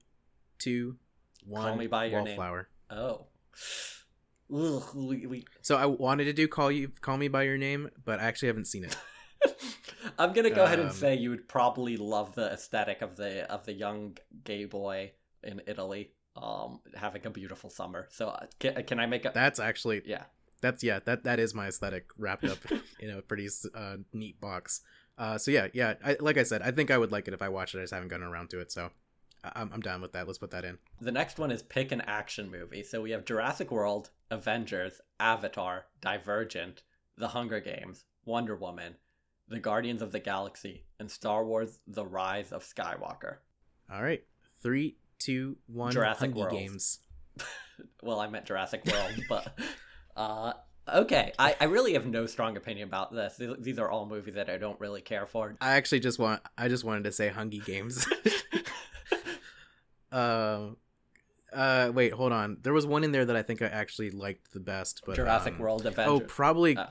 [0.59, 0.97] two,
[1.45, 1.79] one.
[1.79, 2.37] Me by Your Name.
[2.37, 2.69] Wallflower.
[2.91, 3.27] Oh.
[4.55, 5.45] Ugh, we, we...
[5.63, 8.49] So I wanted to do call you, call me by your name, but I actually
[8.49, 8.97] haven't seen it.
[10.19, 13.51] I'm gonna go ahead and Um, say you would probably love the aesthetic of the
[13.51, 18.09] of the young gay boy in Italy, um, having a beautiful summer.
[18.11, 19.33] So uh, can, can I make a?
[19.35, 20.25] That's actually yeah.
[20.61, 22.59] that's yeah that that is my aesthetic wrapped up
[22.99, 24.81] in a pretty uh, neat box.
[25.17, 25.95] Uh, so yeah, yeah.
[26.05, 27.79] I, like I said, I think I would like it if I watched it.
[27.79, 28.91] I just haven't gotten around to it, so
[29.45, 30.27] I'm I'm down with that.
[30.27, 30.79] Let's put that in.
[31.01, 32.83] The next one is pick an action movie.
[32.83, 36.83] So we have Jurassic World, Avengers, Avatar, Divergent,
[37.17, 38.97] The Hunger Games, Wonder Woman,
[39.49, 43.37] The Guardians of the Galaxy, and Star Wars: The Rise of Skywalker.
[43.93, 44.25] All right,
[44.63, 45.93] three, two, one.
[45.93, 46.53] Jurassic World.
[46.53, 47.01] Games.
[48.03, 49.59] well, I meant Jurassic World, but
[50.17, 50.53] uh,
[50.93, 51.33] okay.
[51.39, 53.37] I, I really have no strong opinion about this.
[53.37, 55.57] These, these are all movies that I don't really care for.
[55.61, 58.07] I actually just want I just wanted to say Hungry Games.
[60.13, 60.69] uh,
[61.53, 62.59] uh, wait, hold on.
[62.63, 65.55] There was one in there that I think I actually liked the best, but Jurassic
[65.55, 66.87] um, World, Oh, probably Oh.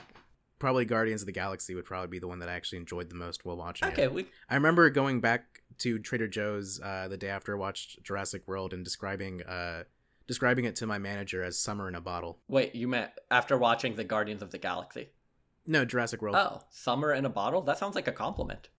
[0.64, 3.16] Probably Guardians of the Galaxy would probably be the one that I actually enjoyed the
[3.16, 4.14] most while watching okay, it.
[4.14, 8.48] we I remember going back to Trader Joe's uh, the day after I watched Jurassic
[8.48, 9.84] World and describing uh
[10.26, 12.40] describing it to my manager as summer in a bottle.
[12.48, 12.74] wait.
[12.74, 15.10] You meant after watching the Guardians of the Galaxy?
[15.68, 16.38] No, Jurassic World.
[16.38, 17.62] Oh, summer in a bottle?
[17.62, 18.70] That sounds like a compliment.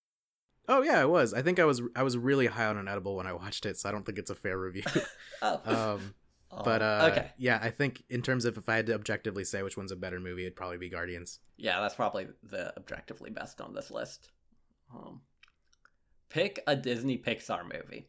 [0.67, 1.35] Oh yeah, it was.
[1.35, 3.77] I think I was I was really high on an edible when I watched it,
[3.77, 4.85] so I don't think it's a fair review.
[5.43, 5.61] Oh.
[5.97, 6.15] um,
[6.57, 7.31] Oh, but uh, okay.
[7.37, 9.97] yeah, I think in terms of if I had to objectively say which one's a
[9.97, 11.41] better movie, it'd probably be Guardians.
[11.57, 14.31] Yeah, that's probably the objectively best on this list.
[14.95, 15.23] Um,
[16.29, 18.09] pick a Disney Pixar movie: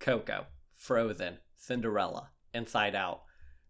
[0.00, 3.22] Coco, Frozen, Cinderella, Inside Out,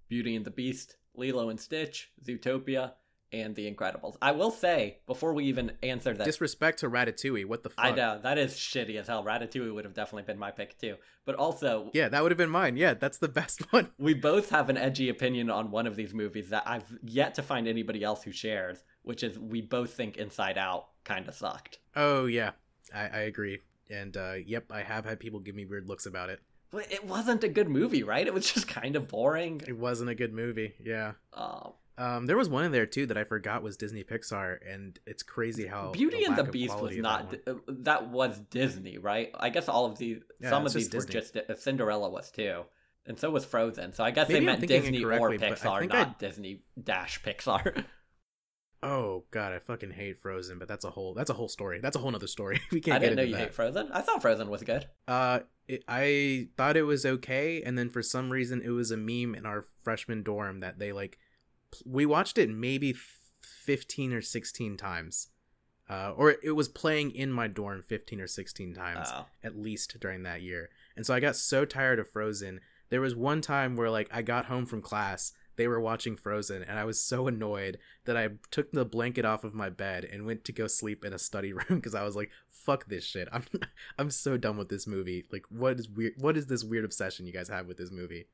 [0.08, 2.92] Beauty and the Beast, Lilo and Stitch, Zootopia,
[3.40, 4.16] and The Incredibles.
[4.22, 7.44] I will say before we even answer that, Disrespect to Ratatouille.
[7.46, 7.84] What the fuck?
[7.84, 9.24] I know that is shitty as hell.
[9.24, 10.96] Ratatouille would have definitely been my pick too.
[11.24, 12.76] But also, Yeah, that would have been mine.
[12.76, 13.90] Yeah, that's the best one.
[13.98, 17.42] we both have an edgy opinion on one of these movies that I've yet to
[17.42, 21.78] find anybody else who shares, which is we both think Inside Out kind of sucked.
[21.96, 22.52] Oh yeah,
[22.94, 23.60] I, I agree.
[23.90, 26.40] And uh, yep, I have had people give me weird looks about it.
[26.90, 28.26] It wasn't a good movie, right?
[28.26, 29.60] It was just kind of boring.
[29.68, 30.74] It wasn't a good movie.
[30.84, 31.12] Yeah.
[31.32, 34.98] Um, Um, there was one in there too that I forgot was Disney Pixar, and
[35.06, 37.30] it's crazy how Beauty and the Beast was not.
[37.30, 39.30] that one- uh, That was Disney, right?
[39.34, 42.62] I guess all of these, Yeah, some of these were just uh, Cinderella was too,
[43.06, 43.92] and so was Frozen.
[43.92, 46.62] So I guess Maybe they meant Disney or incorrectly, but I Pixar, not I- Disney
[46.82, 47.84] dash Pixar.
[48.86, 51.80] Oh god, I fucking hate Frozen, but that's a whole that's a whole story.
[51.80, 52.60] That's a whole nother story.
[52.70, 53.40] we can't I didn't know you that.
[53.40, 53.88] hate Frozen.
[53.92, 54.86] I thought Frozen was good.
[55.08, 58.98] Uh, it, I thought it was okay, and then for some reason it was a
[58.98, 61.16] meme in our freshman dorm that they like.
[61.86, 62.94] We watched it maybe
[63.40, 65.28] fifteen or sixteen times,
[65.88, 69.26] uh, or it was playing in my dorm fifteen or sixteen times Oh.
[69.42, 70.70] at least during that year.
[70.96, 72.60] And so I got so tired of Frozen.
[72.90, 76.62] There was one time where like I got home from class, they were watching Frozen,
[76.64, 80.26] and I was so annoyed that I took the blanket off of my bed and
[80.26, 83.28] went to go sleep in a study room because I was like, "Fuck this shit!
[83.32, 83.44] I'm
[83.98, 85.24] I'm so done with this movie.
[85.32, 86.14] Like, what is weird?
[86.18, 88.26] What is this weird obsession you guys have with this movie?"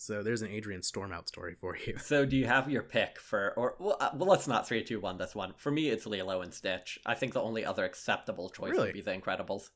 [0.00, 1.98] So there's an Adrian Stormout story for you.
[1.98, 4.98] So do you have your pick for, or well, uh, well let's not three, two,
[4.98, 5.18] one.
[5.18, 6.98] This one for me, it's Lilo and Stitch.
[7.04, 8.86] I think the only other acceptable choice Really?
[8.86, 9.68] would be The Incredibles.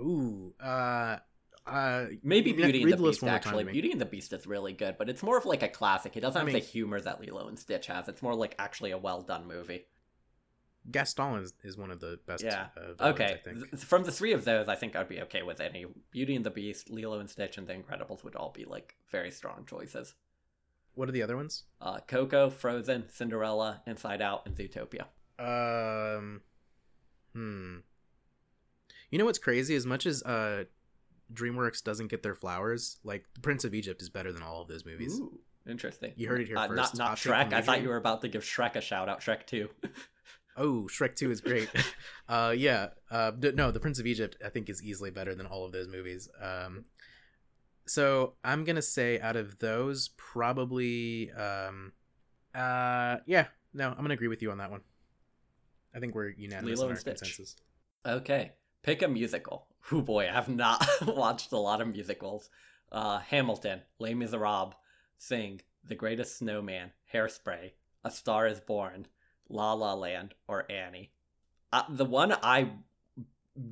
[0.00, 1.18] Ooh, uh,
[1.66, 3.22] uh, Maybe Beauty and the Beast.
[3.22, 3.64] one more time Actually.
[3.72, 6.16] Beauty and the Beast is really good, but it's more of like a classic.
[6.16, 8.08] It doesn't I have mean- the humor that Lilo and Stitch has.
[8.08, 9.84] It's more like actually a well done movie.
[10.90, 12.44] Gaston is, is one of the best.
[12.44, 12.66] Yeah.
[12.76, 13.70] Uh, Okay, I think.
[13.70, 15.86] th- from the three of those, I think I'd be okay with any.
[16.10, 19.30] Beauty and the Beast, Lilo and Stitch, and The Incredibles would all be like very
[19.30, 20.14] strong choices.
[20.94, 21.64] What are the other ones?
[21.80, 25.04] Uh, Coco, Frozen, Cinderella, Inside Out, and Zootopia.
[25.38, 26.40] Um,
[27.34, 27.76] hmm.
[29.10, 29.74] You know what's crazy?
[29.76, 30.64] As much as uh,
[31.32, 34.68] DreamWorks doesn't get their flowers, like The Prince of Egypt is better than all of
[34.68, 35.20] those movies.
[35.20, 35.38] Ooh,
[35.68, 36.12] interesting.
[36.16, 36.96] You heard it here uh, first.
[36.96, 37.52] Not, not Shrek.
[37.52, 39.20] I thought you were about to give Shrek a shout out.
[39.20, 39.68] Shrek 2.
[40.56, 41.68] Oh, Shrek Two is great.
[42.28, 42.88] uh, yeah.
[43.10, 45.88] Uh, no, The Prince of Egypt I think is easily better than all of those
[45.88, 46.28] movies.
[46.40, 46.84] Um,
[47.86, 51.92] so I'm gonna say out of those, probably, um,
[52.54, 54.80] uh, yeah, no, I'm gonna agree with you on that one.
[55.94, 57.18] I think we're unanimous Lilo in and our Stitch.
[57.20, 57.56] consensus.
[58.04, 58.52] Okay,
[58.82, 59.66] pick a musical.
[59.92, 62.50] Oh boy, I've not watched a lot of musicals.
[62.90, 64.74] Uh, Hamilton, Les Miserables,
[65.16, 67.72] Sing, The Greatest Showman, Hairspray,
[68.04, 69.06] A Star Is Born,
[69.48, 71.10] La La Land, or Annie.
[71.72, 72.70] Uh, the one I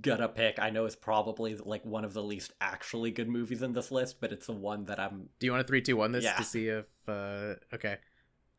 [0.01, 3.73] gonna pick, I know is probably like one of the least actually good movies in
[3.73, 5.29] this list, but it's the one that I'm.
[5.39, 6.37] Do you want a three, two, one this Yeah.
[6.37, 6.87] to see if?
[7.09, 7.97] uh Okay,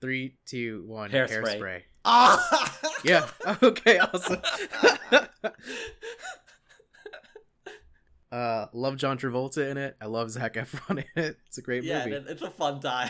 [0.02, 1.10] three, two, one.
[1.12, 1.60] Hairspray.
[1.60, 1.82] Hairspray.
[2.06, 2.80] Ah!
[3.04, 3.28] Yeah.
[3.62, 4.00] Okay.
[4.00, 4.42] Awesome.
[8.32, 9.96] uh, love John Travolta in it.
[10.02, 11.38] I love Zac Efron in it.
[11.48, 12.16] It's a great yeah, movie.
[12.18, 13.10] it- it's a fun time.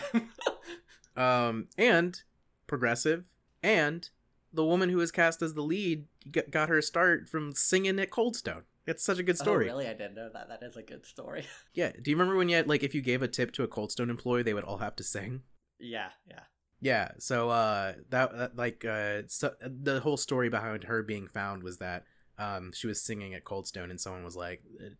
[1.16, 2.20] Um, and
[2.66, 3.24] progressive,
[3.62, 4.08] and
[4.52, 6.06] the woman who was cast as the lead
[6.50, 8.62] got, her start from singing at Cold Stone.
[8.86, 9.66] It's such a good story.
[9.68, 9.88] Oh, really?
[9.88, 10.48] I didn't know that.
[10.48, 11.44] That is a good story.
[11.74, 11.92] Yeah.
[12.00, 13.92] Do you remember when you had like if you gave a tip to a Cold
[13.92, 15.42] Stone employee, they would all have to sing?
[15.78, 16.40] yeah, yeah.
[16.80, 21.62] Yeah, so uh that, that like uh so, the whole story behind her being found
[21.62, 22.04] was that
[22.38, 24.90] um she was singing at Cold Stone and someone was like uh,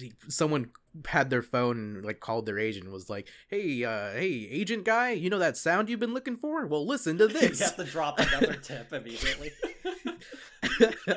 [0.00, 0.70] he- someone
[1.06, 4.84] had their phone and like called their agent and was like, "Hey, uh hey, agent
[4.84, 6.66] guy, you know that sound you've been looking for?
[6.66, 9.52] Well, listen to you this." have to drop another tip immediately.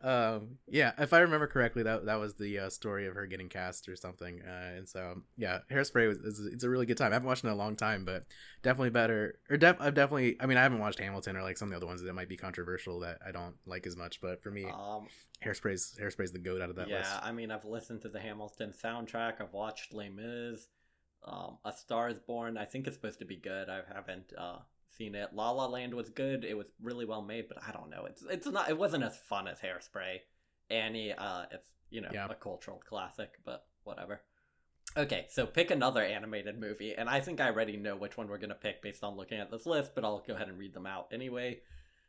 [0.00, 3.48] um yeah, if I remember correctly that that was the uh, story of her getting
[3.48, 4.42] cast or something.
[4.42, 7.12] Uh and so yeah, Hairspray was is, it's a really good time.
[7.12, 8.24] I haven't watched it in a long time, but
[8.62, 11.68] definitely better or def- I've definitely I mean I haven't watched Hamilton or like some
[11.68, 14.42] of the other ones that might be controversial that I don't like as much, but
[14.42, 15.08] for me um,
[15.44, 17.12] Hairspray's Hairspray's the goat out of that yeah, list.
[17.22, 19.40] I mean, I've listened to the Hamilton soundtrack.
[19.40, 20.68] I've watched Les Mis.
[21.24, 22.56] Um, A Star Is Born.
[22.56, 23.68] I think it's supposed to be good.
[23.68, 24.58] I haven't uh,
[24.98, 25.30] seen it.
[25.32, 26.44] La La Land was good.
[26.44, 28.04] It was really well made, but I don't know.
[28.06, 28.68] It's it's not.
[28.68, 30.18] It wasn't as fun as Hairspray.
[30.70, 31.12] Annie.
[31.12, 32.26] Uh, it's you know Yeah.
[32.28, 34.20] a cultural classic, but whatever.
[34.96, 38.38] Okay, so pick another animated movie, and I think I already know which one we're
[38.38, 40.86] gonna pick based on looking at this list, but I'll go ahead and read them
[40.86, 41.60] out anyway.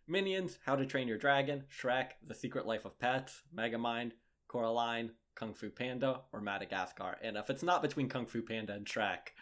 [0.08, 4.14] Minions, How to Train Your Dragon, Shrek, The Secret Life of Pets, Megamind,
[4.48, 7.18] Coraline, Kung Fu Panda, or Madagascar.
[7.22, 9.34] And if it's not between Kung Fu Panda and Shrek,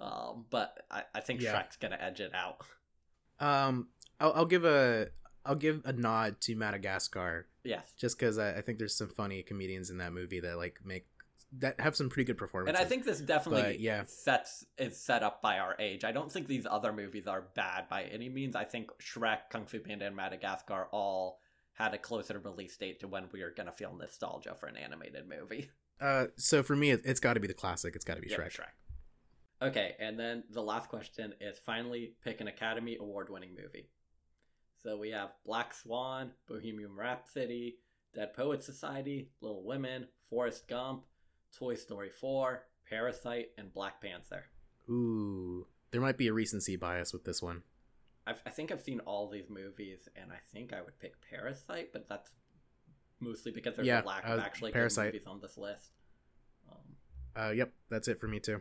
[0.00, 1.54] um, but I, I think Yeah.
[1.54, 2.62] Shrek's gonna edge it out.
[3.40, 3.88] Um,
[4.20, 5.08] I'll, I'll give a
[5.44, 7.92] I'll give a nod to Madagascar yes.
[7.96, 11.06] just because I, I think there's some funny comedians in that movie that like make
[11.58, 12.78] that have some pretty good performances.
[12.78, 12.86] And.
[12.86, 14.04] I think this definitely But, yeah.
[14.06, 16.04] sets is set up by our age.
[16.04, 18.54] I don't think these other movies are bad by any means.
[18.54, 21.40] I think Shrek, Kung Fu Panda, and Madagascar all
[21.72, 25.26] had a closer release date to when we are gonna feel nostalgia for an animated
[25.28, 25.70] movie.
[26.00, 27.96] Uh, so for me, it, it's got to be the classic.
[27.96, 28.66] It's got to be Yep, Shrek.
[29.60, 33.88] Okay, and then the last question is finally pick an Academy Award winning movie.
[34.82, 37.78] So we have Black Swan, Bohemian Rhapsody,
[38.14, 41.04] Dead Poets Society, Little Women, Forrest Gump,
[41.58, 44.44] Toy Story 4, Parasite, and Black Panther.
[44.88, 47.62] Ooh, there might be a recency bias with this one.
[48.26, 51.88] I've, I think I've seen all these movies, and I think I would pick Parasite,
[51.92, 52.30] but that's
[53.20, 55.12] mostly because there's Yeah, a lack uh, of actually Parasite.
[55.12, 55.90] good movies on this list.
[56.70, 56.96] Um,
[57.36, 58.60] Uh, yep, that's it for me too.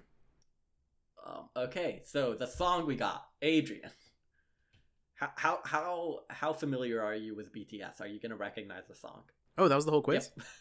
[1.28, 3.92] Um, okay, so the song we got, Adrian.
[5.16, 8.00] How how how how familiar are you with BTS?
[8.02, 9.24] Are you gonna recognize the song?
[9.58, 10.32] Oh, that was the whole quiz.
[10.38, 10.46] Yep.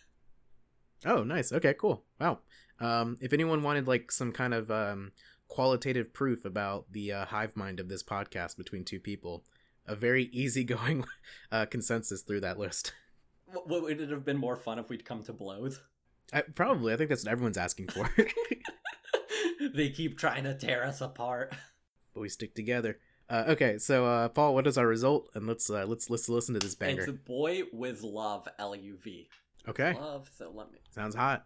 [1.05, 1.53] Oh, nice.
[1.53, 2.05] Okay, cool.
[2.19, 2.39] Wow.
[2.81, 5.13] Um, if anyone wanted like some kind of um,
[5.47, 9.45] qualitative proof about the uh, hive mind of this podcast between two people,
[9.87, 11.05] a very easygoing
[11.53, 12.95] uh, consensus through that list.
[13.55, 15.83] W- would it have been more fun if we'd come to blows?
[16.33, 18.11] I, probably, I think that's what everyone's asking for.
[19.74, 21.53] they keep trying to tear us apart.
[22.15, 22.99] but we stick together.
[23.28, 25.28] Uh, okay, so uh, Paul, what is our result?
[25.35, 27.03] And let's uh, let's let's listen to this banger.
[27.03, 29.28] It's Boy with Luv, L U V.
[29.69, 30.31] Okay, Love.
[30.37, 30.78] So let me.
[30.91, 31.45] sounds hot.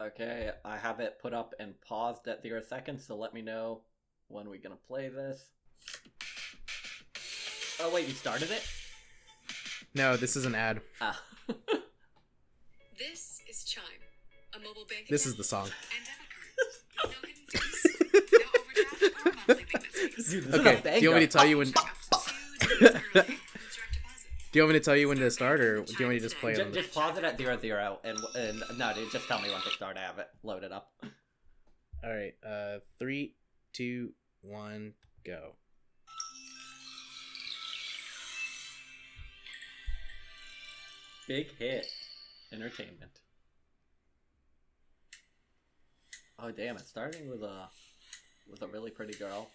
[0.00, 3.06] Okay, I have it put up and paused at zero seconds.
[3.06, 3.82] So let me know
[4.28, 5.50] when we're gonna play this.
[7.78, 8.62] Oh wait, you started it?
[9.94, 10.80] No, this is an ad.
[11.00, 11.20] Ah.
[12.98, 13.82] This is Chime,
[14.54, 15.08] a mobile bank.
[15.08, 15.66] This is the song.
[15.66, 17.02] and debit card.
[17.04, 17.96] No hidden fees,
[18.32, 19.00] no overdraft or monthly payment fees.
[19.00, 21.66] Dude, this is Okay, do you want me to tell you when?
[21.68, 22.32] To two days
[22.68, 23.38] early with direct deposit.
[24.52, 26.16] Do you want me to tell you when to start, or do you want me
[26.16, 26.74] to just play Just, it?
[26.74, 29.70] just pause it at zero zero and and no, dude, just tell me when to
[29.70, 29.96] start.
[29.96, 30.92] I have it loaded up.
[32.04, 33.34] All right, uh, three,
[33.72, 34.12] two,
[34.42, 34.92] one,
[35.24, 35.52] go.
[41.28, 41.86] Big hit,
[42.52, 43.20] entertainment.
[46.38, 46.76] Oh damn!
[46.76, 47.68] It's starting with a
[48.50, 49.48] with a really pretty girl.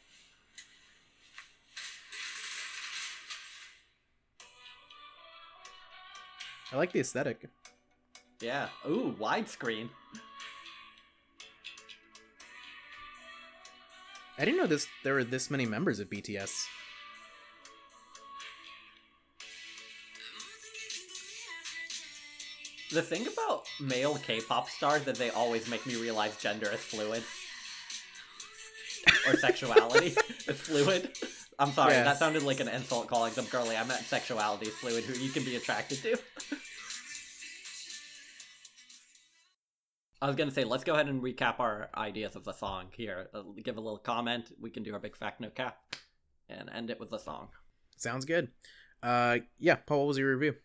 [6.72, 7.50] I like the aesthetic.
[8.42, 8.68] Yeah.
[8.88, 9.90] Ooh, widescreen.
[14.38, 14.88] I didn't know this.
[15.04, 16.66] There were this many members of BTS.
[22.92, 27.24] The thing about male K-pop stars that they always make me realize gender is fluid.
[29.28, 30.08] Or sexuality.
[30.48, 31.12] it's fluid.
[31.60, 32.04] I'm sorry, Yeah.
[32.04, 33.76] that sounded like an insult calling them girly.
[33.76, 36.18] I meant sexuality is fluid, who you can be attracted to.
[40.22, 43.28] I was gonna say, let's go ahead and recap our ideas of the song here.
[43.34, 44.52] Uh, give a little comment.
[44.60, 45.78] We can do our big fact no cap,
[46.50, 47.50] and end it with the song.
[47.98, 48.50] Sounds good.
[49.04, 50.56] Uh, yeah, Paul, what was your review?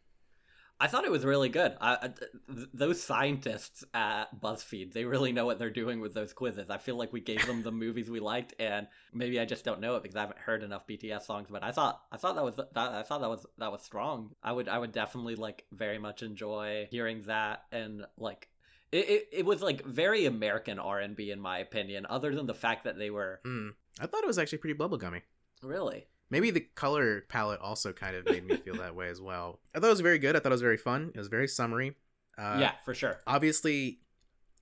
[0.82, 1.76] I thought it was really good.
[1.80, 6.70] I, th- those scientists at BuzzFeed, they really know what they're doing with those quizzes.
[6.70, 9.80] I feel like we gave them the movies we liked, and maybe I just don't
[9.80, 11.46] know it because I haven't heard enough BTS songs.
[11.50, 14.32] But I thought, I thought that was, that, I thought that was that was strong.
[14.42, 18.48] I would, I would definitely like very much enjoy hearing that, and like.
[18.90, 22.04] It, it, it was like very American R and B in my opinion.
[22.10, 23.68] Other than the fact that they were Hmm.
[23.98, 25.22] I thought it was actually pretty bubblegummy.
[25.62, 29.60] really Maybe the color palette also kind of made me feel that way as well.
[29.74, 30.34] I thought it was very good.
[30.34, 31.12] I thought it was very fun.
[31.14, 31.94] It was very summery.
[32.38, 33.20] Uh, yeah for sure.
[33.26, 34.00] Obviously,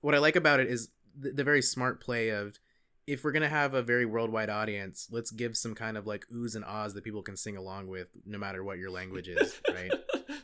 [0.01, 2.59] what I like about it is the, the very smart play of
[3.07, 6.55] if we're gonna have a very worldwide audience, let's give some kind of like oohs
[6.55, 9.93] and ahs that people can sing along with, no matter what your language is, right?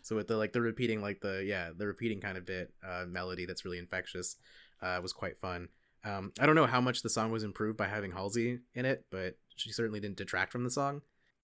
[0.03, 3.03] So with the like the repeating like the yeah the repeating kind of bit uh,
[3.05, 4.37] melody that's really infectious
[4.81, 5.67] uh, was quite fun.
[6.05, 9.03] Um, I don't know how much the song was improved by having Halsey in it,
[9.11, 11.01] but she certainly didn't detract from the song.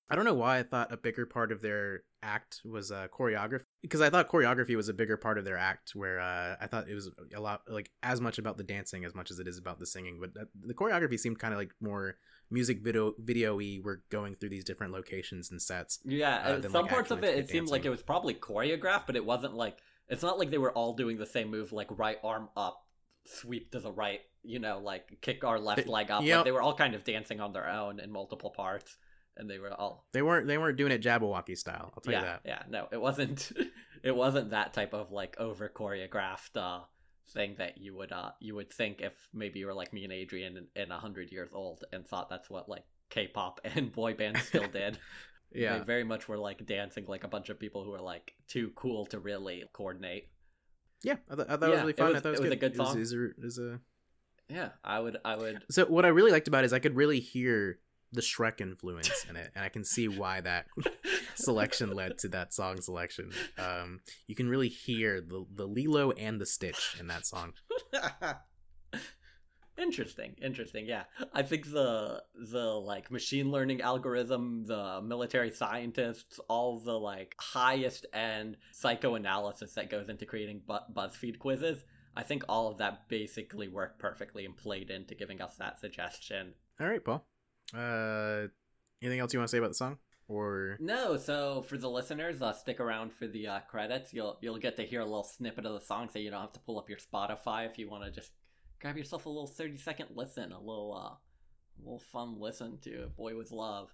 [0.10, 3.64] I don't know why I thought a bigger part of their act was uh, choreography
[3.82, 5.92] because I thought choreography was a bigger part of their act.
[5.96, 9.16] Where uh, I thought it was a lot like as much about the dancing as
[9.16, 10.20] much as it is about the singing.
[10.20, 12.18] But uh, the choreography seemed kind of like more
[12.52, 13.80] music video video-y.
[13.84, 16.00] We're going through these different locations and sets.
[16.06, 19.08] Yeah, uh, than, some like, parts of it, it seemed like it was probably choreographed,
[19.08, 19.78] but it wasn't like
[20.10, 22.86] it's not like they were all doing the same move, like right arm up,
[23.26, 26.24] sweep to the right, you know, like kick our left leg up.
[26.24, 26.38] yeah.
[26.38, 28.98] Like they were all kind of dancing on their own in multiple parts.
[29.38, 31.92] And they were all They weren't they weren't doing it Jabbawockeez style.
[31.96, 32.42] I'll tell yeah, you that.
[32.46, 33.52] Yeah, no, it wasn't.
[34.04, 36.84] it wasn't that type of like over choreographed uh,
[37.30, 40.14] thing that you would uh you would think if maybe you were like me and
[40.14, 44.42] Adrian and a hundred years old and thought that's what like K-pop and boy bands
[44.44, 45.00] still did.
[45.56, 45.78] Yeah.
[45.78, 48.72] they very much were like dancing like a bunch of people who were like too
[48.76, 50.30] cool to really coordinate.
[51.04, 52.08] Yeah, I, th- I thought it was Yeah, really it fun.
[52.10, 52.72] was- I thought it was, it was a good.
[52.74, 52.96] good song.
[52.96, 53.80] It was, it was a, it was a-
[54.50, 55.18] Yeah, I would.
[55.24, 55.64] I would.
[55.72, 57.80] So what I really liked about it is I could really hear
[58.14, 60.68] the Shrek influence in it, and I can see why that
[61.36, 63.32] selection led to that song selection.
[63.58, 67.54] Um, you can really hear the the Lilo and the Stitch in that song.
[69.76, 71.04] interesting interesting yeah
[71.34, 78.06] i think the the like machine learning algorithm the military scientists all the like highest
[78.14, 81.84] end psychoanalysis that goes into creating bu- buzzfeed quizzes
[82.16, 86.54] i think all of that basically worked perfectly and played into giving us that suggestion
[86.80, 87.26] All right, Paul.
[87.74, 88.48] Uh,
[89.02, 89.98] anything else you want to say about the song?
[90.28, 94.58] Or no so for the listeners uh, stick around for the uh, credits you'll you'll
[94.58, 96.80] get to hear a little snippet of the song so you don't have to pull
[96.80, 98.32] up your spotify if you want to just
[98.80, 103.12] grab yourself a little 30 second listen a little uh a little fun listen to
[103.18, 103.94] boy with love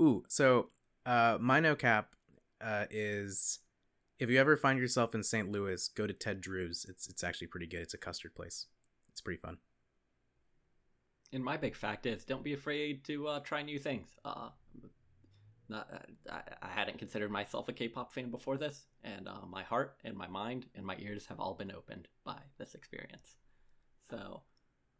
[0.00, 0.70] ooh, so
[1.04, 2.14] uh, my no cap
[2.60, 3.58] uh is
[4.18, 5.50] if you ever find yourself in St.
[5.50, 6.86] Louis, go to Ted Drewes.
[6.88, 7.80] It's it's actually pretty good.
[7.80, 8.66] It's a custard place.
[9.10, 9.58] It's pretty fun.
[11.32, 14.48] And my big fact is don't be afraid to uh, try new things uh
[15.68, 19.62] not uh, I, I hadn't considered myself a k-pop fan before this and uh, my
[19.62, 23.36] heart and my mind and my ears have all been opened by this experience
[24.10, 24.42] so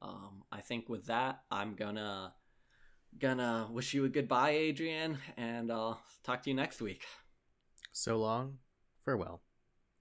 [0.03, 2.33] um i think with that i'm gonna
[3.19, 7.05] gonna wish you a goodbye adrian and I'll talk to you next week
[7.97, 8.59] So long,
[9.05, 9.41] farewell.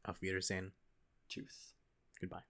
[0.03, 0.73] Auf Wiedersehen.
[1.29, 1.75] Tschüss.
[2.19, 2.41] Goodbye.